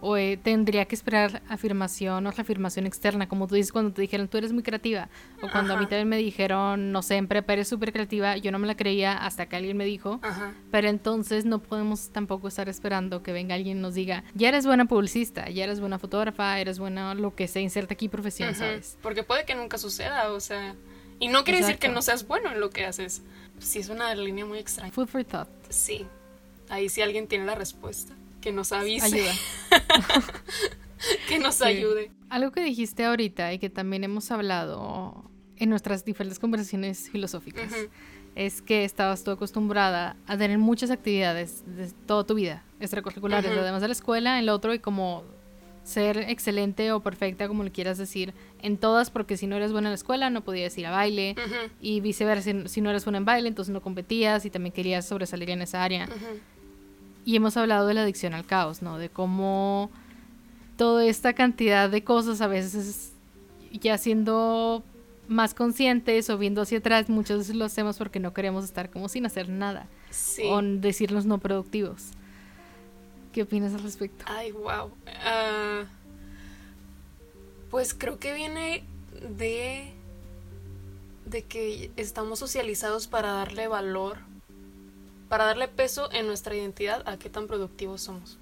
o 0.00 0.16
eh, 0.16 0.38
tendría 0.42 0.84
que 0.86 0.94
esperar 0.94 1.42
afirmación 1.48 2.26
o 2.26 2.30
afirmación 2.30 2.86
externa, 2.86 3.28
como 3.28 3.46
tú 3.46 3.54
dices 3.54 3.72
cuando 3.72 3.92
te 3.92 4.02
dijeron 4.02 4.28
tú 4.28 4.38
eres 4.38 4.52
muy 4.52 4.62
creativa, 4.62 5.08
o 5.42 5.50
cuando 5.50 5.74
a 5.74 5.76
mí 5.76 5.86
también 5.86 6.08
me 6.08 6.16
dijeron, 6.16 6.92
no 6.92 7.02
sé, 7.02 7.16
en 7.16 7.28
prepa 7.28 7.52
eres 7.52 7.68
súper 7.68 7.92
creativa, 7.92 8.36
yo 8.36 8.52
no 8.52 8.58
me 8.58 8.66
la 8.66 8.76
creía 8.76 9.16
hasta 9.16 9.46
que 9.46 9.56
alguien 9.56 9.76
me 9.76 9.84
dijo, 9.84 10.20
pero 10.70 10.88
entonces 10.88 11.44
no 11.44 11.60
podemos 11.60 12.10
tampoco 12.10 12.48
estar 12.48 12.68
esperando 12.68 13.22
que 13.22 13.32
venga 13.32 13.54
alguien 13.54 13.78
y 13.78 13.80
nos 13.80 13.94
diga, 13.94 14.24
ya 14.34 14.48
eres 14.48 14.66
buena 14.66 14.86
publicista, 14.86 15.48
ya 15.50 15.64
eres 15.64 15.80
buena 15.80 15.98
fotógrafa, 15.98 16.58
eres 16.58 16.78
buena 16.78 17.14
lo 17.14 17.34
que 17.34 17.48
se 17.48 17.60
inserta 17.60 17.94
aquí 17.94 18.08
profesión, 18.08 18.54
¿sabes? 18.54 18.96
Porque 19.02 19.22
puede 19.22 19.44
que 19.44 19.54
nunca 19.54 19.78
suceda, 19.78 20.32
o 20.32 20.40
sea, 20.40 20.74
y 21.18 21.28
no 21.28 21.44
quiere 21.44 21.60
decir 21.60 21.78
que 21.78 21.88
no 21.88 22.02
seas 22.02 22.26
bueno 22.26 22.50
en 22.52 22.60
lo 22.60 22.70
que 22.70 22.86
haces. 22.86 23.22
Sí, 23.58 23.80
es 23.80 23.90
una 23.90 24.14
línea 24.14 24.46
muy 24.46 24.58
extraña. 24.58 24.90
Food 24.90 25.08
for 25.08 25.22
thought. 25.22 25.48
Sí, 25.68 26.06
ahí 26.70 26.88
sí 26.88 27.02
alguien 27.02 27.26
tiene 27.26 27.44
la 27.44 27.54
respuesta 27.54 28.14
que 28.40 28.52
nos 28.52 28.72
avise. 28.72 29.04
Ayuda. 29.04 29.32
que 31.28 31.38
nos 31.38 31.60
ayude. 31.62 32.10
Algo 32.28 32.52
que 32.52 32.62
dijiste 32.62 33.04
ahorita 33.04 33.52
y 33.52 33.58
que 33.58 33.70
también 33.70 34.04
hemos 34.04 34.30
hablado 34.30 35.30
en 35.56 35.70
nuestras 35.70 36.04
diferentes 36.04 36.38
conversaciones 36.38 37.10
filosóficas 37.10 37.72
es 38.34 38.62
que 38.62 38.84
estabas 38.84 39.24
tú 39.24 39.30
acostumbrada 39.30 40.16
a 40.26 40.36
tener 40.36 40.58
muchas 40.58 40.90
actividades 40.90 41.64
de 41.66 41.90
toda 42.06 42.24
tu 42.24 42.34
vida, 42.34 42.64
extracurriculares, 42.78 43.50
además 43.50 43.82
de 43.82 43.88
la 43.88 43.92
escuela, 43.92 44.38
en 44.38 44.46
lo 44.46 44.54
otro 44.54 44.72
y 44.72 44.78
como 44.78 45.24
ser 45.82 46.18
excelente 46.18 46.92
o 46.92 47.00
perfecta, 47.00 47.48
como 47.48 47.64
le 47.64 47.72
quieras 47.72 47.98
decir, 47.98 48.32
en 48.62 48.76
todas, 48.76 49.10
porque 49.10 49.36
si 49.36 49.46
no 49.46 49.56
eres 49.56 49.72
buena 49.72 49.88
en 49.88 49.92
la 49.92 49.96
escuela 49.96 50.30
no 50.30 50.42
podías 50.42 50.76
ir 50.78 50.86
a 50.86 50.90
baile 50.90 51.34
y 51.80 52.00
viceversa, 52.00 52.52
si, 52.66 52.80
no 52.80 52.90
eres 52.90 53.04
buena 53.04 53.18
en 53.18 53.24
baile, 53.24 53.48
entonces 53.48 53.72
no 53.72 53.82
competías 53.82 54.44
y 54.44 54.50
también 54.50 54.72
querías 54.72 55.06
sobresalir 55.06 55.50
en 55.50 55.62
esa 55.62 55.82
área. 55.82 56.08
Y 57.24 57.36
hemos 57.36 57.56
hablado 57.56 57.86
de 57.86 57.94
la 57.94 58.02
adicción 58.02 58.34
al 58.34 58.46
caos, 58.46 58.82
¿no? 58.82 58.98
De 58.98 59.08
cómo 59.08 59.90
toda 60.76 61.04
esta 61.04 61.34
cantidad 61.34 61.90
de 61.90 62.02
cosas 62.02 62.40
a 62.40 62.46
veces 62.46 63.12
ya 63.72 63.98
siendo 63.98 64.82
más 65.28 65.54
conscientes 65.54 66.28
o 66.30 66.38
viendo 66.38 66.62
hacia 66.62 66.78
atrás, 66.78 67.08
muchas 67.08 67.38
veces 67.38 67.54
lo 67.54 67.64
hacemos 67.64 67.98
porque 67.98 68.18
no 68.18 68.32
queremos 68.32 68.64
estar 68.64 68.90
como 68.90 69.08
sin 69.08 69.26
hacer 69.26 69.48
nada. 69.48 69.86
Sí. 70.10 70.42
O 70.46 70.60
decirnos 70.62 71.26
no 71.26 71.38
productivos. 71.38 72.10
¿Qué 73.32 73.42
opinas 73.42 73.72
al 73.74 73.82
respecto? 73.82 74.24
Ay, 74.26 74.50
wow. 74.50 74.90
Ah, 75.24 75.84
pues 77.70 77.94
creo 77.94 78.18
que 78.18 78.34
viene 78.34 78.82
de 79.36 79.92
de 81.30 81.42
que 81.42 81.90
estamos 81.96 82.40
socializados 82.40 83.06
para 83.06 83.32
darle 83.32 83.68
valor, 83.68 84.18
para 85.30 85.44
darle 85.44 85.68
peso 85.68 86.10
en 86.12 86.26
nuestra 86.26 86.56
identidad 86.56 87.08
a 87.08 87.16
qué 87.16 87.30
tan 87.30 87.46
productivos 87.46 88.02
somos. 88.02 88.36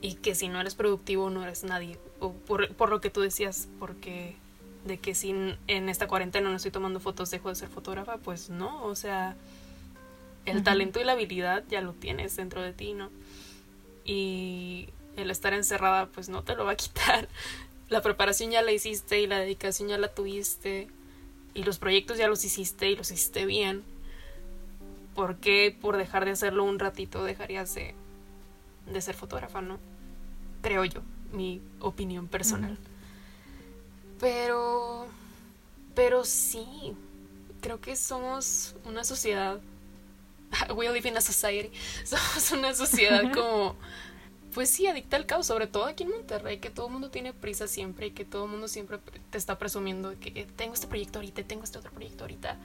Y 0.00 0.14
que 0.14 0.34
si 0.34 0.46
no 0.48 0.60
eres 0.60 0.74
productivo 0.74 1.28
no 1.28 1.42
eres 1.42 1.64
nadie. 1.64 1.98
O 2.20 2.32
por, 2.32 2.72
por, 2.74 2.90
lo 2.90 3.00
que 3.00 3.10
tú 3.10 3.22
decías, 3.22 3.66
porque 3.80 4.36
de 4.84 4.98
que 4.98 5.16
si 5.16 5.30
en 5.66 5.88
esta 5.88 6.06
cuarentena 6.06 6.48
no 6.48 6.56
estoy 6.56 6.70
tomando 6.70 7.00
fotos 7.00 7.30
dejo 7.30 7.48
de 7.48 7.56
ser 7.56 7.68
fotógrafa, 7.68 8.18
pues 8.18 8.48
no, 8.48 8.84
o 8.84 8.94
sea, 8.94 9.36
el 10.44 10.62
talento 10.62 11.00
y 11.00 11.04
la 11.04 11.12
habilidad 11.12 11.64
ya 11.68 11.80
lo 11.80 11.94
tienes 11.94 12.36
dentro 12.36 12.62
de 12.62 12.72
ti, 12.72 12.92
¿no? 12.94 13.10
Y 14.04 14.88
el 15.16 15.32
estar 15.32 15.52
encerrada 15.52 16.06
pues 16.06 16.28
no 16.28 16.44
te 16.44 16.54
lo 16.54 16.64
va 16.64 16.72
a 16.72 16.76
quitar. 16.76 17.28
La 17.88 18.02
preparación 18.02 18.52
ya 18.52 18.62
la 18.62 18.70
hiciste 18.70 19.20
y 19.20 19.26
la 19.26 19.40
dedicación 19.40 19.88
ya 19.88 19.98
la 19.98 20.14
tuviste 20.14 20.86
y 21.54 21.64
los 21.64 21.78
proyectos 21.78 22.18
ya 22.18 22.28
los 22.28 22.44
hiciste 22.44 22.88
y 22.88 22.94
los 22.94 23.10
hiciste 23.10 23.46
bien. 23.46 23.82
¿Por 25.18 25.38
qué 25.38 25.76
por 25.80 25.96
dejar 25.96 26.24
de 26.24 26.30
hacerlo 26.30 26.62
un 26.62 26.78
ratito 26.78 27.24
dejarías 27.24 27.74
de, 27.74 27.92
de 28.86 29.00
ser 29.00 29.16
fotógrafa, 29.16 29.60
no? 29.60 29.80
Creo 30.62 30.84
yo, 30.84 31.00
mi 31.32 31.60
opinión 31.80 32.28
personal. 32.28 32.78
Pero... 34.20 35.08
Pero 35.96 36.24
sí, 36.24 36.94
creo 37.60 37.80
que 37.80 37.96
somos 37.96 38.76
una 38.84 39.02
sociedad 39.02 39.58
we 40.76 40.88
live 40.88 41.08
in 41.08 41.16
a 41.16 41.20
society. 41.20 41.72
Somos 42.04 42.52
una 42.52 42.72
sociedad 42.72 43.24
como, 43.34 43.74
pues 44.54 44.70
sí, 44.70 44.86
adicta 44.86 45.16
al 45.16 45.26
caos, 45.26 45.48
sobre 45.48 45.66
todo 45.66 45.86
aquí 45.86 46.04
en 46.04 46.10
Monterrey, 46.10 46.58
que 46.58 46.70
todo 46.70 46.86
el 46.86 46.92
mundo 46.92 47.10
tiene 47.10 47.32
prisa 47.32 47.66
siempre 47.66 48.06
y 48.06 48.10
que 48.12 48.24
todo 48.24 48.44
el 48.44 48.52
mundo 48.52 48.68
siempre 48.68 49.00
te 49.30 49.36
está 49.36 49.58
presumiendo 49.58 50.14
que 50.20 50.46
tengo 50.54 50.74
este 50.74 50.86
proyecto 50.86 51.18
ahorita, 51.18 51.42
tengo 51.42 51.64
este 51.64 51.78
otro 51.78 51.90
proyecto 51.90 52.22
ahorita. 52.22 52.56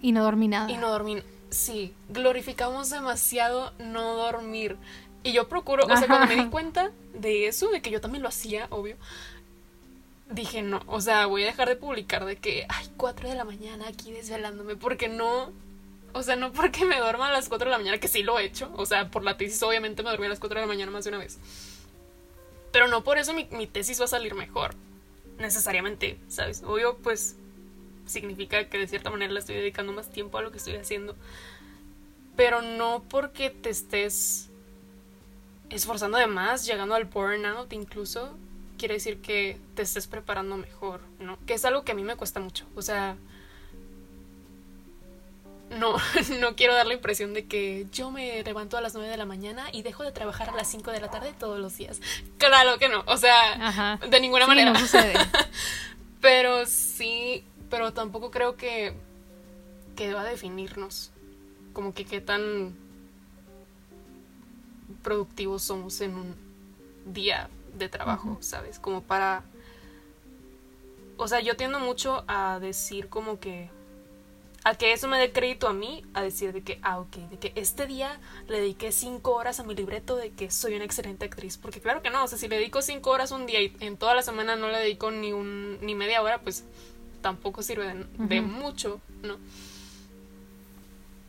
Y 0.00 0.12
no 0.12 0.22
dormí 0.22 0.46
nada. 0.46 0.70
Y 0.70 0.76
no 0.76 0.90
dormí. 0.90 1.20
Sí, 1.50 1.94
glorificamos 2.08 2.90
demasiado 2.90 3.72
no 3.78 4.14
dormir. 4.14 4.76
Y 5.22 5.32
yo 5.32 5.48
procuro, 5.48 5.84
o 5.84 5.96
sea, 5.96 6.06
cuando 6.06 6.26
me 6.26 6.42
di 6.42 6.48
cuenta 6.50 6.92
de 7.14 7.48
eso, 7.48 7.68
de 7.68 7.82
que 7.82 7.90
yo 7.90 8.00
también 8.00 8.22
lo 8.22 8.28
hacía, 8.28 8.66
obvio, 8.70 8.96
dije 10.30 10.62
no, 10.62 10.82
o 10.86 11.00
sea, 11.00 11.26
voy 11.26 11.42
a 11.42 11.46
dejar 11.46 11.68
de 11.68 11.76
publicar 11.76 12.24
de 12.24 12.36
que, 12.36 12.66
ay, 12.68 12.88
4 12.96 13.28
de 13.28 13.34
la 13.34 13.44
mañana 13.44 13.88
aquí 13.88 14.12
desvelándome, 14.12 14.76
porque 14.76 15.08
no, 15.08 15.52
o 16.12 16.22
sea, 16.22 16.36
no 16.36 16.52
porque 16.52 16.84
me 16.84 16.98
duerma 16.98 17.28
a 17.28 17.32
las 17.32 17.48
4 17.48 17.66
de 17.66 17.72
la 17.72 17.78
mañana, 17.78 17.98
que 17.98 18.08
sí 18.08 18.22
lo 18.22 18.38
he 18.38 18.44
hecho. 18.44 18.72
O 18.76 18.86
sea, 18.86 19.10
por 19.10 19.24
la 19.24 19.36
tesis 19.36 19.62
obviamente 19.62 20.02
me 20.02 20.10
dormí 20.10 20.26
a 20.26 20.30
las 20.30 20.40
4 20.40 20.60
de 20.60 20.66
la 20.66 20.72
mañana 20.72 20.90
más 20.90 21.04
de 21.04 21.10
una 21.10 21.18
vez. 21.18 21.38
Pero 22.72 22.88
no 22.88 23.02
por 23.04 23.18
eso 23.18 23.32
mi, 23.32 23.66
tesis 23.66 24.00
va 24.00 24.04
a 24.04 24.08
salir 24.08 24.34
mejor. 24.34 24.74
Necesariamente, 25.38 26.18
¿sabes? 26.28 26.62
Obvio, 26.64 26.96
pues 26.98 27.36
significa 28.08 28.68
que 28.68 28.78
de 28.78 28.86
cierta 28.86 29.10
manera 29.10 29.32
le 29.32 29.40
estoy 29.40 29.56
dedicando 29.56 29.92
más 29.92 30.10
tiempo 30.10 30.38
a 30.38 30.42
lo 30.42 30.50
que 30.50 30.58
estoy 30.58 30.76
haciendo. 30.76 31.16
Pero 32.36 32.62
no 32.62 33.02
porque 33.08 33.50
te 33.50 33.70
estés 33.70 34.48
esforzando 35.70 36.18
de 36.18 36.26
más, 36.26 36.66
llegando 36.66 36.94
al 36.94 37.04
burnout 37.04 37.72
incluso, 37.72 38.36
quiere 38.78 38.94
decir 38.94 39.20
que 39.20 39.58
te 39.74 39.82
estés 39.82 40.06
preparando 40.06 40.56
mejor, 40.56 41.00
¿no? 41.18 41.38
Que 41.46 41.54
es 41.54 41.64
algo 41.64 41.84
que 41.84 41.92
a 41.92 41.94
mí 41.94 42.02
me 42.02 42.16
cuesta 42.16 42.40
mucho. 42.40 42.64
O 42.74 42.82
sea, 42.82 43.16
no, 45.70 45.96
no 46.40 46.56
quiero 46.56 46.74
dar 46.74 46.86
la 46.86 46.94
impresión 46.94 47.34
de 47.34 47.46
que 47.46 47.86
yo 47.92 48.10
me 48.10 48.42
levanto 48.42 48.76
a 48.76 48.80
las 48.80 48.94
9 48.94 49.08
de 49.08 49.16
la 49.16 49.26
mañana 49.26 49.66
y 49.72 49.82
dejo 49.82 50.02
de 50.02 50.12
trabajar 50.12 50.50
a 50.50 50.54
las 50.54 50.70
5 50.70 50.90
de 50.90 51.00
la 51.00 51.10
tarde 51.10 51.34
todos 51.38 51.58
los 51.58 51.76
días. 51.76 52.00
Claro 52.38 52.78
que 52.78 52.88
no, 52.88 53.04
o 53.06 53.16
sea, 53.16 53.98
de 54.08 54.20
ninguna 54.20 54.46
manera. 54.46 54.72
No 54.72 54.78
sucede. 54.78 55.14
pero 56.20 56.66
sí, 56.66 57.44
pero 57.70 57.92
tampoco 57.92 58.30
creo 58.30 58.56
que, 58.56 58.94
que 59.96 60.08
deba 60.08 60.24
definirnos. 60.24 61.10
Como 61.72 61.94
que 61.94 62.04
qué 62.04 62.20
tan 62.20 62.74
productivos 65.02 65.62
somos 65.62 66.00
en 66.00 66.14
un 66.14 66.34
día 67.06 67.48
de 67.74 67.88
trabajo, 67.88 68.38
¿sabes? 68.40 68.78
Como 68.78 69.02
para... 69.02 69.44
O 71.16 71.26
sea, 71.26 71.40
yo 71.40 71.56
tiendo 71.56 71.80
mucho 71.80 72.24
a 72.28 72.58
decir 72.60 73.08
como 73.08 73.40
que 73.40 73.70
a 74.64 74.74
que 74.74 74.92
eso 74.92 75.08
me 75.08 75.18
dé 75.18 75.32
crédito 75.32 75.68
a 75.68 75.72
mí, 75.72 76.04
a 76.14 76.22
decir 76.22 76.52
de 76.52 76.62
que, 76.62 76.78
ah, 76.82 76.98
ok, 77.00 77.16
de 77.30 77.38
que 77.38 77.52
este 77.54 77.86
día 77.86 78.20
le 78.48 78.60
dediqué 78.60 78.92
cinco 78.92 79.32
horas 79.34 79.60
a 79.60 79.64
mi 79.64 79.74
libreto 79.74 80.16
de 80.16 80.30
que 80.30 80.50
soy 80.50 80.74
una 80.74 80.84
excelente 80.84 81.24
actriz. 81.24 81.56
Porque 81.56 81.80
claro 81.80 82.02
que 82.02 82.10
no, 82.10 82.24
o 82.24 82.28
sea, 82.28 82.38
si 82.38 82.48
le 82.48 82.56
dedico 82.56 82.82
cinco 82.82 83.10
horas 83.10 83.30
un 83.30 83.46
día 83.46 83.62
y 83.62 83.74
en 83.80 83.96
toda 83.96 84.14
la 84.14 84.22
semana 84.22 84.56
no 84.56 84.68
le 84.68 84.78
dedico 84.78 85.10
ni, 85.10 85.32
un, 85.32 85.78
ni 85.80 85.94
media 85.94 86.22
hora, 86.22 86.40
pues 86.40 86.64
tampoco 87.20 87.62
sirve 87.62 88.06
de, 88.18 88.40
mucho, 88.40 89.00
¿no? 89.22 89.38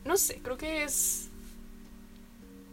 No 0.04 0.16
sé, 0.16 0.40
creo 0.42 0.56
que 0.56 0.84
es... 0.84 1.28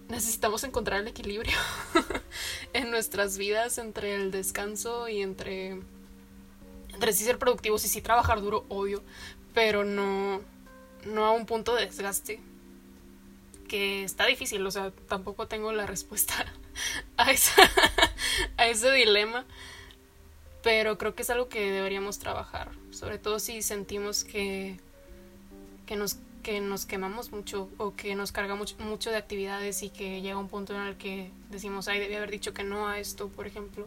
Necesitamos 0.10 0.64
encontrar 0.64 1.02
el 1.02 1.08
equilibrio 1.08 1.58
en 2.74 2.92
nuestras 2.92 3.38
vidas 3.38 3.78
entre 3.78 4.16
el 4.16 4.32
descanso 4.32 5.10
y 5.10 5.22
entre 5.22 5.82
entre 6.98 7.14
sí 7.14 7.26
ser 7.26 7.38
productivos 7.38 7.86
y 7.86 7.90
sí 7.90 8.02
trabajar 8.02 8.42
duro, 8.42 8.66
obvio, 8.70 9.04
pero 9.54 9.84
no, 9.84 10.42
no 11.06 11.26
a 11.26 11.32
un 11.32 11.46
punto 11.46 11.76
de 11.76 11.86
desgaste. 11.86 12.40
Que 13.68 14.04
está 14.04 14.26
difícil, 14.26 14.66
o 14.66 14.72
sea, 14.72 14.92
tampoco 15.08 15.48
tengo 15.48 15.72
la 15.74 15.86
respuesta 15.86 16.34
a, 17.18 17.28
a 18.58 18.68
ese 18.68 18.92
dilema. 18.92 19.46
Pero 20.64 20.98
creo 20.98 21.14
que 21.14 21.22
es 21.22 21.30
algo 21.30 21.50
que 21.50 21.72
deberíamos 21.72 22.18
trabajar. 22.18 22.72
Sobre 22.98 23.20
todo 23.20 23.38
si 23.38 23.62
sentimos 23.62 24.24
que, 24.24 24.80
que, 25.86 25.96
nos, 25.96 26.18
que 26.42 26.60
nos 26.60 26.88
quemamos 26.88 27.32
mucho 27.32 27.70
o 27.78 27.96
que 27.96 28.16
nos 28.16 28.32
cargamos 28.32 28.76
mucho, 28.80 29.12
de 29.12 29.18
actividades 29.18 29.84
y 29.84 29.92
que 29.92 30.22
llega 30.22 30.36
un 30.38 30.48
punto 30.48 30.74
en 30.74 30.82
el 30.82 30.98
que 30.98 31.30
decimos, 31.52 31.88
ay, 31.88 32.00
debí 32.00 32.16
haber 32.16 32.32
dicho 32.32 32.56
que 32.56 32.64
no 32.64 32.88
a 32.88 32.98
esto, 32.98 33.28
por 33.30 33.46
ejemplo. 33.46 33.86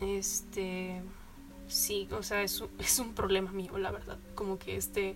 Este 0.00 1.00
sí, 1.68 2.08
o 2.10 2.24
sea, 2.24 2.42
es 2.42 2.60
un, 2.60 2.70
es 2.80 2.98
un 2.98 3.14
problema 3.14 3.52
mío, 3.52 3.78
la 3.78 3.92
verdad. 3.92 4.18
Como 4.34 4.58
que 4.58 4.76
este 4.76 5.14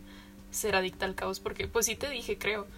ser 0.53 0.77
adicta 0.77 1.07
al 1.07 1.17
caos, 1.17 1.41
porque 1.41 1.67
pues 1.67 1.87
sí 1.87 1.97
te 1.97 2.09
dije, 2.09 2.39
creo, 2.39 2.69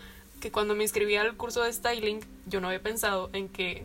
que 0.40 0.50
cuando 0.50 0.74
me 0.74 0.84
inscribí 0.84 1.16
al 1.16 1.36
curso 1.36 1.62
de 1.62 1.72
styling, 1.72 2.20
yo 2.46 2.62
no 2.62 2.68
había 2.68 2.82
pensado 2.82 3.28
en 3.34 3.50
que 3.50 3.84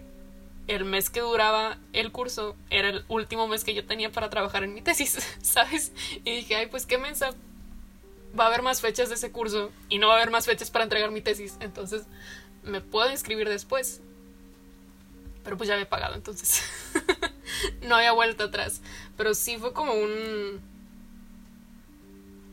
el 0.67 0.85
mes 0.85 1.09
que 1.09 1.21
duraba 1.21 1.77
el 1.93 2.11
curso 2.11 2.55
era 2.69 2.89
el 2.89 3.05
último 3.07 3.47
mes 3.47 3.63
que 3.63 3.73
yo 3.73 3.85
tenía 3.85 4.11
para 4.11 4.29
trabajar 4.29 4.63
en 4.63 4.73
mi 4.73 4.81
tesis, 4.81 5.17
¿sabes? 5.41 5.91
Y 6.25 6.37
dije, 6.37 6.55
ay, 6.55 6.67
pues 6.67 6.85
qué 6.85 6.97
mensa, 6.97 7.31
va 8.37 8.45
a 8.45 8.47
haber 8.47 8.61
más 8.61 8.81
fechas 8.81 9.09
de 9.09 9.15
ese 9.15 9.31
curso 9.31 9.71
y 9.89 9.99
no 9.99 10.07
va 10.07 10.13
a 10.13 10.17
haber 10.17 10.31
más 10.31 10.45
fechas 10.45 10.69
para 10.69 10.83
entregar 10.83 11.11
mi 11.11 11.21
tesis, 11.21 11.57
entonces 11.59 12.03
me 12.63 12.81
puedo 12.81 13.09
inscribir 13.09 13.49
después. 13.49 14.01
Pero 15.43 15.55
pues 15.55 15.67
ya 15.67 15.75
había 15.75 15.89
pagado, 15.89 16.15
entonces 16.15 16.61
no 17.81 17.95
había 17.95 18.11
vuelta 18.11 18.45
atrás. 18.45 18.81
Pero 19.15 19.33
sí 19.33 19.57
fue 19.57 19.71
como 19.73 19.93
un... 19.93 20.59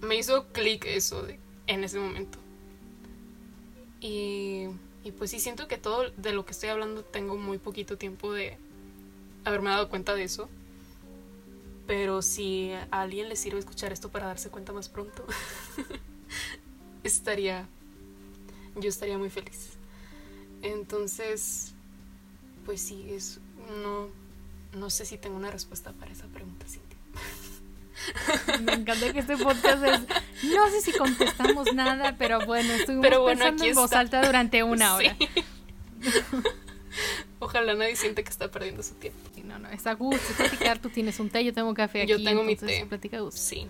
Me 0.00 0.16
hizo 0.16 0.46
clic 0.52 0.84
eso 0.86 1.26
en 1.66 1.82
ese 1.82 1.98
momento. 1.98 2.38
Y, 4.00 4.66
y 5.04 5.12
pues 5.12 5.30
sí 5.30 5.38
siento 5.38 5.68
que 5.68 5.76
todo 5.76 6.10
de 6.10 6.32
lo 6.32 6.46
que 6.46 6.52
estoy 6.52 6.70
hablando 6.70 7.04
tengo 7.04 7.36
muy 7.36 7.58
poquito 7.58 7.98
tiempo 7.98 8.32
de 8.32 8.56
haberme 9.44 9.68
dado 9.68 9.90
cuenta 9.90 10.14
de 10.14 10.24
eso. 10.24 10.48
Pero 11.86 12.22
si 12.22 12.72
a 12.72 13.02
alguien 13.02 13.28
le 13.28 13.36
sirve 13.36 13.58
escuchar 13.58 13.92
esto 13.92 14.08
para 14.08 14.26
darse 14.26 14.48
cuenta 14.48 14.72
más 14.72 14.88
pronto, 14.88 15.26
estaría. 17.04 17.68
Yo 18.76 18.88
estaría 18.88 19.18
muy 19.18 19.28
feliz. 19.28 19.74
Entonces, 20.62 21.74
pues 22.64 22.80
sí, 22.80 23.06
es. 23.10 23.38
No, 23.82 24.08
no 24.72 24.88
sé 24.88 25.04
si 25.04 25.18
tengo 25.18 25.36
una 25.36 25.50
respuesta 25.50 25.92
para 25.92 26.12
esa 26.12 26.26
pregunta, 26.28 26.66
Cintia. 26.66 26.98
Me 28.62 28.72
encanta 28.72 29.12
que 29.12 29.18
este 29.18 29.36
podcast 29.36 29.84
es. 29.84 30.00
No 30.50 30.70
sé 30.70 30.80
si 30.82 30.92
contestamos 30.92 31.72
nada, 31.74 32.14
pero 32.18 32.44
bueno, 32.46 32.72
estuvimos 32.72 33.02
pero 33.02 33.22
bueno, 33.22 33.40
pensando 33.40 33.64
en 33.64 33.74
voz 33.74 33.92
alta 33.92 34.24
durante 34.24 34.62
una 34.62 34.94
hora. 34.94 35.16
Ojalá 37.38 37.74
nadie 37.74 37.96
siente 37.96 38.24
que 38.24 38.30
está 38.30 38.50
perdiendo 38.50 38.82
su 38.82 38.94
tiempo. 38.94 39.20
no, 39.44 39.58
no, 39.58 39.68
es 39.68 39.86
a 39.86 39.94
gusto 39.94 40.34
platicar. 40.36 40.78
Tú 40.78 40.88
tienes 40.88 41.18
un 41.20 41.28
té, 41.30 41.44
yo 41.44 41.52
tengo 41.52 41.72
café 41.74 42.02
aquí. 42.02 42.10
Yo 42.10 42.22
tengo 42.22 42.42
mi 42.42 42.56
té. 42.56 42.86
Platica 42.88 43.20
gusto. 43.20 43.40
Sí. 43.40 43.66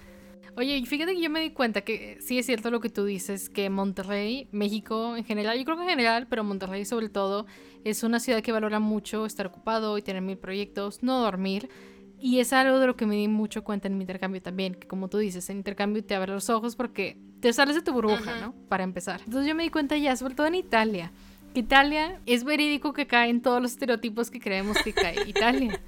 Oye, 0.57 0.85
fíjate 0.87 1.15
que 1.15 1.21
yo 1.21 1.31
me 1.31 1.41
di 1.41 1.51
cuenta 1.51 1.81
que 1.81 2.19
sí 2.21 2.39
es 2.39 2.47
cierto 2.47 2.71
lo 2.71 2.81
que 2.81 2.89
tú 2.89 3.05
dices, 3.05 3.49
que 3.49 3.71
Monterrey, 3.71 4.47
México 4.53 5.17
en 5.17 5.25
general, 5.25 5.59
yo 5.59 5.65
creo 5.65 5.77
que 5.77 5.83
en 5.83 5.89
general, 5.89 6.29
pero 6.29 6.45
Monterrey 6.45 6.85
sobre 6.85 7.09
todo, 7.09 7.47
es 7.83 8.05
una 8.05 8.21
ciudad 8.21 8.41
que 8.41 8.53
valora 8.53 8.79
mucho 8.79 9.27
estar 9.27 9.47
ocupado 9.49 9.99
y 9.99 10.03
tener 10.03 10.23
mil 10.23 10.39
proyectos, 10.39 11.03
no 11.03 11.21
dormir. 11.21 11.69
Y 12.25 12.41
es 12.41 12.55
algo 12.55 12.79
de 12.79 12.87
lo 12.87 12.97
que 12.97 13.05
me 13.05 13.17
di 13.17 13.29
mucho 13.29 13.65
cuenta 13.65 13.87
en 13.87 13.99
mi 13.99 14.05
intercambio 14.05 14.41
también, 14.41 14.75
que 14.77 14.89
como 14.89 15.09
tú 15.09 15.19
dices, 15.19 15.51
el 15.51 15.59
intercambio 15.59 16.03
te 16.03 16.15
abre 16.15 16.33
los 16.33 16.49
ojos 16.49 16.75
porque 16.75 17.19
te 17.41 17.53
sales 17.53 17.77
de 17.77 17.83
tu 17.83 17.93
burbuja, 17.93 18.41
¿no? 18.41 18.55
Para 18.71 18.83
empezar. 18.83 19.21
Entonces 19.27 19.47
yo 19.47 19.55
me 19.55 19.63
di 19.63 19.69
cuenta 19.69 19.95
ya, 19.99 20.17
sobre 20.17 20.35
todo 20.35 20.47
en 20.47 20.55
Italia, 20.55 21.13
Italia 21.53 22.23
es 22.25 22.45
verídico 22.45 22.95
que 22.95 23.07
cae 23.07 23.29
en 23.29 23.43
todos 23.43 23.61
los 23.61 23.73
estereotipos 23.73 24.31
que 24.31 24.41
creemos 24.41 24.79
que 24.83 24.95
cae. 24.95 25.17
Italia. 25.29 25.79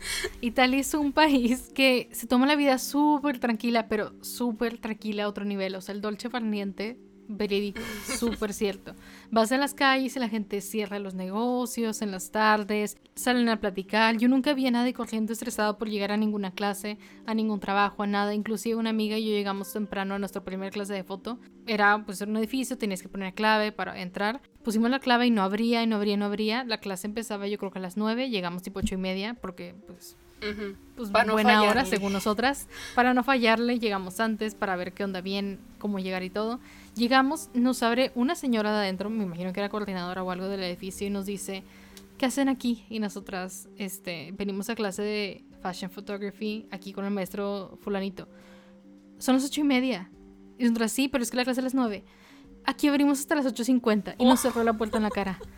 Italia 0.43 0.79
es 0.79 0.93
un 0.93 1.15
país 1.15 1.73
que 1.75 2.11
se 2.13 2.27
toma 2.27 2.47
la 2.47 2.55
vida 2.55 2.77
súper 2.77 3.39
tranquila, 3.39 3.89
pero 3.89 4.13
súper 4.23 4.77
tranquila 4.77 5.25
a 5.25 5.29
otro 5.29 5.47
nivel. 5.47 5.75
O 5.75 5.81
sea, 5.81 5.95
el 5.95 6.03
dolce 6.03 6.29
farniente 6.29 6.99
verídico, 7.29 7.81
súper 8.19 8.53
cierto. 8.53 8.95
Vas 9.31 9.53
a 9.53 9.59
las 9.59 9.75
calles 9.75 10.17
y 10.17 10.19
la 10.19 10.29
gente 10.29 10.61
cierra 10.61 10.99
los 10.99 11.15
negocios 11.15 12.03
en 12.03 12.11
las 12.11 12.31
tardes, 12.31 12.97
salen 13.15 13.49
a 13.49 13.61
platicar. 13.61 14.17
Yo 14.17 14.29
nunca 14.29 14.55
vi 14.55 14.67
a 14.67 14.71
nadie 14.71 14.93
corriendo 14.93 15.33
estresado 15.33 15.79
por 15.79 15.89
llegar 15.89 16.13
a 16.13 16.17
ninguna 16.17 16.53
clase, 16.53 16.99
a 17.27 17.35
ningún 17.35 17.61
trabajo, 17.61 18.03
a 18.03 18.07
nada. 18.07 18.35
Inclusive 18.35 18.77
una 18.77 18.91
amiga 18.91 19.19
y 19.19 19.25
yo 19.25 19.31
llegamos 19.31 19.73
temprano 19.73 20.15
a 20.15 20.19
nuestra 20.19 20.45
primera 20.45 20.71
clase 20.71 20.95
de 20.95 21.05
foto. 21.05 21.39
Era 21.67 22.05
pues 22.05 22.21
un 22.21 22.37
edificio, 22.37 22.79
tenías 22.79 23.03
que 23.03 23.09
poner 23.09 23.35
clave 23.35 23.73
para 23.73 24.01
entrar. 24.01 24.41
Pusimos 24.63 24.91
la 24.91 25.01
clave 25.01 25.27
y 25.27 25.31
no 25.31 25.43
abría, 25.43 25.83
y 25.83 25.87
no 25.87 25.97
abría, 25.97 26.15
y 26.15 26.17
no 26.17 26.27
abría. 26.27 26.65
La 26.65 26.79
clase 26.79 27.07
empezaba 27.07 27.47
yo 27.47 27.59
creo 27.59 27.71
que 27.71 27.79
a 27.79 27.83
las 27.83 27.97
9, 27.97 28.31
llegamos 28.31 28.63
tipo 28.63 28.81
ocho 28.81 28.95
y 28.95 28.99
media 28.99 29.35
porque 29.35 29.75
pues 29.87 30.17
pues 30.97 31.11
buena 31.11 31.63
hora 31.63 31.85
según 31.85 32.13
nosotras. 32.13 32.69
Para 32.95 33.15
no 33.15 33.23
fallarle, 33.23 33.79
llegamos 33.79 34.21
antes 34.21 34.55
para 34.55 34.77
ver 34.77 34.93
qué 34.93 35.05
onda 35.05 35.21
bien, 35.21 35.59
cómo 35.79 35.99
llegar 35.99 36.23
y 36.23 36.31
todo. 36.31 36.61
Llegamos, 36.95 37.51
nos 37.55 37.83
abre 37.83 38.13
una 38.15 38.35
señora 38.35 38.73
de 38.73 38.79
adentro, 38.79 39.11
me 39.11 39.25
imagino 39.25 39.53
que 39.53 39.61
era 39.61 39.69
coordinadora 39.69 40.23
o 40.23 40.31
algo 40.31 40.49
del 40.49 40.63
edificio, 40.63 41.07
y 41.07 41.11
nos 41.11 41.27
dice, 41.27 41.63
¿qué 42.19 42.27
hacen 42.27 42.49
aquí? 42.49 42.85
Y 42.89 42.99
nosotras 42.99 43.69
este, 43.77 44.33
venimos 44.33 44.71
a 44.71 44.75
clase 44.75 45.03
de 45.03 45.45
Fashion 45.63 45.91
Photography 45.91 46.67
aquí 46.71 46.93
con 46.93 47.05
el 47.05 47.11
maestro 47.11 47.79
fulanito. 47.83 48.29
Son 49.19 49.35
las 49.35 49.45
ocho 49.45 49.61
y 49.61 49.65
media. 49.65 50.11
Y 50.59 50.65
nosotras, 50.65 50.93
sí, 50.93 51.09
pero 51.09 51.23
es 51.23 51.31
que 51.31 51.37
la 51.37 51.45
clase 51.45 51.61
es 51.61 51.65
las 51.65 51.75
nueve. 51.75 52.05
Aquí 52.67 52.89
abrimos 52.89 53.21
hasta 53.21 53.37
las 53.37 53.47
8.50 53.47 54.17
y 54.19 54.25
nos 54.25 54.41
cerró 54.41 54.65
la 54.65 54.73
puerta 54.73 54.97
en 54.97 55.05
la 55.05 55.11
cara. 55.11 55.39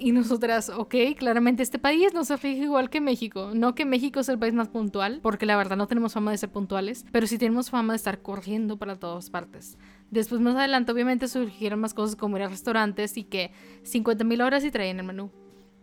Y 0.00 0.12
nosotras, 0.12 0.70
ok, 0.70 0.94
claramente 1.16 1.62
este 1.62 1.78
país 1.78 2.14
no 2.14 2.24
se 2.24 2.48
igual 2.48 2.88
que 2.88 3.00
México. 3.00 3.50
No 3.52 3.74
que 3.74 3.84
México 3.84 4.20
es 4.20 4.28
el 4.28 4.38
país 4.38 4.54
más 4.54 4.68
puntual, 4.68 5.18
porque 5.22 5.44
la 5.44 5.56
verdad 5.56 5.76
no 5.76 5.88
tenemos 5.88 6.12
fama 6.12 6.30
de 6.30 6.38
ser 6.38 6.50
puntuales, 6.50 7.04
pero 7.10 7.26
sí 7.26 7.36
tenemos 7.36 7.70
fama 7.70 7.94
de 7.94 7.96
estar 7.96 8.22
corriendo 8.22 8.76
para 8.76 8.96
todas 8.96 9.28
partes. 9.30 9.76
Después, 10.10 10.40
más 10.40 10.54
adelante, 10.54 10.92
obviamente 10.92 11.26
surgieron 11.26 11.80
más 11.80 11.94
cosas 11.94 12.14
como 12.14 12.36
ir 12.36 12.44
a 12.44 12.48
restaurantes 12.48 13.16
y 13.16 13.24
que 13.24 13.50
50 13.82 14.22
mil 14.24 14.40
horas 14.40 14.64
y 14.64 14.70
traían 14.70 15.00
el 15.00 15.06
menú. 15.06 15.30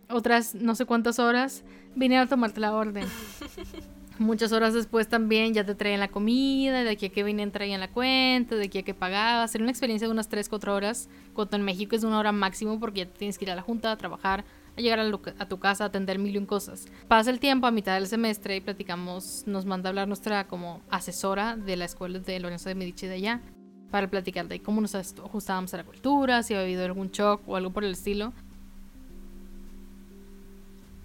Otras 0.09 0.55
no 0.55 0.75
sé 0.75 0.85
cuántas 0.85 1.19
horas 1.19 1.63
vinieron 1.95 2.27
a 2.27 2.29
tomarte 2.29 2.61
la 2.61 2.73
orden. 2.73 3.05
Muchas 4.17 4.53
horas 4.53 4.73
después 4.73 5.09
también 5.09 5.53
ya 5.53 5.65
te 5.65 5.75
traían 5.75 5.99
la 5.99 6.07
comida, 6.07 6.83
de 6.83 6.89
aquí 6.89 7.07
a 7.07 7.09
que 7.09 7.21
venían 7.21 7.51
traían 7.51 7.81
la 7.81 7.91
cuenta, 7.91 8.55
de 8.55 8.65
aquí 8.65 8.77
a 8.77 8.83
que 8.83 8.93
pagabas. 8.93 9.53
Era 9.53 9.63
una 9.63 9.71
experiencia 9.71 10.07
de 10.07 10.13
unas 10.13 10.29
3, 10.29 10.47
4 10.47 10.73
horas, 10.73 11.09
cuando 11.33 11.57
en 11.57 11.63
México 11.63 11.97
es 11.97 12.03
una 12.05 12.17
hora 12.17 12.31
máximo 12.31 12.79
porque 12.79 13.01
ya 13.01 13.05
tienes 13.07 13.37
que 13.37 13.43
ir 13.43 13.51
a 13.51 13.55
la 13.55 13.61
junta, 13.61 13.91
a 13.91 13.97
trabajar, 13.97 14.45
a 14.77 14.81
llegar 14.81 14.99
a, 14.99 15.47
tu 15.49 15.59
casa, 15.59 15.83
a 15.83 15.87
atender 15.87 16.17
mil 16.17 16.33
y 16.33 16.37
un 16.37 16.45
cosas. 16.45 16.85
Pasa 17.09 17.29
el 17.29 17.39
tiempo 17.39 17.67
a 17.67 17.71
mitad 17.71 17.95
del 17.95 18.07
semestre 18.07 18.55
y 18.55 18.61
platicamos, 18.61 19.43
nos 19.47 19.65
manda 19.65 19.89
hablar 19.89 20.07
nuestra 20.07 20.47
como 20.47 20.81
asesora 20.89 21.57
de 21.57 21.75
la 21.75 21.83
escuela 21.85 22.19
de 22.19 22.39
Lorenzo 22.39 22.69
de 22.69 22.75
Medici 22.75 23.07
de 23.07 23.15
allá 23.15 23.41
para 23.91 24.09
platicar 24.09 24.47
de 24.47 24.61
cómo 24.61 24.79
nos 24.79 24.95
ajustábamos 24.95 25.73
a 25.73 25.77
la 25.77 25.83
cultura, 25.83 26.41
si 26.41 26.53
había 26.53 26.65
habido 26.65 26.85
algún 26.85 27.11
shock 27.11 27.41
o 27.47 27.55
algo 27.57 27.71
por 27.71 27.83
el 27.83 27.91
estilo 27.91 28.33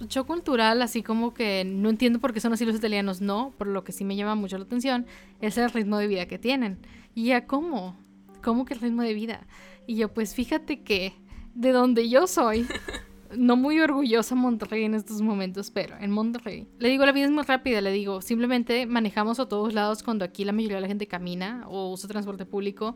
shock 0.09 0.27
cultural, 0.27 0.83
así 0.83 1.03
como 1.03 1.35
que 1.35 1.65
no 1.65 1.89
entiendo 1.91 2.19
por 2.19 2.33
qué 2.33 2.41
son 2.41 2.53
así 2.53 2.65
los 2.65 2.77
italianos, 2.77 3.21
no, 3.21 3.53
por 3.59 3.67
lo 3.67 3.85
que 3.85 3.93
sí 3.93 4.05
me 4.05 4.17
llama 4.17 4.35
mucho 4.35 4.59
la 4.59 4.65
atención, 4.65 5.07
es 5.41 5.59
el 5.59 5.71
ritmo 5.71 5.99
de 5.99 6.07
vida 6.07 6.27
que 6.27 6.39
tienen. 6.39 6.79
Y 7.15 7.27
ya, 7.27 7.47
¿cómo? 7.47 7.97
¿Cómo 8.43 8.65
que 8.65 8.75
el 8.75 8.81
ritmo 8.81 9.03
de 9.03 9.15
vida? 9.15 9.47
Y 9.87 9.97
yo, 9.97 10.13
pues 10.13 10.35
fíjate 10.35 10.83
que 10.83 11.15
de 11.55 11.73
donde 11.73 12.09
yo 12.09 12.27
soy, 12.27 12.67
no 13.37 13.57
muy 13.57 13.81
orgullosa 13.81 14.35
Monterrey 14.35 14.85
en 14.85 14.95
estos 14.95 15.21
momentos, 15.23 15.71
pero 15.71 15.97
en 15.99 16.11
Monterrey, 16.11 16.67
le 16.79 16.89
digo, 16.89 17.05
la 17.07 17.13
vida 17.13 17.27
es 17.27 17.31
muy 17.31 17.45
rápida, 17.45 17.81
le 17.81 17.93
digo, 17.93 18.23
simplemente 18.23 18.87
manejamos 18.87 19.41
a 19.41 19.49
todos 19.49 19.75
lados 19.75 20.03
cuando 20.03 20.25
aquí 20.25 20.45
la 20.45 20.53
mayoría 20.53 20.77
de 20.77 20.83
la 20.83 20.89
gente 20.89 21.07
camina 21.07 21.65
o 21.69 21.91
usa 21.91 22.09
transporte 22.09 22.47
público 22.47 22.95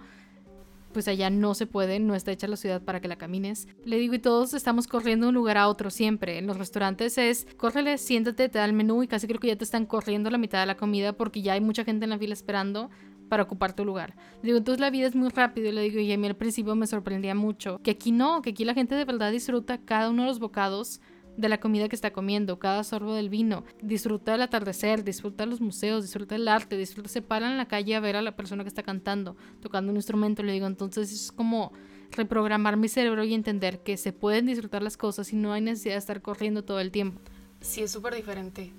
pues 0.94 1.08
allá 1.08 1.28
no 1.28 1.54
se 1.54 1.66
puede, 1.66 2.00
no 2.00 2.14
está 2.14 2.32
hecha 2.32 2.48
la 2.48 2.56
ciudad 2.56 2.80
para 2.80 3.00
que 3.00 3.08
la 3.08 3.16
camines. 3.16 3.68
Le 3.84 3.98
digo, 3.98 4.14
y 4.14 4.18
todos 4.18 4.54
estamos 4.54 4.86
corriendo 4.86 5.26
de 5.26 5.28
un 5.28 5.34
lugar 5.34 5.58
a 5.58 5.68
otro 5.68 5.90
siempre. 5.90 6.38
En 6.38 6.46
los 6.46 6.56
restaurantes 6.56 7.18
es, 7.18 7.46
córrele, 7.58 7.98
siéntate, 7.98 8.48
te 8.48 8.58
da 8.58 8.64
el 8.64 8.72
menú 8.72 9.02
y 9.02 9.08
casi 9.08 9.26
creo 9.26 9.40
que 9.40 9.48
ya 9.48 9.56
te 9.56 9.64
están 9.64 9.84
corriendo 9.84 10.30
la 10.30 10.38
mitad 10.38 10.60
de 10.60 10.66
la 10.66 10.76
comida 10.76 11.12
porque 11.12 11.42
ya 11.42 11.52
hay 11.52 11.60
mucha 11.60 11.84
gente 11.84 12.04
en 12.04 12.10
la 12.10 12.18
fila 12.18 12.32
esperando 12.32 12.88
para 13.28 13.42
ocupar 13.42 13.74
tu 13.74 13.84
lugar. 13.84 14.14
Le 14.42 14.46
digo, 14.46 14.58
entonces 14.58 14.80
la 14.80 14.90
vida 14.90 15.06
es 15.06 15.14
muy 15.14 15.28
rápido. 15.28 15.68
Y 15.68 15.72
le 15.72 15.82
digo, 15.82 15.98
y 15.98 16.12
a 16.12 16.16
mí 16.16 16.26
al 16.26 16.36
principio 16.36 16.74
me 16.74 16.86
sorprendía 16.86 17.34
mucho 17.34 17.80
que 17.82 17.90
aquí 17.90 18.12
no, 18.12 18.40
que 18.40 18.50
aquí 18.50 18.64
la 18.64 18.74
gente 18.74 18.94
de 18.94 19.04
verdad 19.04 19.32
disfruta 19.32 19.78
cada 19.78 20.08
uno 20.08 20.22
de 20.22 20.28
los 20.28 20.38
bocados 20.38 21.00
de 21.36 21.48
la 21.48 21.58
comida 21.58 21.88
que 21.88 21.96
está 21.96 22.12
comiendo, 22.12 22.58
cada 22.58 22.84
sorbo 22.84 23.14
del 23.14 23.28
vino, 23.28 23.64
disfruta 23.82 24.34
el 24.34 24.42
atardecer, 24.42 25.04
disfruta 25.04 25.46
los 25.46 25.60
museos, 25.60 26.02
disfruta 26.02 26.36
el 26.36 26.48
arte, 26.48 26.76
disfruta, 26.76 27.08
se 27.08 27.22
para 27.22 27.50
en 27.50 27.56
la 27.56 27.66
calle 27.66 27.94
a 27.94 28.00
ver 28.00 28.16
a 28.16 28.22
la 28.22 28.36
persona 28.36 28.64
que 28.64 28.68
está 28.68 28.82
cantando, 28.82 29.36
tocando 29.60 29.90
un 29.90 29.96
instrumento, 29.96 30.42
le 30.42 30.52
digo, 30.52 30.66
entonces 30.66 31.12
es 31.12 31.32
como 31.32 31.72
reprogramar 32.12 32.76
mi 32.76 32.88
cerebro 32.88 33.24
y 33.24 33.34
entender 33.34 33.82
que 33.82 33.96
se 33.96 34.12
pueden 34.12 34.46
disfrutar 34.46 34.82
las 34.82 34.96
cosas 34.96 35.32
y 35.32 35.36
no 35.36 35.52
hay 35.52 35.60
necesidad 35.60 35.94
de 35.94 35.98
estar 35.98 36.22
corriendo 36.22 36.62
todo 36.64 36.80
el 36.80 36.90
tiempo. 36.90 37.20
Sí, 37.60 37.82
es 37.82 37.90
súper 37.90 38.14
diferente. 38.14 38.72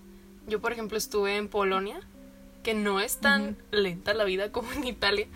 Yo, 0.47 0.61
por 0.61 0.71
ejemplo, 0.71 0.97
estuve 0.97 1.37
en 1.37 1.47
Polonia, 1.47 1.99
que 2.63 2.73
no 2.73 2.99
es 2.99 3.17
tan 3.17 3.57
lenta 3.71 4.13
la 4.13 4.23
vida 4.23 4.51
como 4.51 4.71
en 4.71 4.85
Italia, 4.85 5.27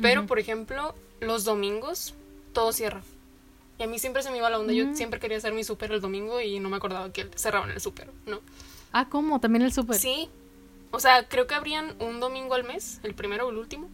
pero, 0.00 0.26
por 0.26 0.38
ejemplo, 0.38 0.94
los 1.20 1.44
domingos 1.44 2.14
todo 2.52 2.72
cierra. 2.72 3.02
Y 3.80 3.82
a 3.82 3.86
mí 3.86 3.98
siempre 3.98 4.22
se 4.22 4.30
me 4.30 4.36
iba 4.36 4.50
la 4.50 4.58
onda. 4.58 4.74
Yo 4.74 4.94
siempre 4.94 5.18
quería 5.18 5.38
hacer 5.38 5.54
mi 5.54 5.64
súper 5.64 5.90
el 5.90 6.02
domingo 6.02 6.38
y 6.38 6.60
no 6.60 6.68
me 6.68 6.76
acordaba 6.76 7.10
que 7.14 7.30
cerraban 7.34 7.70
el 7.70 7.80
súper, 7.80 8.10
¿no? 8.26 8.40
Ah, 8.92 9.08
¿cómo? 9.08 9.40
¿También 9.40 9.62
el 9.62 9.72
súper? 9.72 9.96
Sí. 9.96 10.28
O 10.90 11.00
sea, 11.00 11.26
creo 11.26 11.46
que 11.46 11.54
abrían 11.54 11.94
un 11.98 12.20
domingo 12.20 12.52
al 12.52 12.64
mes, 12.64 13.00
el 13.04 13.14
primero 13.14 13.46
o 13.46 13.50
el 13.50 13.56
último. 13.56 13.88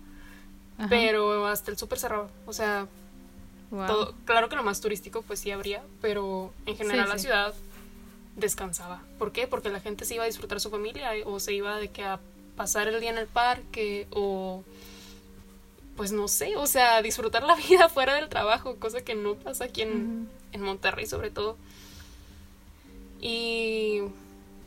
Pero 0.89 1.47
hasta 1.47 1.71
el 1.71 1.79
súper 1.79 2.01
cerraba. 2.01 2.29
O 2.47 2.53
sea, 2.53 2.89
todo, 3.71 4.17
claro 4.25 4.49
que 4.49 4.57
lo 4.57 4.65
más 4.65 4.81
turístico 4.81 5.23
pues 5.23 5.39
sí 5.39 5.53
habría, 5.53 5.85
pero 6.03 6.53
en 6.67 6.77
general 6.77 7.09
la 7.09 7.19
ciudad 7.19 7.55
descansaba. 8.35 9.03
¿Por 9.21 9.31
qué? 9.31 9.47
Porque 9.47 9.69
la 9.69 9.79
gente 9.79 10.05
se 10.05 10.17
iba 10.17 10.25
a 10.25 10.27
disfrutar 10.27 10.59
su 10.59 10.69
familia 10.69 11.13
o 11.27 11.39
se 11.39 11.55
iba 11.55 11.79
de 11.79 11.89
que 11.93 12.03
a 12.03 12.19
pasar 12.57 12.89
el 12.89 13.01
día 13.01 13.11
en 13.11 13.19
el 13.19 13.29
parque 13.29 14.09
o 14.11 14.65
pues 15.97 16.13
no 16.13 16.29
sé, 16.29 16.57
o 16.57 16.67
sea, 16.67 17.03
disfrutar 17.03 17.43
la 17.43 17.55
vida 17.69 17.89
fuera 17.89 18.15
del 18.15 18.29
trabajo, 18.29 18.77
cosa 18.77 19.03
que 19.03 19.15
no 19.15 19.35
pasa 19.35 19.65
aquí 19.65 19.83
en, 19.83 20.29
Monterrey 20.59 21.07
sobre 21.07 21.31
todo. 21.31 21.59
Y, 23.21 24.01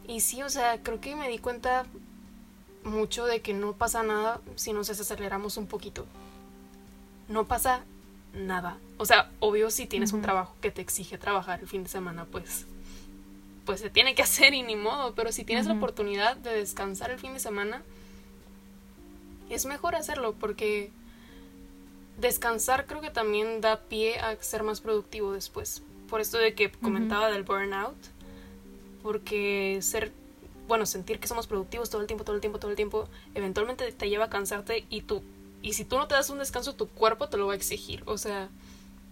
y 0.07 0.19
sí, 0.21 0.43
o 0.43 0.49
sea, 0.49 0.83
creo 0.83 1.01
que 1.01 1.15
me 1.15 1.27
di 1.27 1.39
cuenta 1.39 1.85
mucho 2.83 3.25
de 3.25 3.41
que 3.41 3.53
no 3.53 3.73
pasa 3.73 4.03
nada 4.03 4.39
si 4.55 4.71
nos 4.71 4.89
aceleramos 4.89 5.57
un 5.57 5.65
poquito. 5.65 6.05
No 7.27 7.47
pasa 7.47 7.83
nada. 8.33 8.77
O 8.97 9.05
sea, 9.05 9.31
obvio 9.39 9.71
si 9.71 9.87
tienes 9.87 10.13
un 10.13 10.21
trabajo 10.21 10.55
que 10.61 10.71
te 10.71 10.81
exige 10.81 11.17
trabajar 11.17 11.59
el 11.61 11.67
fin 11.67 11.83
de 11.83 11.89
semana, 11.89 12.25
pues 12.25 12.65
pues 13.65 13.81
se 13.81 13.89
tiene 13.89 14.15
que 14.15 14.21
hacer 14.23 14.53
y 14.53 14.63
ni 14.63 14.75
modo, 14.75 15.13
pero 15.13 15.31
si 15.31 15.43
tienes 15.43 15.67
la 15.67 15.73
oportunidad 15.73 16.37
de 16.37 16.53
descansar 16.53 17.11
el 17.11 17.19
fin 17.19 17.33
de 17.33 17.39
semana, 17.39 17.83
es 19.49 19.65
mejor 19.65 19.95
hacerlo 19.95 20.33
porque 20.33 20.91
descansar 22.19 22.85
creo 22.85 23.01
que 23.01 23.09
también 23.09 23.61
da 23.61 23.79
pie 23.81 24.19
a 24.19 24.35
ser 24.41 24.63
más 24.63 24.81
productivo 24.81 25.33
después. 25.33 25.81
Por 26.09 26.21
esto 26.21 26.37
de 26.37 26.53
que 26.53 26.71
comentaba 26.71 27.29
del 27.29 27.43
burnout, 27.43 27.95
porque 29.03 29.79
ser, 29.81 30.11
bueno, 30.67 30.85
sentir 30.85 31.19
que 31.19 31.27
somos 31.27 31.47
productivos 31.47 31.89
todo 31.89 32.01
el 32.01 32.07
tiempo, 32.07 32.23
todo 32.23 32.35
el 32.35 32.41
tiempo, 32.41 32.59
todo 32.59 32.71
el 32.71 32.77
tiempo, 32.77 33.07
eventualmente 33.35 33.91
te 33.91 34.09
lleva 34.09 34.25
a 34.25 34.29
cansarte 34.29 34.85
y 34.89 35.01
tú, 35.01 35.23
y 35.61 35.73
si 35.73 35.85
tú 35.85 35.97
no 35.97 36.07
te 36.07 36.15
das 36.15 36.29
un 36.29 36.39
descanso, 36.39 36.73
tu 36.73 36.87
cuerpo 36.87 37.29
te 37.29 37.37
lo 37.37 37.47
va 37.47 37.53
a 37.53 37.55
exigir, 37.55 38.03
o 38.05 38.17
sea, 38.17 38.49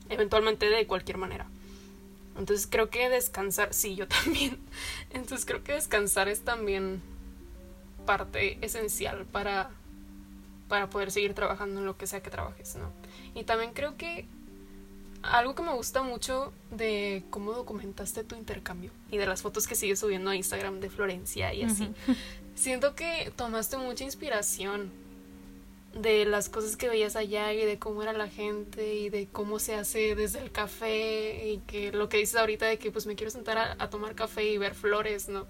eventualmente 0.10 0.70
de 0.70 0.88
cualquier 0.88 1.18
manera. 1.18 1.48
Entonces 2.38 2.68
creo 2.70 2.90
que 2.90 3.10
descansar, 3.10 3.74
sí, 3.74 3.96
yo 3.96 4.08
también. 4.24 4.58
Entonces 5.12 5.46
creo 5.46 5.64
que 5.64 5.74
descansar 5.74 6.28
es 6.28 6.42
también 6.42 7.02
parte 8.06 8.58
esencial 8.62 9.26
para 9.26 9.70
para 10.68 10.90
poder 10.90 11.12
seguir 11.12 11.34
trabajando 11.34 11.80
en 11.80 11.86
lo 11.86 11.98
que 11.98 12.08
sea 12.08 12.22
que 12.22 12.30
trabajes, 12.30 12.76
¿no? 12.76 12.92
Y 13.36 13.44
también 13.44 13.74
creo 13.74 13.98
que 13.98 14.26
algo 15.24 15.56
que 15.56 15.64
me 15.64 15.74
gusta 15.74 16.04
mucho 16.04 16.54
de 16.72 17.24
cómo 17.30 17.54
documentaste 17.54 18.24
tu 18.24 18.36
intercambio 18.36 18.92
y 19.12 19.18
de 19.18 19.26
las 19.26 19.42
fotos 19.42 19.68
que 19.68 19.76
sigues 19.76 20.00
subiendo 20.00 20.30
a 20.30 20.36
Instagram 20.36 20.80
de 20.80 20.90
Florencia 20.90 21.54
y 21.54 21.64
así, 21.64 21.90
siento 22.56 22.96
que 22.96 23.32
tomaste 23.36 23.78
mucha 23.78 24.04
inspiración 24.04 24.92
de 25.94 26.26
las 26.26 26.50
cosas 26.50 26.78
que 26.78 26.90
veías 26.90 27.16
allá 27.16 27.54
y 27.54 27.66
de 27.66 27.80
cómo 27.80 28.04
era 28.04 28.14
la 28.14 28.28
gente 28.28 28.96
y 28.96 29.10
de 29.10 29.28
cómo 29.32 29.58
se 29.58 29.74
hace 29.74 30.16
desde 30.16 30.40
el 30.40 30.52
café 30.52 31.50
y 31.50 31.58
que 31.66 31.92
lo 31.92 32.08
que 32.08 32.18
dices 32.18 32.36
ahorita 32.36 32.68
de 32.68 32.78
que 32.78 32.92
pues 32.92 33.08
me 33.08 33.16
quiero 33.16 33.32
sentar 33.32 33.58
a, 33.58 33.76
a 33.80 33.90
tomar 33.90 34.14
café 34.14 34.46
y 34.46 34.58
ver 34.58 34.76
flores, 34.76 35.28
¿no? 35.28 35.48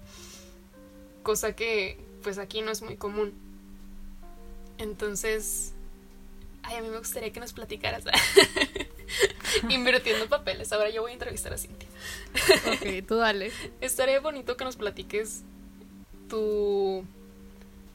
Cosa 1.22 1.54
que 1.54 1.98
pues 2.22 2.38
aquí 2.38 2.62
no 2.62 2.70
es 2.70 2.82
muy 2.82 2.96
común. 2.96 3.34
Entonces, 4.78 5.74
ay, 6.62 6.76
a 6.76 6.82
mí 6.82 6.88
me 6.88 6.98
gustaría 6.98 7.32
que 7.32 7.40
nos 7.40 7.52
platicaras. 7.52 8.04
Invirtiendo 9.68 10.28
papeles. 10.28 10.72
Ahora 10.72 10.90
yo 10.90 11.02
voy 11.02 11.10
a 11.10 11.14
entrevistar 11.14 11.52
a 11.52 11.58
Cintia. 11.58 11.88
ok, 12.66 13.06
tú 13.06 13.16
dale. 13.16 13.50
Estaría 13.80 14.20
bonito 14.20 14.56
que 14.56 14.64
nos 14.64 14.76
platiques 14.76 15.42
tu... 16.28 17.04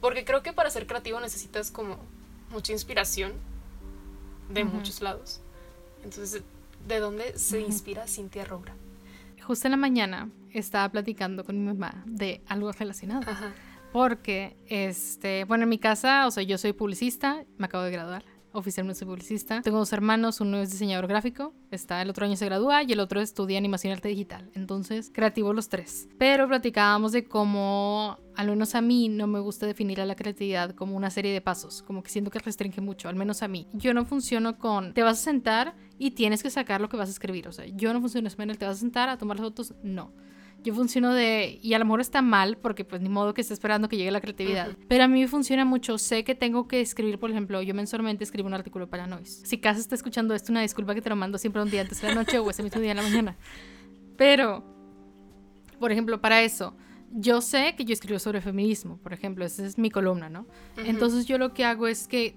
Porque 0.02 0.26
creo 0.26 0.44
que 0.44 0.52
para 0.52 0.70
ser 0.70 0.86
creativo 0.86 1.20
necesitas 1.20 1.72
como 1.72 1.98
mucha 2.50 2.74
inspiración 2.74 3.34
de 4.50 4.66
muchos 4.66 5.02
lados. 5.02 5.40
Entonces, 6.04 6.44
¿de 6.88 7.00
dónde 7.00 7.38
se 7.40 7.62
inspira 7.62 8.08
Cintia 8.08 8.44
Roura? 8.44 8.76
Justo 9.42 9.68
en 9.68 9.72
la 9.72 9.78
mañana 9.78 10.30
estaba 10.52 10.90
platicando 10.90 11.44
con 11.44 11.58
mi 11.58 11.66
mamá 11.74 12.04
de 12.06 12.42
algo 12.48 12.72
relacionado. 12.72 13.32
Porque, 13.94 14.58
este, 14.68 15.46
bueno, 15.46 15.64
en 15.64 15.70
mi 15.70 15.78
casa, 15.78 16.28
o 16.28 16.32
sea, 16.32 16.44
yo 16.44 16.58
soy 16.58 16.74
publicista, 16.74 17.46
me 17.58 17.68
acabo 17.68 17.86
de 17.86 17.91
graduar 17.91 18.26
oficialmente 18.54 19.00
soy 19.00 19.08
publicista. 19.08 19.62
Tengo 19.62 19.80
dos 19.80 19.91
hermanos, 19.94 20.39
uno 20.39 20.58
es 20.58 20.72
diseñador 20.72 21.08
gráfico, 21.08 21.54
está 21.72 22.02
el 22.02 22.10
otro 22.10 22.26
año 22.26 22.36
se 22.36 22.46
gradúa 22.46 22.84
y 22.84 22.94
el 22.94 23.00
otro 23.00 23.20
estudia 23.20 23.58
animación 23.58 23.91
y 23.91 23.94
arte 23.96 24.10
digital. 24.10 24.50
Entonces, 24.54 25.12
creativo 25.14 25.54
los 25.54 25.70
tres. 25.70 26.08
Pero 26.18 26.48
platicábamos 26.48 27.12
de 27.12 27.26
cómo, 27.26 28.18
al 28.36 28.48
menos 28.48 28.76
a 28.76 28.82
mí, 28.82 29.10
no 29.10 29.28
me 29.28 29.39
gusta 29.39 29.66
definir 29.66 30.00
a 30.00 30.06
la 30.06 30.16
creatividad 30.16 30.72
como 30.76 30.96
una 30.96 31.10
serie 31.10 31.34
de 31.34 31.41
pasos, 31.41 31.82
como 31.82 32.04
que 32.04 32.12
siento 32.12 32.32
que 32.32 32.39
restringe 32.39 32.80
mucho, 32.80 33.10
al 33.10 33.16
menos 33.16 33.41
a 33.44 33.48
mí. 33.48 33.68
Yo 33.74 33.94
no 33.94 34.06
funciono 34.06 34.58
con, 34.58 34.94
te 34.94 35.04
vas 35.04 35.20
a 35.20 35.24
sentar 35.24 35.76
y 35.98 36.12
tienes 36.12 36.44
que 36.44 36.50
sacar 36.50 36.80
lo 36.80 36.89
que 36.89 36.98
vas 36.98 37.10
a 37.10 37.12
escribir. 37.12 37.48
O 37.48 37.52
sea, 37.52 37.66
yo 37.66 37.91
no 37.94 38.00
funciono 38.00 38.30
en 38.38 38.50
el 38.50 38.58
te 38.58 38.66
vas 38.66 38.78
a 38.78 38.80
sentar 38.80 39.10
a 39.10 39.18
tomar 39.18 39.38
las 39.38 39.48
fotos, 39.48 39.74
no. 39.84 40.14
Yo 40.64 40.74
funciono 40.74 41.14
de, 41.14 41.59
y 41.61 41.74
a 41.74 41.80
lo 41.80 41.86
mejor 41.86 42.01
está 42.01 42.22
mal, 42.22 42.57
porque 42.57 42.86
pues 42.86 43.01
ni 43.01 43.09
modo 43.09 43.34
que 43.34 43.41
esté 43.41 43.53
esperando 43.53 43.89
que 43.89 43.97
llegue 43.97 44.11
la 44.11 44.22
creatividad, 44.22 44.70
pero 44.88 45.03
a 45.03 45.07
mí 45.07 45.20
me 45.20 45.28
funciona 45.28 45.66
mucho. 45.66 45.97
Sé 45.97 46.24
que 46.24 46.36
tengo 46.36 46.68
que 46.68 46.80
escribir, 46.80 47.20
por 47.20 47.30
ejemplo, 47.30 47.61
yo 47.61 47.74
mensualmente 47.74 48.24
escribo 48.24 48.47
un 48.47 48.53
artículo 48.53 48.89
para 48.89 49.05
Noise. 49.05 49.45
Si 49.45 49.57
Casa 49.57 49.80
está 49.80 49.95
escuchando 49.95 50.34
esto, 50.34 50.51
una 50.51 50.61
disculpa 50.61 50.95
que 50.95 51.01
te 51.01 51.09
lo 51.09 51.16
mando 51.16 51.38
siempre 51.38 51.61
un 51.61 51.70
día 51.70 51.82
antes 51.82 52.01
de 52.01 52.07
la 52.07 52.16
noche 52.16 52.39
o 52.39 52.49
ese 52.49 52.64
mismo 52.64 52.80
día 52.80 52.91
en 52.91 52.97
la 52.97 53.03
mañana. 53.03 53.38
Pero, 54.16 54.64
por 55.80 55.91
ejemplo, 55.91 56.22
para 56.22 56.41
eso, 56.41 56.76
yo 57.11 57.41
sé 57.41 57.76
que 57.76 57.86
yo 57.86 57.93
escribo 57.93 58.20
sobre 58.20 58.41
feminismo, 58.41 58.97
por 58.97 59.14
ejemplo, 59.14 59.45
esa 59.45 59.66
es 59.66 59.78
mi 59.78 59.91
columna, 59.91 60.30
¿no? 60.30 60.47
Entonces 60.78 61.26
yo 61.26 61.38
lo 61.38 61.53
que 61.53 61.66
hago 61.66 61.88
es 61.88 62.07
que 62.07 62.36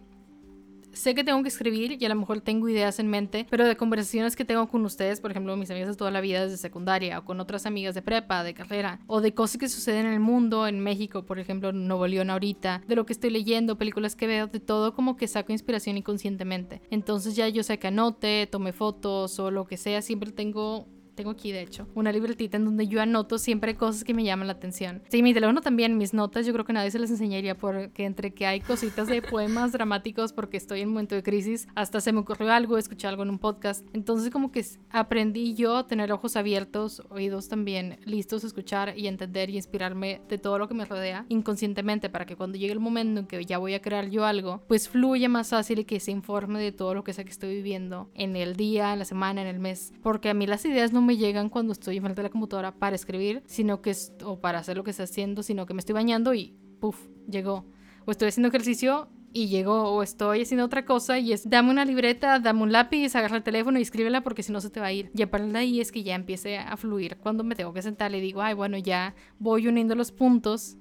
sé 0.96 1.14
que 1.14 1.24
tengo 1.24 1.42
que 1.42 1.48
escribir 1.48 1.96
y 2.00 2.04
a 2.04 2.08
lo 2.08 2.14
mejor 2.14 2.40
tengo 2.40 2.68
ideas 2.68 2.98
en 2.98 3.08
mente, 3.08 3.46
pero 3.50 3.66
de 3.66 3.76
conversaciones 3.76 4.34
que 4.34 4.44
tengo 4.44 4.66
con 4.68 4.84
ustedes, 4.84 5.20
por 5.20 5.30
ejemplo, 5.30 5.56
mis 5.56 5.70
amigas 5.70 5.88
de 5.88 5.96
toda 5.96 6.10
la 6.10 6.20
vida 6.20 6.42
desde 6.42 6.56
secundaria 6.56 7.18
o 7.18 7.24
con 7.24 7.40
otras 7.40 7.66
amigas 7.66 7.94
de 7.94 8.02
prepa, 8.02 8.42
de 8.42 8.54
carrera, 8.54 9.00
o 9.06 9.20
de 9.20 9.34
cosas 9.34 9.58
que 9.58 9.68
suceden 9.68 10.06
en 10.06 10.12
el 10.14 10.20
mundo, 10.20 10.66
en 10.66 10.80
México, 10.80 11.24
por 11.24 11.38
ejemplo, 11.38 11.72
Nuevo 11.72 12.06
León 12.06 12.30
ahorita, 12.30 12.82
de 12.86 12.96
lo 12.96 13.06
que 13.06 13.12
estoy 13.12 13.30
leyendo, 13.30 13.76
películas 13.76 14.16
que 14.16 14.26
veo, 14.26 14.46
de 14.46 14.60
todo 14.60 14.94
como 14.94 15.16
que 15.16 15.28
saco 15.28 15.52
inspiración 15.52 15.96
inconscientemente. 15.96 16.80
Entonces 16.90 17.36
ya 17.36 17.48
yo 17.48 17.62
sé 17.62 17.78
que 17.78 17.88
anote, 17.88 18.48
tome 18.50 18.72
fotos 18.72 19.38
o 19.38 19.50
lo 19.50 19.66
que 19.66 19.76
sea, 19.76 20.02
siempre 20.02 20.32
tengo 20.32 20.88
tengo 21.16 21.30
aquí 21.30 21.50
de 21.50 21.62
hecho, 21.62 21.88
una 21.94 22.12
libretita 22.12 22.56
en 22.58 22.64
donde 22.64 22.86
yo 22.86 23.00
anoto 23.00 23.38
siempre 23.38 23.74
cosas 23.74 24.04
que 24.04 24.14
me 24.14 24.22
llaman 24.22 24.46
la 24.46 24.52
atención. 24.52 25.02
Sí, 25.08 25.22
mi 25.22 25.34
teléfono 25.34 25.60
también, 25.60 25.98
mis 25.98 26.14
notas, 26.14 26.46
yo 26.46 26.52
creo 26.52 26.64
que 26.64 26.72
nadie 26.72 26.90
se 26.90 26.98
las 26.98 27.10
enseñaría 27.10 27.56
porque 27.56 28.04
entre 28.04 28.32
que 28.32 28.46
hay 28.46 28.60
cositas 28.60 29.08
de 29.08 29.22
poemas 29.22 29.72
dramáticos 29.72 30.32
porque 30.32 30.56
estoy 30.56 30.82
en 30.82 30.88
un 30.88 30.94
momento 30.94 31.14
de 31.14 31.22
crisis, 31.22 31.66
hasta 31.74 32.00
se 32.00 32.12
me 32.12 32.20
ocurrió 32.20 32.52
algo, 32.52 32.78
escuché 32.78 33.08
algo 33.08 33.22
en 33.22 33.30
un 33.30 33.38
podcast. 33.38 33.84
Entonces 33.94 34.30
como 34.30 34.52
que 34.52 34.64
aprendí 34.90 35.54
yo 35.54 35.76
a 35.76 35.86
tener 35.86 36.12
ojos 36.12 36.36
abiertos, 36.36 37.02
oídos 37.08 37.48
también 37.48 37.98
listos 38.04 38.44
a 38.44 38.46
escuchar 38.46 38.94
y 38.96 39.08
entender 39.08 39.50
y 39.50 39.56
inspirarme 39.56 40.20
de 40.28 40.38
todo 40.38 40.58
lo 40.58 40.68
que 40.68 40.74
me 40.74 40.84
rodea 40.84 41.24
inconscientemente 41.28 42.10
para 42.10 42.26
que 42.26 42.36
cuando 42.36 42.58
llegue 42.58 42.72
el 42.72 42.80
momento 42.80 43.20
en 43.20 43.26
que 43.26 43.44
ya 43.44 43.58
voy 43.58 43.74
a 43.74 43.80
crear 43.80 44.10
yo 44.10 44.24
algo, 44.26 44.62
pues 44.68 44.88
fluya 44.88 45.28
más 45.28 45.48
fácil 45.48 45.78
y 45.78 45.84
que 45.84 45.98
se 45.98 46.10
informe 46.10 46.60
de 46.60 46.72
todo 46.72 46.94
lo 46.94 47.04
que 47.04 47.12
sé 47.12 47.24
que 47.24 47.30
estoy 47.30 47.54
viviendo 47.54 48.10
en 48.14 48.36
el 48.36 48.56
día, 48.56 48.92
en 48.92 48.98
la 48.98 49.04
semana, 49.04 49.40
en 49.40 49.46
el 49.46 49.58
mes. 49.58 49.92
Porque 50.02 50.28
a 50.28 50.34
mí 50.34 50.46
las 50.46 50.64
ideas 50.64 50.92
no 50.92 51.05
me 51.06 51.16
llegan 51.16 51.48
cuando 51.48 51.72
estoy 51.72 51.96
enfrente 51.96 52.20
de 52.20 52.28
la 52.28 52.32
computadora 52.32 52.72
para 52.72 52.94
escribir, 52.94 53.42
sino 53.46 53.80
que 53.80 53.90
es, 53.90 54.12
o 54.22 54.40
para 54.40 54.58
hacer 54.58 54.76
lo 54.76 54.84
que 54.84 54.90
estoy 54.90 55.04
haciendo, 55.04 55.42
sino 55.42 55.64
que 55.64 55.72
me 55.72 55.80
estoy 55.80 55.94
bañando 55.94 56.34
y 56.34 56.54
puff, 56.80 56.98
llegó. 57.30 57.64
O 58.04 58.10
estoy 58.10 58.28
haciendo 58.28 58.48
ejercicio 58.48 59.08
y 59.32 59.48
llegó, 59.48 59.90
o 59.90 60.02
estoy 60.02 60.42
haciendo 60.42 60.64
otra 60.64 60.84
cosa 60.84 61.18
y 61.18 61.32
es 61.32 61.48
dame 61.48 61.70
una 61.70 61.84
libreta, 61.84 62.38
dame 62.38 62.62
un 62.62 62.72
lápiz, 62.72 63.14
agarra 63.16 63.36
el 63.36 63.42
teléfono 63.42 63.78
y 63.78 63.82
escríbela 63.82 64.22
porque 64.22 64.42
si 64.42 64.52
no 64.52 64.60
se 64.60 64.70
te 64.70 64.80
va 64.80 64.86
a 64.86 64.92
ir. 64.92 65.10
Y 65.14 65.22
a 65.22 65.30
partir 65.30 65.52
de 65.52 65.58
ahí 65.58 65.80
es 65.80 65.92
que 65.92 66.02
ya 66.02 66.14
empiece 66.14 66.58
a 66.58 66.76
fluir. 66.76 67.16
Cuando 67.18 67.44
me 67.44 67.54
tengo 67.54 67.72
que 67.72 67.82
sentar 67.82 68.10
le 68.10 68.20
digo, 68.20 68.42
ay, 68.42 68.54
bueno, 68.54 68.78
ya 68.78 69.14
voy 69.38 69.66
uniendo 69.68 69.94
los 69.94 70.12
puntos 70.12 70.76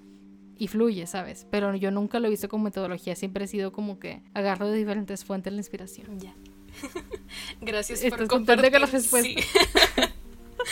y 0.58 0.68
fluye, 0.68 1.06
¿sabes? 1.08 1.46
Pero 1.52 1.76
yo 1.76 1.92
nunca 1.92 2.20
lo 2.20 2.28
he 2.28 2.30
visto 2.30 2.48
como 2.48 2.64
metodología, 2.64 3.16
siempre 3.16 3.46
he 3.46 3.48
sido 3.48 3.72
como 3.72 4.00
que 4.00 4.22
agarro 4.34 4.68
de 4.68 4.78
diferentes 4.78 5.26
fuentes 5.26 5.52
la 5.52 5.60
inspiración. 5.60 6.20
Ya. 6.20 6.34
Gracias 7.62 8.02
por 8.10 8.28
compartir. 8.28 8.72
con 8.72 8.82
la 8.82 8.88
respuesta. 8.88 9.42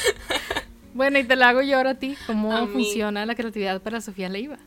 bueno, 0.93 1.19
y 1.19 1.23
te 1.23 1.35
la 1.35 1.49
hago 1.49 1.61
yo 1.61 1.77
ahora 1.77 1.91
a 1.91 1.99
ti. 1.99 2.17
¿Cómo 2.27 2.67
funciona 2.67 3.25
la 3.25 3.35
creatividad 3.35 3.81
para 3.81 4.01
Sofía 4.01 4.29
Leiva? 4.29 4.57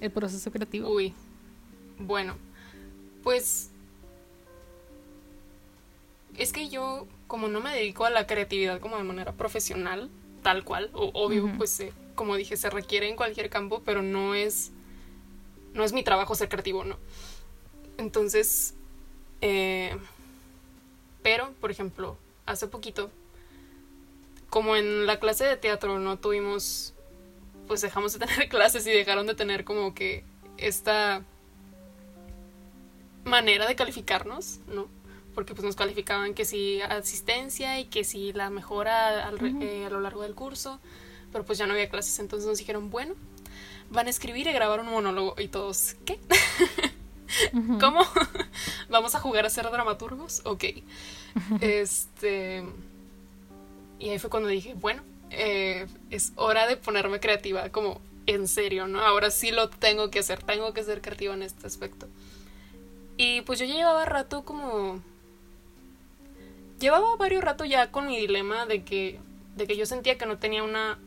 El 0.00 0.10
proceso 0.10 0.50
creativo. 0.50 0.90
Uy. 0.90 1.14
Bueno, 1.98 2.36
pues. 3.22 3.70
Es 6.36 6.52
que 6.52 6.68
yo, 6.68 7.06
como 7.26 7.48
no 7.48 7.60
me 7.60 7.74
dedico 7.74 8.04
a 8.04 8.10
la 8.10 8.26
creatividad 8.26 8.80
como 8.80 8.96
de 8.96 9.04
manera 9.04 9.32
profesional, 9.32 10.10
tal 10.42 10.64
cual, 10.64 10.90
o, 10.92 11.10
obvio, 11.14 11.52
pues 11.56 11.78
eh, 11.80 11.92
como 12.16 12.36
dije, 12.36 12.56
se 12.56 12.70
requiere 12.70 13.08
en 13.08 13.16
cualquier 13.16 13.50
campo, 13.50 13.82
pero 13.84 14.02
no 14.02 14.34
es. 14.34 14.72
No 15.72 15.84
es 15.84 15.92
mi 15.92 16.02
trabajo 16.02 16.34
ser 16.34 16.48
creativo, 16.48 16.84
¿no? 16.84 16.96
Entonces. 17.98 18.74
Eh, 19.40 19.96
pero, 21.22 21.52
por 21.60 21.70
ejemplo, 21.70 22.18
hace 22.44 22.66
poquito 22.66 23.10
como 24.54 24.76
en 24.76 25.04
la 25.04 25.18
clase 25.18 25.42
de 25.42 25.56
teatro 25.56 25.98
no 25.98 26.16
tuvimos, 26.16 26.94
pues 27.66 27.80
dejamos 27.80 28.12
de 28.12 28.20
tener 28.24 28.48
clases 28.48 28.86
y 28.86 28.90
dejaron 28.92 29.26
de 29.26 29.34
tener 29.34 29.64
como 29.64 29.96
que 29.96 30.22
esta 30.58 31.24
manera 33.24 33.66
de 33.66 33.74
calificarnos, 33.74 34.60
¿no? 34.68 34.86
Porque 35.34 35.54
pues 35.54 35.64
nos 35.64 35.74
calificaban 35.74 36.34
que 36.34 36.44
si 36.44 36.80
asistencia 36.82 37.80
y 37.80 37.86
que 37.86 38.04
si 38.04 38.32
la 38.32 38.48
mejora 38.48 39.28
eh, 39.60 39.86
a 39.86 39.90
lo 39.90 39.98
largo 39.98 40.22
del 40.22 40.36
curso, 40.36 40.78
pero 41.32 41.44
pues 41.44 41.58
ya 41.58 41.66
no 41.66 41.72
había 41.72 41.88
clases, 41.88 42.16
entonces 42.20 42.46
nos 42.46 42.58
dijeron, 42.58 42.90
bueno, 42.90 43.16
van 43.90 44.06
a 44.06 44.10
escribir 44.10 44.46
y 44.46 44.52
grabar 44.52 44.78
un 44.78 44.86
monólogo 44.86 45.34
y 45.36 45.48
todos, 45.48 45.96
¿qué? 46.04 46.20
¿Cómo? 47.80 48.02
¿Vamos 48.88 49.16
a 49.16 49.18
jugar 49.18 49.46
a 49.46 49.50
ser 49.50 49.68
dramaturgos? 49.68 50.42
Ok. 50.44 50.66
Este 51.60 52.62
y 53.98 54.10
ahí 54.10 54.18
fue 54.18 54.30
cuando 54.30 54.48
dije, 54.48 54.74
bueno, 54.74 55.02
eh, 55.30 55.86
es 56.10 56.32
hora 56.36 56.66
de 56.66 56.76
ponerme 56.76 57.20
creativa, 57.20 57.70
como 57.70 58.00
en 58.26 58.48
serio, 58.48 58.86
¿no? 58.86 59.00
Ahora 59.00 59.30
sí 59.30 59.50
lo 59.50 59.68
tengo 59.68 60.10
que 60.10 60.20
hacer, 60.20 60.42
tengo 60.42 60.72
que 60.72 60.82
ser 60.82 61.00
creativa 61.00 61.34
en 61.34 61.42
este 61.42 61.66
aspecto. 61.66 62.08
Y 63.16 63.42
pues 63.42 63.58
yo 63.58 63.66
llevaba 63.66 64.04
rato 64.04 64.44
como... 64.44 65.00
Llevaba 66.80 67.16
varios 67.16 67.44
rato 67.44 67.64
ya 67.64 67.90
con 67.90 68.08
mi 68.08 68.18
dilema 68.18 68.66
de 68.66 68.82
que, 68.82 69.20
de 69.56 69.66
que 69.66 69.76
yo 69.76 69.86
sentía 69.86 70.18
que 70.18 70.26
no 70.26 70.38
tenía 70.38 70.64
una 70.64 70.98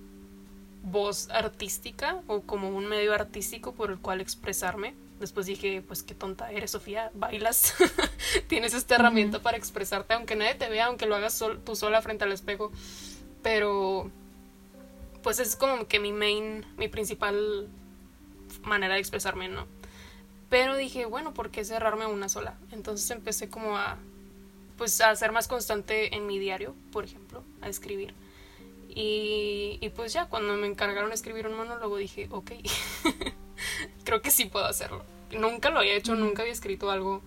voz 0.83 1.29
artística 1.29 2.21
o 2.27 2.41
como 2.41 2.69
un 2.69 2.87
medio 2.87 3.13
artístico 3.13 3.73
por 3.73 3.91
el 3.91 3.99
cual 3.99 4.21
expresarme. 4.21 4.95
Después 5.19 5.47
dije, 5.47 5.81
pues 5.81 6.03
qué 6.03 6.13
tonta 6.13 6.51
eres, 6.51 6.71
Sofía, 6.71 7.11
bailas, 7.15 7.73
tienes 8.47 8.75
esta 8.75 8.95
herramienta 8.95 9.41
para 9.41 9.57
expresarte, 9.57 10.13
aunque 10.13 10.35
nadie 10.35 10.53
te 10.55 10.69
vea, 10.69 10.85
aunque 10.85 11.07
lo 11.07 11.15
hagas 11.15 11.43
tú 11.65 11.75
sola 11.75 12.01
frente 12.03 12.23
al 12.23 12.31
espejo. 12.31 12.71
Pero, 13.41 14.11
pues 15.23 15.39
es 15.39 15.55
como 15.55 15.87
que 15.87 15.99
mi 15.99 16.11
main, 16.11 16.65
mi 16.77 16.87
principal 16.87 17.67
manera 18.63 18.93
de 18.93 18.99
expresarme, 18.99 19.49
¿no? 19.49 19.65
Pero 20.49 20.77
dije, 20.77 21.05
bueno, 21.05 21.33
¿por 21.33 21.49
qué 21.49 21.65
cerrarme 21.65 22.05
a 22.05 22.09
una 22.09 22.29
sola? 22.29 22.57
Entonces 22.71 23.09
empecé 23.09 23.49
como 23.49 23.75
a, 23.75 23.97
pues 24.77 25.01
a 25.01 25.15
ser 25.15 25.31
más 25.31 25.47
constante 25.47 26.15
en 26.15 26.27
mi 26.27 26.37
diario, 26.37 26.75
por 26.91 27.03
ejemplo, 27.03 27.43
a 27.61 27.69
escribir. 27.69 28.13
Y, 28.87 29.79
y 29.81 29.89
pues 29.89 30.13
ya, 30.13 30.27
cuando 30.27 30.53
me 30.53 30.67
encargaron 30.67 31.09
de 31.09 31.15
escribir 31.15 31.47
un 31.47 31.57
monólogo 31.57 31.97
dije, 31.97 32.27
ok. 32.31 32.51
creo 34.03 34.21
que 34.21 34.31
sí 34.31 34.45
puedo 34.45 34.65
hacerlo. 34.65 35.03
Nunca 35.31 35.69
lo 35.69 35.79
había 35.79 35.95
hecho, 35.95 36.15
nunca 36.15 36.41
había 36.41 36.53
escrito 36.53 36.89
algo 36.89 37.21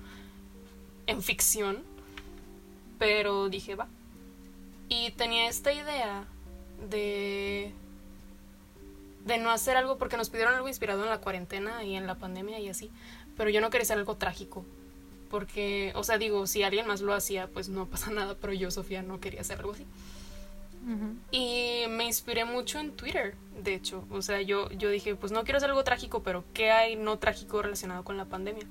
en 1.06 1.22
ficción, 1.22 1.82
pero 2.98 3.48
dije, 3.48 3.74
va. 3.74 3.88
Y 4.88 5.10
tenía 5.12 5.48
esta 5.48 5.72
idea 5.72 6.24
de 6.90 7.72
de 9.24 9.38
no 9.38 9.50
hacer 9.50 9.76
algo 9.76 9.98
porque 9.98 10.16
nos 10.16 10.30
pidieron 10.30 10.54
algo 10.54 10.68
inspirado 10.68 11.02
en 11.02 11.10
la 11.10 11.20
cuarentena 11.20 11.84
y 11.84 11.94
en 11.94 12.06
la 12.06 12.16
pandemia 12.16 12.58
y 12.58 12.68
así, 12.68 12.90
pero 13.36 13.50
yo 13.50 13.60
no 13.60 13.70
quería 13.70 13.82
hacer 13.82 13.98
algo 13.98 14.16
trágico. 14.16 14.64
Porque, 15.30 15.92
o 15.94 16.02
sea, 16.02 16.18
digo, 16.18 16.48
si 16.48 16.64
alguien 16.64 16.88
más 16.88 17.02
lo 17.02 17.14
hacía, 17.14 17.46
pues 17.46 17.68
no 17.68 17.86
pasa 17.86 18.10
nada, 18.12 18.36
pero 18.40 18.52
yo, 18.52 18.70
Sofía, 18.70 19.02
no 19.02 19.20
quería 19.20 19.42
hacer 19.42 19.58
algo 19.58 19.72
así. 19.72 19.86
Y 21.30 21.84
me 21.88 22.04
inspiré 22.04 22.44
mucho 22.44 22.78
en 22.78 22.92
Twitter, 22.92 23.34
de 23.62 23.74
hecho. 23.74 24.04
O 24.10 24.22
sea, 24.22 24.40
yo, 24.40 24.70
yo 24.70 24.88
dije, 24.90 25.14
pues 25.14 25.30
no 25.30 25.44
quiero 25.44 25.58
hacer 25.58 25.70
algo 25.70 25.84
trágico, 25.84 26.22
pero 26.22 26.44
¿qué 26.54 26.70
hay 26.70 26.96
no 26.96 27.18
trágico 27.18 27.62
relacionado 27.62 28.02
con 28.02 28.16
la 28.16 28.24
pandemia? 28.24 28.64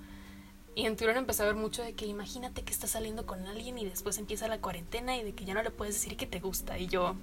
Y 0.76 0.86
en 0.86 0.96
Twitter 0.96 1.18
empecé 1.18 1.44
a 1.44 1.46
ver 1.46 1.56
mucho 1.56 1.84
de 1.84 1.94
que 1.94 2.06
imagínate 2.06 2.64
que 2.64 2.72
estás 2.72 2.92
saliendo 2.92 3.26
con 3.26 3.46
alguien 3.48 3.78
y 3.78 3.86
después 3.86 4.18
empieza 4.18 4.48
la 4.48 4.60
cuarentena 4.60 5.18
y 5.18 5.24
de 5.24 5.34
que 5.34 5.46
ya 5.46 5.54
no 5.54 5.62
le 5.62 5.72
puedes 5.72 5.96
decir 5.96 6.18
que 6.18 6.26
te 6.26 6.40
gusta. 6.40 6.78
Y 6.78 6.88
yo, 6.88 7.16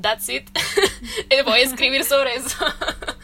that's 0.00 0.28
it. 0.28 0.48
Voy 1.44 1.60
a 1.60 1.62
escribir 1.62 2.04
sobre 2.04 2.36
eso. 2.36 2.64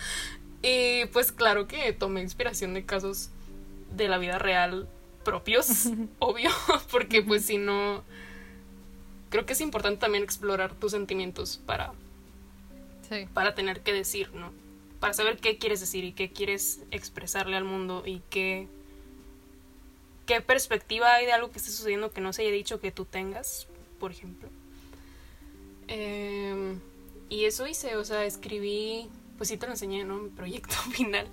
y 0.62 1.06
pues 1.06 1.32
claro 1.32 1.66
que 1.66 1.92
tomé 1.92 2.22
inspiración 2.22 2.74
de 2.74 2.84
casos 2.84 3.30
de 3.90 4.08
la 4.08 4.18
vida 4.18 4.38
real 4.38 4.88
propios, 5.22 5.88
obvio, 6.18 6.50
porque 6.90 7.22
pues 7.22 7.46
si 7.46 7.58
no, 7.58 8.02
creo 9.32 9.46
que 9.46 9.54
es 9.54 9.62
importante 9.62 9.98
también 9.98 10.22
explorar 10.22 10.74
tus 10.74 10.92
sentimientos 10.92 11.58
para, 11.64 11.94
para 13.32 13.54
tener 13.54 13.80
que 13.80 13.94
decir, 13.94 14.30
¿no? 14.34 14.52
Para 15.00 15.14
saber 15.14 15.38
qué 15.38 15.56
quieres 15.56 15.80
decir 15.80 16.04
y 16.04 16.12
qué 16.12 16.30
quieres 16.30 16.82
expresarle 16.90 17.56
al 17.56 17.64
mundo 17.64 18.02
y 18.04 18.20
qué, 18.28 18.68
qué 20.26 20.42
perspectiva 20.42 21.14
hay 21.14 21.24
de 21.24 21.32
algo 21.32 21.50
que 21.50 21.58
esté 21.58 21.70
sucediendo 21.70 22.12
que 22.12 22.20
no 22.20 22.34
se 22.34 22.42
haya 22.42 22.52
dicho 22.52 22.78
que 22.78 22.92
tú 22.92 23.06
tengas, 23.06 23.68
por 23.98 24.10
ejemplo. 24.10 24.50
Em, 25.88 26.78
y 27.30 27.46
eso 27.46 27.66
hice, 27.66 27.96
o 27.96 28.04
sea, 28.04 28.26
escribí, 28.26 29.08
pues 29.38 29.48
sí 29.48 29.56
te 29.56 29.64
lo 29.64 29.72
enseñé, 29.72 30.04
¿no? 30.04 30.18
Mi 30.18 30.28
proyecto 30.28 30.74
final. 30.92 31.26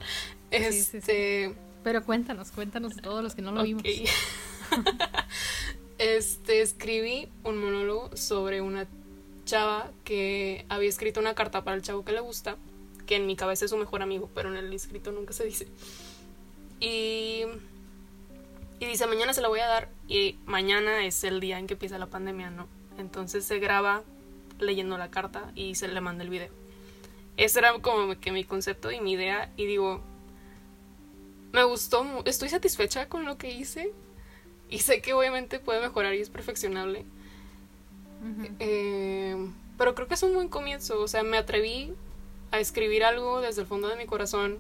Este. 0.52 1.54
Pero 1.84 2.06
cuéntanos, 2.06 2.52
cuéntanos 2.52 2.96
todos 2.96 3.22
los 3.22 3.36
que 3.36 3.42
no 3.42 3.52
lo 3.52 3.64
vimos. 3.64 3.84
este, 6.00 6.62
escribí 6.62 7.28
un 7.44 7.58
monólogo 7.58 8.16
sobre 8.16 8.62
una 8.62 8.88
chava 9.46 9.92
que 10.04 10.66
había 10.70 10.90
escrito 10.90 11.20
una 11.20 11.36
carta 11.36 11.64
para 11.64 11.76
el 11.76 11.84
chavo 11.84 12.04
que 12.04 12.14
le 12.14 12.22
gusta, 12.22 12.56
que 13.06 13.18
en 13.18 13.26
mi 13.26 13.36
cabeza 13.36 13.66
es 13.66 13.72
su 13.72 13.78
mejor 13.78 14.02
amigo, 14.02 14.30
pero 14.34 14.50
en 14.50 14.58
el 14.58 14.74
escrito 14.74 15.12
nunca 15.12 15.34
se 15.34 15.44
dice. 15.44 15.68
Y, 16.80 17.44
y 18.80 18.86
dice, 18.86 19.08
mañana 19.08 19.34
se 19.34 19.42
la 19.42 19.50
voy 19.50 19.60
a 19.60 19.68
dar 19.68 19.90
y 20.08 20.38
mañana 20.46 21.06
es 21.06 21.24
el 21.26 21.42
día 21.42 21.60
en 21.60 21.68
que 21.68 21.74
empieza 21.74 21.98
la 21.98 22.08
pandemia, 22.08 22.50
¿no? 22.50 22.68
Entonces 22.98 23.44
se 23.44 23.60
graba 23.60 24.04
leyendo 24.58 24.98
la 24.98 25.12
carta 25.12 25.52
y 25.54 25.76
se 25.76 25.90
le 25.90 26.00
manda 26.00 26.24
el 26.24 26.30
video. 26.30 26.50
Ese 27.36 27.60
era 27.60 27.74
como 27.80 28.20
que 28.20 28.32
mi 28.32 28.46
concepto 28.46 28.92
y 28.92 29.02
mi 29.02 29.14
idea 29.14 29.52
y 29.58 29.66
digo, 29.66 30.02
me 31.52 31.64
gustó, 31.64 32.06
estoy 32.26 32.50
satisfecha 32.50 33.10
con 33.10 33.26
lo 33.26 33.38
que 33.38 33.52
hice 33.52 33.92
y 34.70 34.80
sé 34.80 35.02
que 35.02 35.14
obviamente 35.14 35.60
puede 35.60 35.82
mejorar 35.82 36.14
y 36.14 36.22
es 36.22 36.30
perfeccionable. 36.30 37.06
Eh, 38.60 39.36
pero 39.78 39.96
creo 39.96 40.08
que 40.08 40.14
es 40.14 40.24
un 40.24 40.34
buen 40.34 40.50
comienzo, 40.50 41.02
o 41.02 41.08
sea, 41.08 41.24
me 41.24 41.38
atreví 41.38 41.94
a 42.52 42.60
escribir 42.60 43.04
algo 43.04 43.42
desde 43.42 43.62
el 43.62 43.68
fondo 43.68 43.88
de 43.88 43.96
mi 43.96 44.06
corazón, 44.06 44.60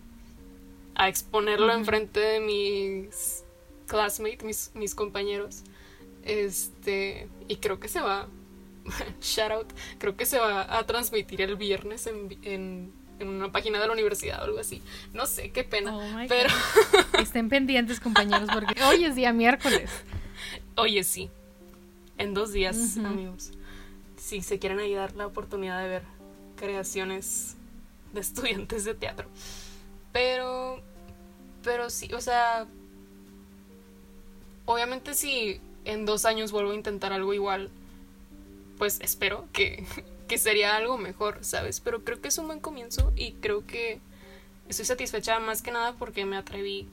a 0.95 1.07
exponerlo 1.09 1.73
enfrente 1.73 2.19
de 2.19 2.39
mis 2.39 3.43
classmates, 3.87 4.43
mis, 4.43 4.71
mis 4.73 4.95
compañeros. 4.95 5.63
Este, 6.23 7.27
y 7.47 7.57
creo 7.57 7.79
que 7.79 7.87
se 7.87 8.01
va, 8.01 8.27
shout 9.21 9.51
out, 9.51 9.73
creo 9.97 10.15
que 10.15 10.25
se 10.25 10.39
va 10.39 10.77
a 10.77 10.85
transmitir 10.85 11.41
el 11.41 11.55
viernes 11.55 12.07
en 12.07 12.37
en 12.43 12.91
una 13.27 13.51
página 13.51 13.79
de 13.79 13.87
la 13.87 13.93
universidad 13.93 14.41
o 14.41 14.45
algo 14.45 14.59
así. 14.59 14.81
No 15.13 15.25
sé, 15.25 15.51
qué 15.51 15.63
pena. 15.63 15.97
Oh 15.97 16.01
pero 16.27 16.49
estén 17.19 17.49
pendientes, 17.49 17.99
compañeros, 17.99 18.49
porque 18.53 18.81
hoy 18.83 19.05
es 19.05 19.15
día 19.15 19.33
miércoles. 19.33 19.89
Oye, 20.75 21.03
sí. 21.03 21.29
En 22.17 22.33
dos 22.33 22.51
días, 22.51 22.97
amigos. 22.97 23.51
Si 24.17 24.41
se 24.41 24.59
quieren 24.59 24.79
ayudar 24.79 25.15
la 25.15 25.25
oportunidad 25.25 25.81
de 25.81 25.87
ver 25.87 26.03
creaciones 26.57 27.55
de 28.13 28.19
estudiantes 28.19 28.83
de 28.83 28.93
teatro. 28.93 29.27
Pero 30.11 30.81
pero 31.63 31.89
sí, 31.89 32.13
o 32.13 32.21
sea, 32.21 32.67
obviamente 34.65 35.13
si 35.13 35.59
en 35.85 36.05
dos 36.05 36.25
años 36.25 36.51
vuelvo 36.51 36.71
a 36.71 36.75
intentar 36.75 37.13
algo 37.13 37.33
igual, 37.33 37.69
pues 38.77 38.99
espero 39.01 39.47
que, 39.51 39.85
que 40.29 40.37
sería 40.37 40.77
algo 40.77 40.97
mejor, 40.97 41.39
¿sabes? 41.41 41.81
Pero 41.81 42.05
creo 42.05 42.21
que 42.21 42.29
es 42.29 42.37
un 42.37 42.45
buen 42.45 42.59
comienzo 42.61 43.11
y 43.17 43.33
creo 43.33 43.65
que 43.65 43.99
estoy 44.69 44.85
satisfecha 44.85 45.39
más 45.39 45.61
que 45.61 45.71
nada 45.71 45.93
porque 45.93 46.23
me 46.23 46.37
atreví 46.37 46.87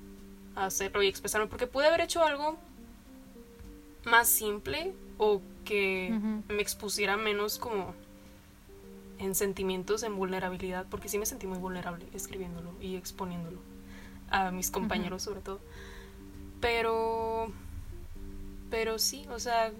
a 0.57 0.65
hacerlo 0.65 1.03
y 1.03 1.07
expresarlo, 1.07 1.49
porque 1.49 1.69
pude 1.69 1.87
haber 1.87 2.01
hecho 2.01 2.25
algo 2.25 2.59
más 4.05 4.27
simple 4.27 4.95
o 5.19 5.43
que 5.65 6.19
me 6.49 6.63
expusiera 6.63 7.17
menos 7.17 7.59
como 7.59 7.95
en 9.19 9.35
sentimientos, 9.35 10.03
en 10.03 10.17
vulnerabilidad, 10.17 10.87
porque 10.91 11.09
sí 11.09 11.19
me 11.19 11.27
sentí 11.27 11.47
muy 11.47 11.59
vulnerable 11.59 12.07
escribiéndolo 12.15 12.73
y 12.81 12.97
exponiéndolo 12.97 13.59
a 14.31 14.51
mis 14.51 14.71
compañeros 14.71 15.23
sobre 15.23 15.41
todo. 15.41 15.61
Pero, 16.61 17.53
pero 18.71 18.99
sí, 18.99 19.27
o 19.31 19.39
sea, 19.39 19.73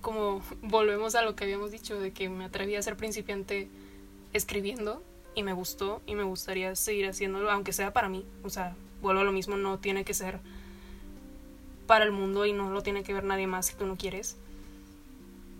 como 0.00 0.42
volvemos 0.62 1.14
a 1.14 1.22
lo 1.22 1.34
que 1.34 1.44
habíamos 1.44 1.70
dicho, 1.70 2.00
de 2.00 2.12
que 2.12 2.28
me 2.28 2.44
atreví 2.44 2.76
a 2.76 2.82
ser 2.82 2.96
principiante 2.96 3.68
escribiendo 4.32 5.02
y 5.34 5.42
me 5.42 5.52
gustó 5.52 6.02
y 6.06 6.14
me 6.14 6.22
gustaría 6.22 6.74
seguir 6.74 7.06
haciéndolo, 7.08 7.50
aunque 7.50 7.72
sea 7.72 7.92
para 7.92 8.08
mí. 8.08 8.24
O 8.42 8.50
sea, 8.50 8.74
vuelvo 9.02 9.20
a 9.20 9.24
lo 9.24 9.32
mismo, 9.32 9.56
no 9.56 9.78
tiene 9.78 10.04
que 10.04 10.14
ser 10.14 10.40
para 11.86 12.04
el 12.04 12.12
mundo 12.12 12.46
y 12.46 12.52
no 12.52 12.70
lo 12.70 12.82
tiene 12.82 13.02
que 13.02 13.12
ver 13.12 13.24
nadie 13.24 13.46
más 13.46 13.66
si 13.66 13.74
tú 13.74 13.86
no 13.86 13.96
quieres. 13.96 14.36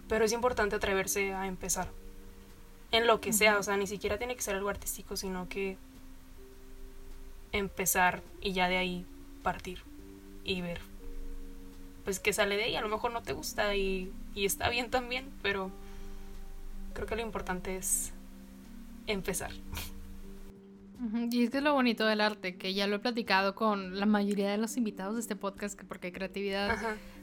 Pero 0.08 0.24
es 0.24 0.32
importante 0.32 0.76
atreverse 0.76 1.32
a 1.34 1.46
empezar. 1.46 1.88
En 2.92 3.06
lo 3.06 3.20
que 3.20 3.32
sea, 3.32 3.58
o 3.58 3.62
sea, 3.62 3.76
ni 3.76 3.86
siquiera 3.86 4.18
tiene 4.18 4.34
que 4.34 4.42
ser 4.42 4.56
algo 4.56 4.68
artístico, 4.68 5.16
sino 5.16 5.48
que 5.48 5.76
empezar 7.52 8.22
y 8.40 8.52
ya 8.52 8.68
de 8.68 8.76
ahí 8.76 9.06
partir 9.42 9.82
y 10.44 10.60
ver 10.60 10.89
pues 12.10 12.18
que 12.18 12.32
sale 12.32 12.56
de 12.56 12.64
ahí. 12.64 12.74
A 12.74 12.80
lo 12.80 12.88
mejor 12.88 13.12
no 13.12 13.22
te 13.22 13.32
gusta 13.32 13.76
y, 13.76 14.10
está 14.34 14.68
bien 14.68 14.90
también, 14.90 15.26
pero 15.42 15.70
creo 16.92 17.06
que 17.06 17.14
lo 17.14 17.22
importante 17.22 17.76
es 17.76 18.12
empezar. 19.06 19.52
Y 21.30 21.44
es 21.44 21.50
que 21.50 21.58
es 21.58 21.62
lo 21.62 21.72
bonito 21.72 22.04
del 22.06 22.20
arte, 22.20 22.56
que 22.56 22.74
ya 22.74 22.88
lo 22.88 22.96
he 22.96 22.98
platicado 22.98 23.54
con 23.54 24.00
la 24.00 24.06
mayoría 24.06 24.50
de 24.50 24.58
los 24.58 24.76
invitados 24.76 25.14
de 25.14 25.20
este 25.20 25.36
podcast, 25.36 25.78
que 25.78 25.84
porque 25.84 26.08
hay 26.08 26.12
creatividad, 26.12 26.76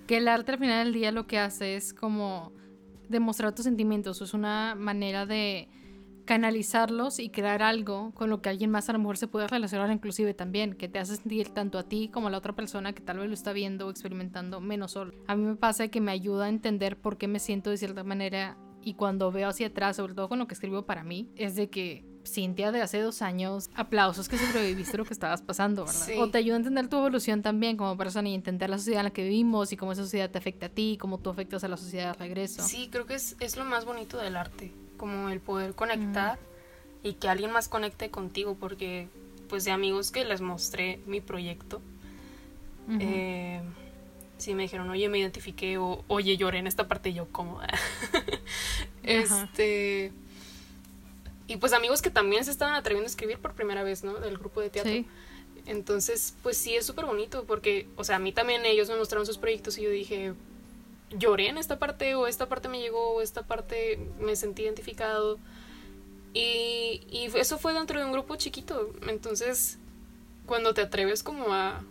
que 0.07 0.17
el 0.17 0.29
arte 0.29 0.53
al 0.53 0.57
final 0.57 0.85
del 0.85 0.93
día 0.93 1.11
lo 1.11 1.27
que 1.27 1.37
hace 1.37 1.75
es 1.75 1.93
como 1.93 2.53
demostrar 3.09 3.53
tus 3.53 3.65
sentimientos, 3.65 4.21
es 4.21 4.33
una 4.33 4.73
manera 4.73 5.25
de 5.25 5.67
canalizarlos 6.27 7.17
y 7.17 7.29
crear 7.29 7.63
algo 7.63 8.11
con 8.13 8.29
lo 8.29 8.41
que 8.41 8.49
alguien 8.49 8.69
más 8.69 8.89
a 8.89 8.93
lo 8.93 8.99
mejor 8.99 9.17
se 9.17 9.27
puede 9.27 9.47
relacionar 9.47 9.89
inclusive 9.91 10.35
también, 10.35 10.75
que 10.75 10.87
te 10.87 10.99
hace 10.99 11.15
sentir 11.15 11.49
tanto 11.49 11.79
a 11.79 11.83
ti 11.83 12.09
como 12.13 12.27
a 12.27 12.29
la 12.29 12.37
otra 12.37 12.53
persona 12.53 12.93
que 12.93 13.01
tal 13.01 13.17
vez 13.17 13.27
lo 13.27 13.33
está 13.33 13.53
viendo 13.53 13.87
o 13.87 13.89
experimentando 13.89 14.61
menos 14.61 14.91
solo. 14.91 15.13
A 15.25 15.35
mí 15.35 15.43
me 15.43 15.55
pasa 15.55 15.87
que 15.87 16.01
me 16.01 16.11
ayuda 16.11 16.45
a 16.45 16.49
entender 16.49 16.97
por 16.97 17.17
qué 17.17 17.27
me 17.27 17.39
siento 17.39 17.71
de 17.71 17.77
cierta 17.77 18.03
manera 18.03 18.57
y 18.83 18.93
cuando 18.93 19.31
veo 19.31 19.49
hacia 19.49 19.67
atrás, 19.67 19.95
sobre 19.95 20.13
todo 20.13 20.29
con 20.29 20.37
lo 20.37 20.47
que 20.47 20.53
escribo 20.53 20.85
para 20.85 21.03
mí, 21.03 21.31
es 21.35 21.55
de 21.55 21.69
que 21.69 22.05
Cintia 22.27 22.73
de 22.73 22.81
hace 22.81 22.99
dos 22.99 23.21
años, 23.21 23.69
aplausos 23.73 24.27
que 24.27 24.37
sobreviviste 24.37 24.97
lo 24.97 25.05
que 25.05 25.13
estabas 25.13 25.41
pasando, 25.41 25.85
¿verdad? 25.85 26.19
O 26.19 26.29
te 26.29 26.39
ayuda 26.39 26.55
a 26.55 26.57
entender 26.57 26.89
tu 26.89 26.97
evolución 26.97 27.41
también 27.41 27.77
como 27.77 27.95
persona 27.95 28.27
y 28.27 28.33
entender 28.33 28.69
la 28.69 28.77
sociedad 28.77 28.99
en 28.99 29.05
la 29.05 29.11
que 29.11 29.23
vivimos 29.23 29.71
y 29.71 29.77
cómo 29.77 29.93
esa 29.93 30.03
sociedad 30.03 30.29
te 30.29 30.37
afecta 30.37 30.65
a 30.65 30.69
ti, 30.69 30.97
cómo 30.99 31.19
tú 31.19 31.29
afectas 31.29 31.63
a 31.63 31.69
la 31.69 31.77
sociedad 31.77 32.11
de 32.11 32.25
regreso. 32.25 32.63
Sí, 32.63 32.89
creo 32.91 33.05
que 33.05 33.15
es, 33.15 33.37
es 33.39 33.55
lo 33.55 33.63
más 33.63 33.85
bonito 33.85 34.17
del 34.17 34.35
arte 34.35 34.73
como 34.97 35.29
el 35.29 35.39
poder 35.39 35.73
conectar 35.73 36.39
y 37.03 37.13
que 37.13 37.29
alguien 37.29 37.51
más 37.51 37.69
conecte 37.69 38.09
contigo, 38.09 38.57
porque 38.59 39.07
pues 39.47 39.63
de 39.63 39.71
amigos 39.71 40.11
que 40.11 40.25
les 40.25 40.41
mostré 40.41 40.99
mi 41.05 41.21
proyecto, 41.21 41.81
eh, 42.99 43.61
sí 44.37 44.53
me 44.53 44.63
dijeron, 44.63 44.89
oye, 44.89 45.09
me 45.09 45.19
identifiqué, 45.19 45.77
o 45.77 46.03
oye, 46.07 46.37
lloré 46.37 46.59
en 46.59 46.67
esta 46.67 46.87
parte, 46.87 47.13
yo 47.13 47.27
cómoda. 47.31 47.67
este. 49.03 50.11
Y 51.47 51.57
pues 51.57 51.71
amigos 51.73 52.01
que 52.01 52.09
también 52.09 52.43
se 52.43 52.51
estaban 52.51 52.75
atreviendo 52.75 53.05
a 53.05 53.09
escribir 53.09 53.37
por 53.39 53.53
primera 53.53 53.83
vez, 53.83 54.03
¿no? 54.03 54.15
Del 54.15 54.37
grupo 54.37 54.61
de 54.61 54.69
teatro. 54.69 55.05
Entonces, 55.65 56.33
pues 56.43 56.57
sí, 56.57 56.75
es 56.75 56.85
súper 56.85 57.05
bonito 57.05 57.43
porque, 57.45 57.87
o 57.97 58.03
sea, 58.03 58.17
a 58.17 58.19
mí 58.19 58.31
también 58.31 58.65
ellos 58.65 58.89
me 58.89 58.95
mostraron 58.95 59.25
sus 59.25 59.37
proyectos 59.37 59.77
y 59.77 59.83
yo 59.83 59.89
dije, 59.89 60.33
lloré 61.11 61.49
en 61.49 61.57
esta 61.57 61.79
parte 61.79 62.15
o 62.15 62.27
esta 62.27 62.47
parte 62.47 62.67
me 62.67 62.79
llegó 62.79 63.15
o 63.15 63.21
esta 63.21 63.43
parte 63.43 63.99
me 64.19 64.35
sentí 64.35 64.63
identificado. 64.63 65.39
Y, 66.33 67.01
y 67.09 67.31
eso 67.35 67.57
fue 67.57 67.73
dentro 67.73 67.99
de 67.99 68.05
un 68.05 68.11
grupo 68.11 68.35
chiquito. 68.35 68.93
Entonces, 69.07 69.77
cuando 70.45 70.73
te 70.73 70.81
atreves 70.81 71.23
como 71.23 71.53
a... 71.53 71.83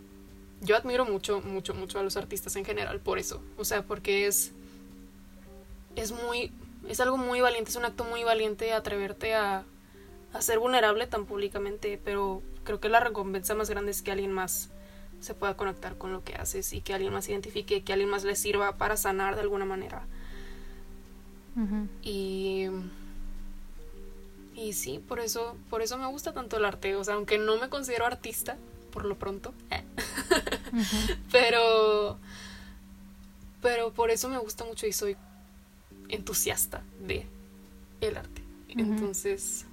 Yo 0.61 0.75
admiro 0.75 1.05
mucho, 1.05 1.41
mucho, 1.41 1.73
mucho 1.73 1.99
a 1.99 2.03
los 2.03 2.17
artistas 2.17 2.55
en 2.55 2.65
general 2.65 2.99
por 2.99 3.19
eso. 3.19 3.41
O 3.57 3.65
sea, 3.65 3.83
porque 3.83 4.27
es... 4.27 4.51
Es 5.95 6.11
muy... 6.11 6.51
Es 6.87 6.99
algo 6.99 7.17
muy 7.17 7.41
valiente, 7.41 7.71
es 7.71 7.75
un 7.75 7.85
acto 7.85 8.05
muy 8.05 8.23
valiente 8.23 8.71
atreverte 8.71 9.35
a, 9.35 9.65
a 10.31 10.41
ser 10.41 10.59
vulnerable 10.59 11.05
tan 11.07 11.25
públicamente, 11.25 11.99
pero 12.01 12.41
creo 12.63 12.79
que 12.79 12.87
la 12.87 13.01
recompensa 13.01 13.55
más 13.55 13.69
grande 13.69 13.91
es 13.91 14.01
que 14.01 14.11
alguien 14.11 14.31
más 14.31 14.69
se 15.19 15.33
pueda 15.33 15.57
conectar 15.57 15.97
con 15.97 16.11
lo 16.13 16.23
que 16.23 16.35
haces 16.35 16.73
y 16.73 16.81
que 16.81 16.93
alguien 16.93 17.13
más 17.13 17.27
identifique, 17.29 17.83
que 17.83 17.93
alguien 17.93 18.09
más 18.09 18.23
le 18.23 18.35
sirva 18.35 18.77
para 18.77 18.97
sanar 18.97 19.35
de 19.35 19.41
alguna 19.41 19.65
manera. 19.65 20.05
Y 22.03 22.67
y 24.55 24.73
sí, 24.73 24.99
por 25.07 25.19
eso 25.19 25.55
por 25.69 25.81
eso 25.81 25.97
me 25.97 26.07
gusta 26.07 26.33
tanto 26.33 26.57
el 26.57 26.65
arte, 26.65 26.95
o 26.95 27.03
sea, 27.03 27.15
aunque 27.15 27.37
no 27.37 27.57
me 27.57 27.69
considero 27.69 28.05
artista 28.05 28.57
por 28.91 29.05
lo 29.05 29.15
pronto. 29.15 29.53
pero 31.31 32.17
pero 33.61 33.91
por 33.91 34.09
eso 34.09 34.29
me 34.29 34.37
gusta 34.37 34.65
mucho 34.65 34.87
y 34.87 34.93
soy 34.93 35.15
entusiasta 36.09 36.81
de 37.05 37.27
el 38.01 38.17
arte. 38.17 38.41
Entonces, 38.69 39.66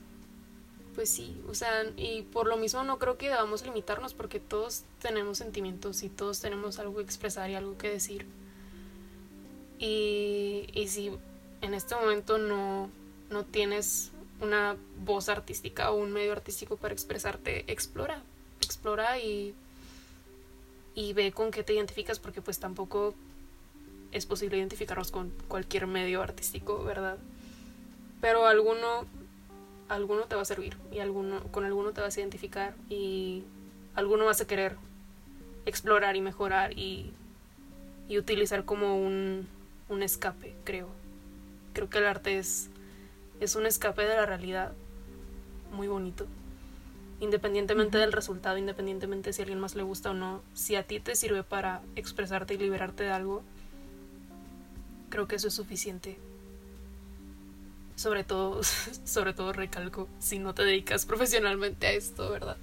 pues 0.95 1.11
sí, 1.11 1.41
o 1.49 1.55
sea, 1.55 1.85
y 1.97 2.23
por 2.23 2.47
lo 2.47 2.57
mismo 2.57 2.83
no 2.85 2.99
creo 2.99 3.19
que 3.19 3.29
debamos 3.29 3.65
limitarnos 3.65 4.15
porque 4.15 4.41
todos 4.41 4.83
tenemos 5.01 5.39
sentimientos 5.39 6.03
y 6.03 6.09
todos 6.09 6.41
tenemos 6.41 6.79
algo 6.79 6.97
que 6.97 7.03
expresar 7.03 7.51
y 7.51 7.55
algo 7.55 7.77
que 7.77 7.91
decir. 7.91 8.27
Y, 9.79 10.69
y 10.73 10.89
si 10.89 11.13
en 11.61 11.75
este 11.75 11.95
momento 11.95 12.39
no, 12.39 12.91
no 13.31 13.45
tienes 13.45 14.11
una 14.41 14.77
voz 15.05 15.29
artística 15.29 15.91
o 15.91 15.97
un 15.97 16.13
medio 16.13 16.33
artístico 16.33 16.77
para 16.77 16.95
expresarte, 16.95 17.65
explora, 17.71 18.23
explora 18.61 19.19
y, 19.19 19.55
y 20.95 21.13
ve 21.13 21.33
con 21.33 21.51
qué 21.51 21.63
te 21.63 21.75
identificas 21.75 22.19
porque 22.19 22.43
pues 22.43 22.59
tampoco 22.59 23.15
es 24.13 24.27
posible 24.27 24.59
identificarnos 24.59 25.11
con 25.11 25.33
cualquier 25.49 25.87
medio 25.87 26.23
artístico, 26.23 26.85
¿verdad? 26.85 27.19
Pero 28.21 28.47
alguno, 28.47 29.07
alguno 29.89 30.23
te 30.25 30.35
va 30.35 30.43
a 30.43 30.47
servir 30.47 30.77
y 30.93 30.99
alguno, 30.99 31.43
con 31.51 31.65
alguno 31.65 31.93
te 31.93 32.01
vas 32.01 32.17
a 32.17 32.21
identificar 32.21 32.75
y 32.89 33.45
alguno 33.95 34.25
vas 34.25 34.41
a 34.41 34.47
querer 34.47 34.77
explorar 35.67 36.17
y 36.17 36.21
mejorar 36.21 36.79
y, 36.79 37.13
y 38.09 38.19
utilizar 38.19 38.65
como 38.65 38.99
un, 38.99 39.47
un 39.89 40.03
escape, 40.03 40.55
creo. 40.65 40.89
Creo 41.73 41.91
que 41.91 41.99
el 41.99 42.07
arte 42.07 42.39
es, 42.39 42.69
es 43.41 43.57
un 43.57 43.67
escape 43.67 44.03
de 44.03 44.17
la 44.17 44.27
realidad 44.27 44.73
muy 45.73 45.89
bonito. 45.89 46.27
Independientemente 47.21 47.99
del 47.99 48.13
resultado, 48.13 48.59
independientemente 48.59 49.33
si 49.33 49.41
a 49.41 49.45
alguien 49.45 49.61
más 49.61 49.75
le 49.75 49.83
gusta 49.83 50.11
o 50.11 50.15
no, 50.15 50.43
si 50.53 50.77
a 50.77 50.87
ti 50.87 51.01
te 51.01 51.17
sirve 51.17 51.43
para 51.43 51.83
expresarte 51.97 52.55
y 52.55 52.59
liberarte 52.59 53.05
de 53.05 53.11
algo, 53.11 53.43
creo 55.11 55.27
que 55.27 55.37
eso 55.37 55.49
es 55.49 55.55
suficiente. 55.55 56.19
Sobre 57.95 58.25
todo, 58.25 58.61
sobre 59.05 59.35
todo 59.35 59.53
recalco, 59.53 60.09
si 60.19 60.39
no 60.39 60.55
te 60.55 60.65
dedicas 60.65 61.07
profesionalmente 61.07 61.87
a 61.87 61.93
esto, 61.93 62.31
¿verdad? 62.31 62.57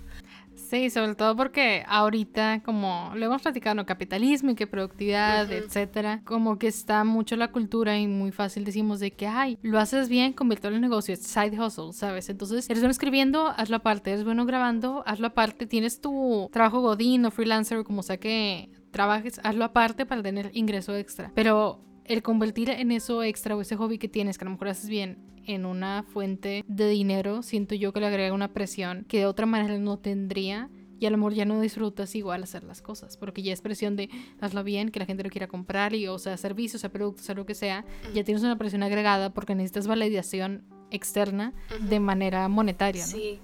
Sí, 0.55 0.89
sobre 0.89 1.15
todo 1.15 1.35
porque 1.35 1.83
ahorita, 1.87 2.61
como 2.63 3.11
lo 3.15 3.25
hemos 3.25 3.41
platicado, 3.41 3.75
¿no? 3.75 3.85
capitalismo 3.85 4.51
y 4.51 4.55
que 4.55 4.67
productividad, 4.67 5.51
etcétera, 5.51 6.21
como 6.23 6.57
que 6.59 6.67
está 6.67 7.03
mucho 7.03 7.35
la 7.35 7.51
cultura 7.51 7.97
y 7.97 8.07
muy 8.07 8.31
fácil 8.31 8.63
decimos 8.63 8.99
de 8.99 9.11
que, 9.11 9.27
ay, 9.27 9.57
lo 9.61 9.79
haces 9.79 10.07
bien, 10.07 10.33
conviértelo 10.33 10.75
en 10.75 10.81
negocio, 10.81 11.13
es 11.13 11.23
side 11.23 11.59
hustle, 11.59 11.91
¿sabes? 11.93 12.29
Entonces, 12.29 12.69
eres 12.69 12.81
bueno 12.81 12.91
escribiendo, 12.91 13.47
hazlo 13.47 13.77
aparte, 13.77 14.11
eres 14.11 14.23
bueno 14.23 14.45
grabando, 14.45 15.03
hazlo 15.05 15.27
aparte, 15.27 15.67
tienes 15.67 15.99
tu 15.99 16.49
trabajo 16.53 16.79
godín 16.79 17.25
o 17.25 17.31
freelancer 17.31 17.77
o 17.77 17.83
como 17.83 18.03
sea 18.03 18.17
que 18.17 18.69
trabajes, 18.91 19.41
hazlo 19.43 19.65
aparte 19.65 20.05
para 20.05 20.21
tener 20.21 20.51
ingreso 20.53 20.95
extra. 20.95 21.31
Pero 21.35 21.81
el 22.05 22.23
convertir 22.23 22.69
en 22.69 22.91
eso 22.91 23.23
extra 23.23 23.55
o 23.55 23.61
ese 23.61 23.75
hobby 23.75 23.97
que 23.97 24.07
tienes, 24.07 24.37
que 24.37 24.43
a 24.43 24.47
lo 24.47 24.51
mejor 24.51 24.69
haces 24.69 24.89
bien, 24.89 25.17
en 25.45 25.65
una 25.65 26.03
fuente 26.03 26.63
de 26.67 26.89
dinero, 26.89 27.41
siento 27.41 27.75
yo 27.75 27.93
que 27.93 27.99
le 27.99 28.07
agrega 28.07 28.33
una 28.33 28.53
presión 28.53 29.05
que 29.07 29.19
de 29.19 29.25
otra 29.25 29.45
manera 29.45 29.77
no 29.77 29.97
tendría 29.97 30.69
y 30.99 31.07
a 31.07 31.09
lo 31.09 31.17
mejor 31.17 31.33
ya 31.33 31.45
no 31.45 31.59
disfrutas 31.59 32.13
igual 32.13 32.43
hacer 32.43 32.63
las 32.63 32.83
cosas, 32.83 33.17
porque 33.17 33.41
ya 33.41 33.53
es 33.53 33.61
presión 33.61 33.95
de 33.95 34.09
hazlo 34.39 34.63
bien, 34.63 34.89
que 34.89 34.99
la 34.99 35.07
gente 35.07 35.23
lo 35.23 35.31
quiera 35.31 35.47
comprar, 35.47 35.95
y 35.95 36.07
o 36.07 36.19
sea, 36.19 36.37
servicios, 36.37 36.81
sea 36.81 36.91
productos, 36.91 37.25
sea 37.25 37.33
lo 37.33 37.47
que 37.47 37.55
sea, 37.55 37.85
ya 38.13 38.23
tienes 38.23 38.43
una 38.43 38.55
presión 38.55 38.83
agregada 38.83 39.33
porque 39.33 39.55
necesitas 39.55 39.87
validación 39.87 40.63
externa 40.91 41.53
de 41.79 41.99
manera 41.99 42.47
monetaria, 42.49 43.03
¿no? 43.03 43.11
Sí. 43.11 43.39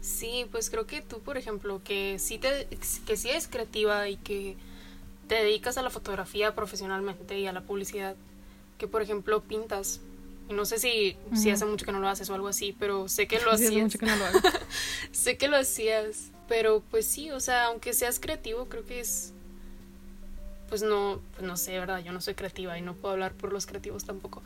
Sí, 0.00 0.46
pues 0.50 0.70
creo 0.70 0.86
que 0.86 1.02
tú, 1.02 1.18
por 1.18 1.36
ejemplo, 1.36 1.82
que 1.82 2.18
sí, 2.18 2.38
te, 2.38 2.68
que 3.06 3.16
sí 3.16 3.28
eres 3.28 3.48
creativa 3.48 4.08
y 4.08 4.16
que 4.16 4.56
te 5.30 5.36
dedicas 5.36 5.78
a 5.78 5.82
la 5.82 5.90
fotografía 5.90 6.56
profesionalmente 6.56 7.38
y 7.38 7.46
a 7.46 7.52
la 7.52 7.60
publicidad, 7.60 8.16
que 8.78 8.88
por 8.88 9.00
ejemplo 9.00 9.40
pintas. 9.42 10.00
Y 10.48 10.54
no 10.54 10.64
sé 10.64 10.80
si, 10.80 11.16
si 11.36 11.50
hace 11.50 11.64
mucho 11.66 11.86
que 11.86 11.92
no 11.92 12.00
lo 12.00 12.08
haces 12.08 12.28
o 12.30 12.34
algo 12.34 12.48
así, 12.48 12.74
pero 12.76 13.08
sé 13.08 13.28
que 13.28 13.38
lo 13.44 13.52
hacías. 13.52 13.84
mucho 13.84 14.00
que 14.00 14.06
no 14.06 14.16
lo 14.16 14.24
hago. 14.24 14.40
sé 15.12 15.38
que 15.38 15.46
lo 15.46 15.56
hacías, 15.56 16.32
pero 16.48 16.82
pues 16.90 17.06
sí, 17.06 17.30
o 17.30 17.38
sea, 17.38 17.66
aunque 17.66 17.92
seas 17.92 18.18
creativo, 18.18 18.68
creo 18.68 18.84
que 18.84 18.98
es 18.98 19.32
pues 20.68 20.82
no, 20.82 21.20
pues 21.36 21.46
no 21.46 21.56
sé, 21.56 21.78
¿verdad? 21.78 22.00
Yo 22.00 22.10
no 22.10 22.20
soy 22.20 22.34
creativa 22.34 22.76
y 22.76 22.82
no 22.82 22.94
puedo 22.94 23.12
hablar 23.12 23.34
por 23.34 23.52
los 23.52 23.66
creativos 23.66 24.04
tampoco. 24.04 24.42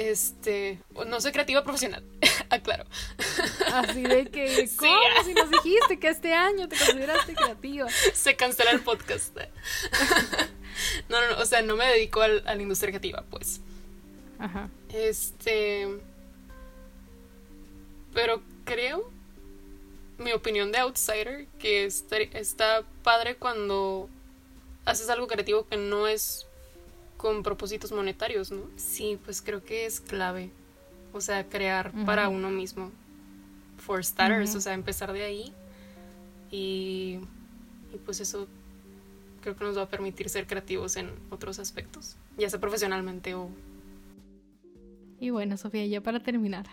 Este, 0.00 0.80
no 1.06 1.20
soy 1.20 1.30
creativa 1.30 1.62
profesional, 1.62 2.02
aclaro. 2.48 2.86
Así 3.70 4.00
de 4.00 4.30
que, 4.30 4.70
¿cómo? 4.78 4.98
Si 5.26 5.34
nos 5.34 5.50
dijiste 5.50 5.98
que 5.98 6.08
este 6.08 6.32
año 6.32 6.68
te 6.68 6.76
consideraste 6.78 7.34
creativa. 7.34 7.86
Se 8.14 8.34
cancela 8.34 8.70
el 8.70 8.80
podcast. 8.80 9.36
no, 11.10 11.20
no, 11.20 11.30
no, 11.32 11.42
o 11.42 11.44
sea, 11.44 11.60
no 11.60 11.76
me 11.76 11.84
dedico 11.84 12.22
al, 12.22 12.42
a 12.48 12.54
la 12.54 12.62
industria 12.62 12.92
creativa, 12.92 13.26
pues. 13.28 13.60
Ajá. 14.38 14.70
Este. 14.88 15.86
Pero 18.14 18.42
creo, 18.64 19.12
mi 20.16 20.32
opinión 20.32 20.72
de 20.72 20.78
outsider, 20.78 21.46
que 21.58 21.84
está, 21.84 22.16
está 22.16 22.84
padre 23.02 23.36
cuando 23.36 24.08
haces 24.86 25.10
algo 25.10 25.26
creativo 25.26 25.68
que 25.68 25.76
no 25.76 26.08
es 26.08 26.46
con 27.20 27.42
propósitos 27.42 27.92
monetarios, 27.92 28.50
¿no? 28.50 28.62
Sí, 28.76 29.18
pues 29.22 29.42
creo 29.42 29.62
que 29.62 29.84
es 29.84 30.00
clave. 30.00 30.50
O 31.12 31.20
sea, 31.20 31.46
crear 31.46 31.92
para 32.06 32.30
uno 32.30 32.48
mismo. 32.48 32.90
For 33.76 34.02
starters, 34.02 34.54
o 34.54 34.60
sea, 34.62 34.72
empezar 34.72 35.12
de 35.12 35.24
ahí. 35.24 35.52
Y, 36.50 37.18
y 37.92 37.98
pues 38.06 38.20
eso 38.20 38.48
creo 39.42 39.54
que 39.54 39.64
nos 39.64 39.76
va 39.76 39.82
a 39.82 39.88
permitir 39.88 40.30
ser 40.30 40.46
creativos 40.46 40.96
en 40.96 41.10
otros 41.28 41.58
aspectos, 41.58 42.16
ya 42.38 42.48
sea 42.48 42.58
profesionalmente 42.58 43.34
o... 43.34 43.50
Y 45.18 45.28
bueno, 45.28 45.58
Sofía, 45.58 45.84
ya 45.86 46.00
para 46.00 46.20
terminar, 46.22 46.66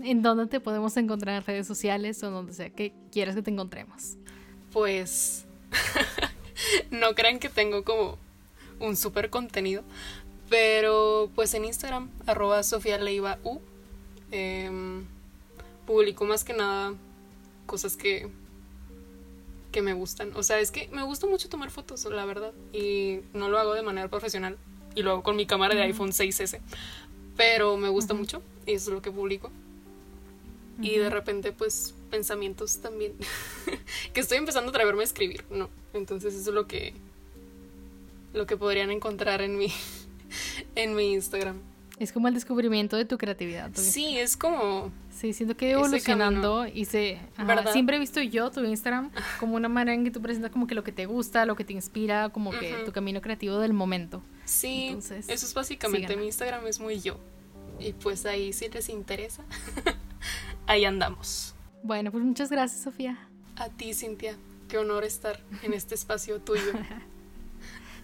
¿en 0.00 0.20
dónde 0.20 0.46
te 0.46 0.60
podemos 0.60 0.96
encontrar 0.98 1.34
en 1.34 1.42
redes 1.42 1.66
sociales 1.66 2.22
o 2.22 2.30
donde 2.30 2.52
sea 2.52 2.68
que 2.68 2.92
quieras 3.10 3.34
que 3.34 3.42
te 3.42 3.50
encontremos? 3.50 4.16
Pues 4.72 5.46
no 6.90 7.14
crean 7.14 7.38
que 7.38 7.48
tengo 7.48 7.84
como 7.84 8.18
un 8.80 8.96
súper 8.96 9.30
contenido. 9.30 9.82
Pero 10.48 11.30
pues 11.34 11.54
en 11.54 11.64
Instagram, 11.64 12.08
arroba 12.26 12.62
Sofía 12.62 12.98
Leiva 12.98 13.38
U, 13.42 13.60
em, 14.30 15.04
publico 15.86 16.24
más 16.24 16.44
que 16.44 16.52
nada 16.52 16.94
cosas 17.66 17.96
que, 17.96 18.28
que 19.72 19.82
me 19.82 19.92
gustan. 19.92 20.32
O 20.36 20.42
sea, 20.42 20.60
es 20.60 20.70
que 20.70 20.88
me 20.92 21.02
gusta 21.02 21.26
mucho 21.26 21.48
tomar 21.48 21.70
fotos, 21.70 22.04
la 22.04 22.24
verdad. 22.24 22.52
Y 22.72 23.20
no 23.34 23.48
lo 23.48 23.58
hago 23.58 23.74
de 23.74 23.82
manera 23.82 24.08
profesional. 24.08 24.56
Y 24.94 25.02
lo 25.02 25.10
hago 25.10 25.22
con 25.22 25.36
mi 25.36 25.46
cámara 25.46 25.74
de 25.74 25.82
iPhone 25.82 26.12
6S. 26.12 26.60
Pero 27.36 27.76
me 27.76 27.88
gusta 27.88 28.14
mucho 28.14 28.40
y 28.66 28.72
eso 28.72 28.90
es 28.90 28.94
lo 28.94 29.02
que 29.02 29.10
publico. 29.10 29.50
Y 30.80 30.96
de 30.96 31.10
repente, 31.10 31.52
pues, 31.52 31.94
pensamientos 32.10 32.78
también. 32.78 33.14
que 34.12 34.20
estoy 34.20 34.38
empezando 34.38 34.68
a 34.68 34.70
atreverme 34.70 35.02
a 35.02 35.04
escribir, 35.04 35.44
¿no? 35.50 35.68
Entonces 35.92 36.34
eso 36.34 36.50
es 36.50 36.54
lo 36.54 36.66
que 36.66 36.94
lo 38.36 38.46
que 38.46 38.56
podrían 38.56 38.90
encontrar 38.90 39.40
en 39.40 39.56
mi, 39.58 39.72
en 40.74 40.94
mi 40.94 41.12
Instagram. 41.12 41.60
Es 41.98 42.12
como 42.12 42.28
el 42.28 42.34
descubrimiento 42.34 42.96
de 42.96 43.06
tu 43.06 43.16
creatividad. 43.16 43.70
Sí, 43.72 44.18
es 44.18 44.36
como... 44.36 44.92
Sí, 45.10 45.32
siento 45.32 45.56
que 45.56 45.70
evolucionando 45.70 46.66
y 46.66 46.84
se... 46.84 47.18
siempre 47.72 47.96
he 47.96 47.98
visto 47.98 48.20
yo 48.20 48.50
tu 48.50 48.62
Instagram 48.62 49.10
como 49.40 49.56
una 49.56 49.70
manera 49.70 49.94
en 49.94 50.04
que 50.04 50.10
tú 50.10 50.20
presentas 50.20 50.50
como 50.50 50.66
que 50.66 50.74
lo 50.74 50.84
que 50.84 50.92
te 50.92 51.06
gusta, 51.06 51.46
lo 51.46 51.56
que 51.56 51.64
te 51.64 51.72
inspira, 51.72 52.28
como 52.28 52.50
que 52.50 52.82
tu 52.84 52.92
camino 52.92 53.22
creativo 53.22 53.58
del 53.58 53.72
momento. 53.72 54.22
Sí, 54.44 54.94
eso 54.98 55.14
es 55.14 55.54
básicamente, 55.54 56.16
mi 56.16 56.26
Instagram 56.26 56.66
es 56.66 56.80
muy 56.80 57.00
yo. 57.00 57.18
Y 57.78 57.94
pues 57.94 58.26
ahí 58.26 58.52
si 58.52 58.68
les 58.68 58.90
interesa, 58.90 59.42
ahí 60.66 60.84
andamos. 60.84 61.54
Bueno, 61.82 62.10
pues 62.12 62.24
muchas 62.24 62.50
gracias, 62.50 62.82
Sofía. 62.82 63.18
A 63.56 63.70
ti, 63.70 63.94
Cintia. 63.94 64.36
Qué 64.68 64.78
honor 64.78 65.04
estar 65.04 65.40
en 65.62 65.72
este 65.72 65.94
espacio 65.94 66.40
tuyo. 66.40 66.72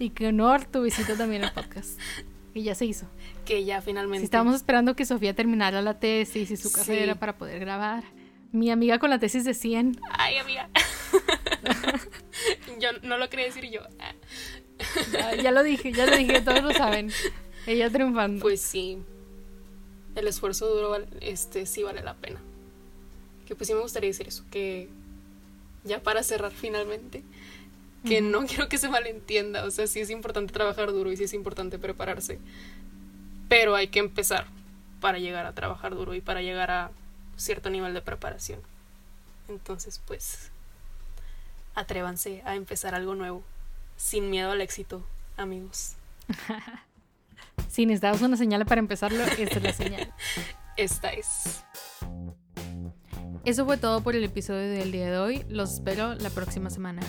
Y 0.03 0.11
qué 0.11 0.27
honor 0.27 0.65
tu 0.65 0.83
visita 0.83 1.17
también 1.17 1.45
al 1.45 1.53
podcast. 1.53 1.97
Y 2.55 2.65
ya 2.65 2.75
se 2.75 2.87
hizo. 2.87 3.07
Que 3.45 3.65
ya 3.65 3.81
finalmente. 3.81 4.19
Si 4.19 4.25
estábamos 4.25 4.57
esperando 4.57 4.97
que 4.97 5.07
Sofía 5.07 5.33
terminara 5.33 5.81
la 5.81 6.01
tesis 6.01 6.51
y 6.51 6.57
su 6.57 6.73
carrera 6.73 7.15
para 7.15 7.39
poder 7.39 7.61
grabar. 7.61 8.03
Mi 8.51 8.73
amiga 8.73 8.99
con 8.99 9.11
la 9.11 9.21
tesis 9.21 9.45
de 9.45 9.55
100. 9.55 10.01
Ay, 10.11 10.39
amiga. 10.39 10.69
yo 12.81 12.89
no 13.05 13.17
lo 13.17 13.31
quería 13.31 13.47
decir 13.47 13.71
yo. 13.71 13.83
ya, 15.41 15.53
lo 15.53 15.63
dije, 15.63 15.93
ya 15.93 16.07
lo 16.07 16.17
dije, 16.17 16.41
todos 16.41 16.65
lo 16.65 16.73
saben. 16.73 17.13
Ella 17.69 17.89
triunfando. 17.89 18.43
Pues 18.43 18.61
sí. 18.61 18.99
El 20.17 20.27
esfuerzo 20.27 20.67
duro 20.67 20.97
este 21.21 21.65
sí 21.65 21.85
vale 21.85 22.03
la 22.03 22.15
pena. 22.15 22.41
Que 23.47 23.55
pues 23.55 23.69
sí 23.69 23.75
me 23.75 23.81
gustaría 23.81 24.11
decir 24.11 24.27
eso, 24.27 24.45
que 24.51 24.89
ya 25.85 26.03
para 26.03 26.25
cerrar 26.25 26.51
finalmente, 26.51 27.23
que 28.05 28.21
no 28.21 28.43
quiero 28.47 28.69
que 28.69 28.79
se 28.79 28.89
malentienda, 28.89 29.65
o 29.65 29.71
sea, 29.71 29.87
sí 29.87 30.01
es 30.01 30.11
importante 30.11 30.53
trabajar 30.53 30.93
duro 30.93 31.13
y 31.13 31.17
sí 31.17 31.25
es 31.25 31.35
importante 31.35 31.79
prepararse, 31.79 32.39
pero 33.49 33.75
hay 33.75 33.89
que 33.89 33.99
empezar 33.99 34.47
para 35.01 35.19
llegar 35.19 35.47
a 35.47 35.53
trabajar 35.53 35.95
duro 35.95 36.15
y 36.15 36.21
para 36.21 36.43
llegar 36.43 36.71
a 36.71 36.91
cierto 37.37 37.71
nivel 37.71 37.93
de 37.95 38.03
preparación. 38.03 38.61
Entonces, 39.49 40.01
pues, 40.07 40.51
atrévanse 41.75 42.43
a 42.45 42.55
empezar 42.55 42.95
algo 42.95 43.15
nuevo, 43.15 43.43
sin 43.97 44.31
miedo 44.31 44.53
al 44.53 44.61
éxito, 44.61 45.05
amigos. 45.37 45.95
si 47.69 47.87
necesitamos 47.87 48.23
una 48.23 48.37
señal 48.37 48.65
para 48.65 48.79
empezarlo, 48.79 49.23
esta 49.25 49.43
es 49.43 49.63
la 49.63 49.73
señal. 49.73 50.15
esta 50.77 51.11
es. 51.11 51.65
Eso 53.45 53.65
fue 53.67 53.77
todo 53.77 54.03
por 54.03 54.15
el 54.15 54.23
episodio 54.23 54.71
del 54.71 54.93
día 54.93 55.11
de 55.11 55.19
hoy. 55.19 55.45
Los 55.49 55.75
espero 55.75 56.15
la 56.15 56.31
próxima 56.31 56.71
semana. 56.71 57.03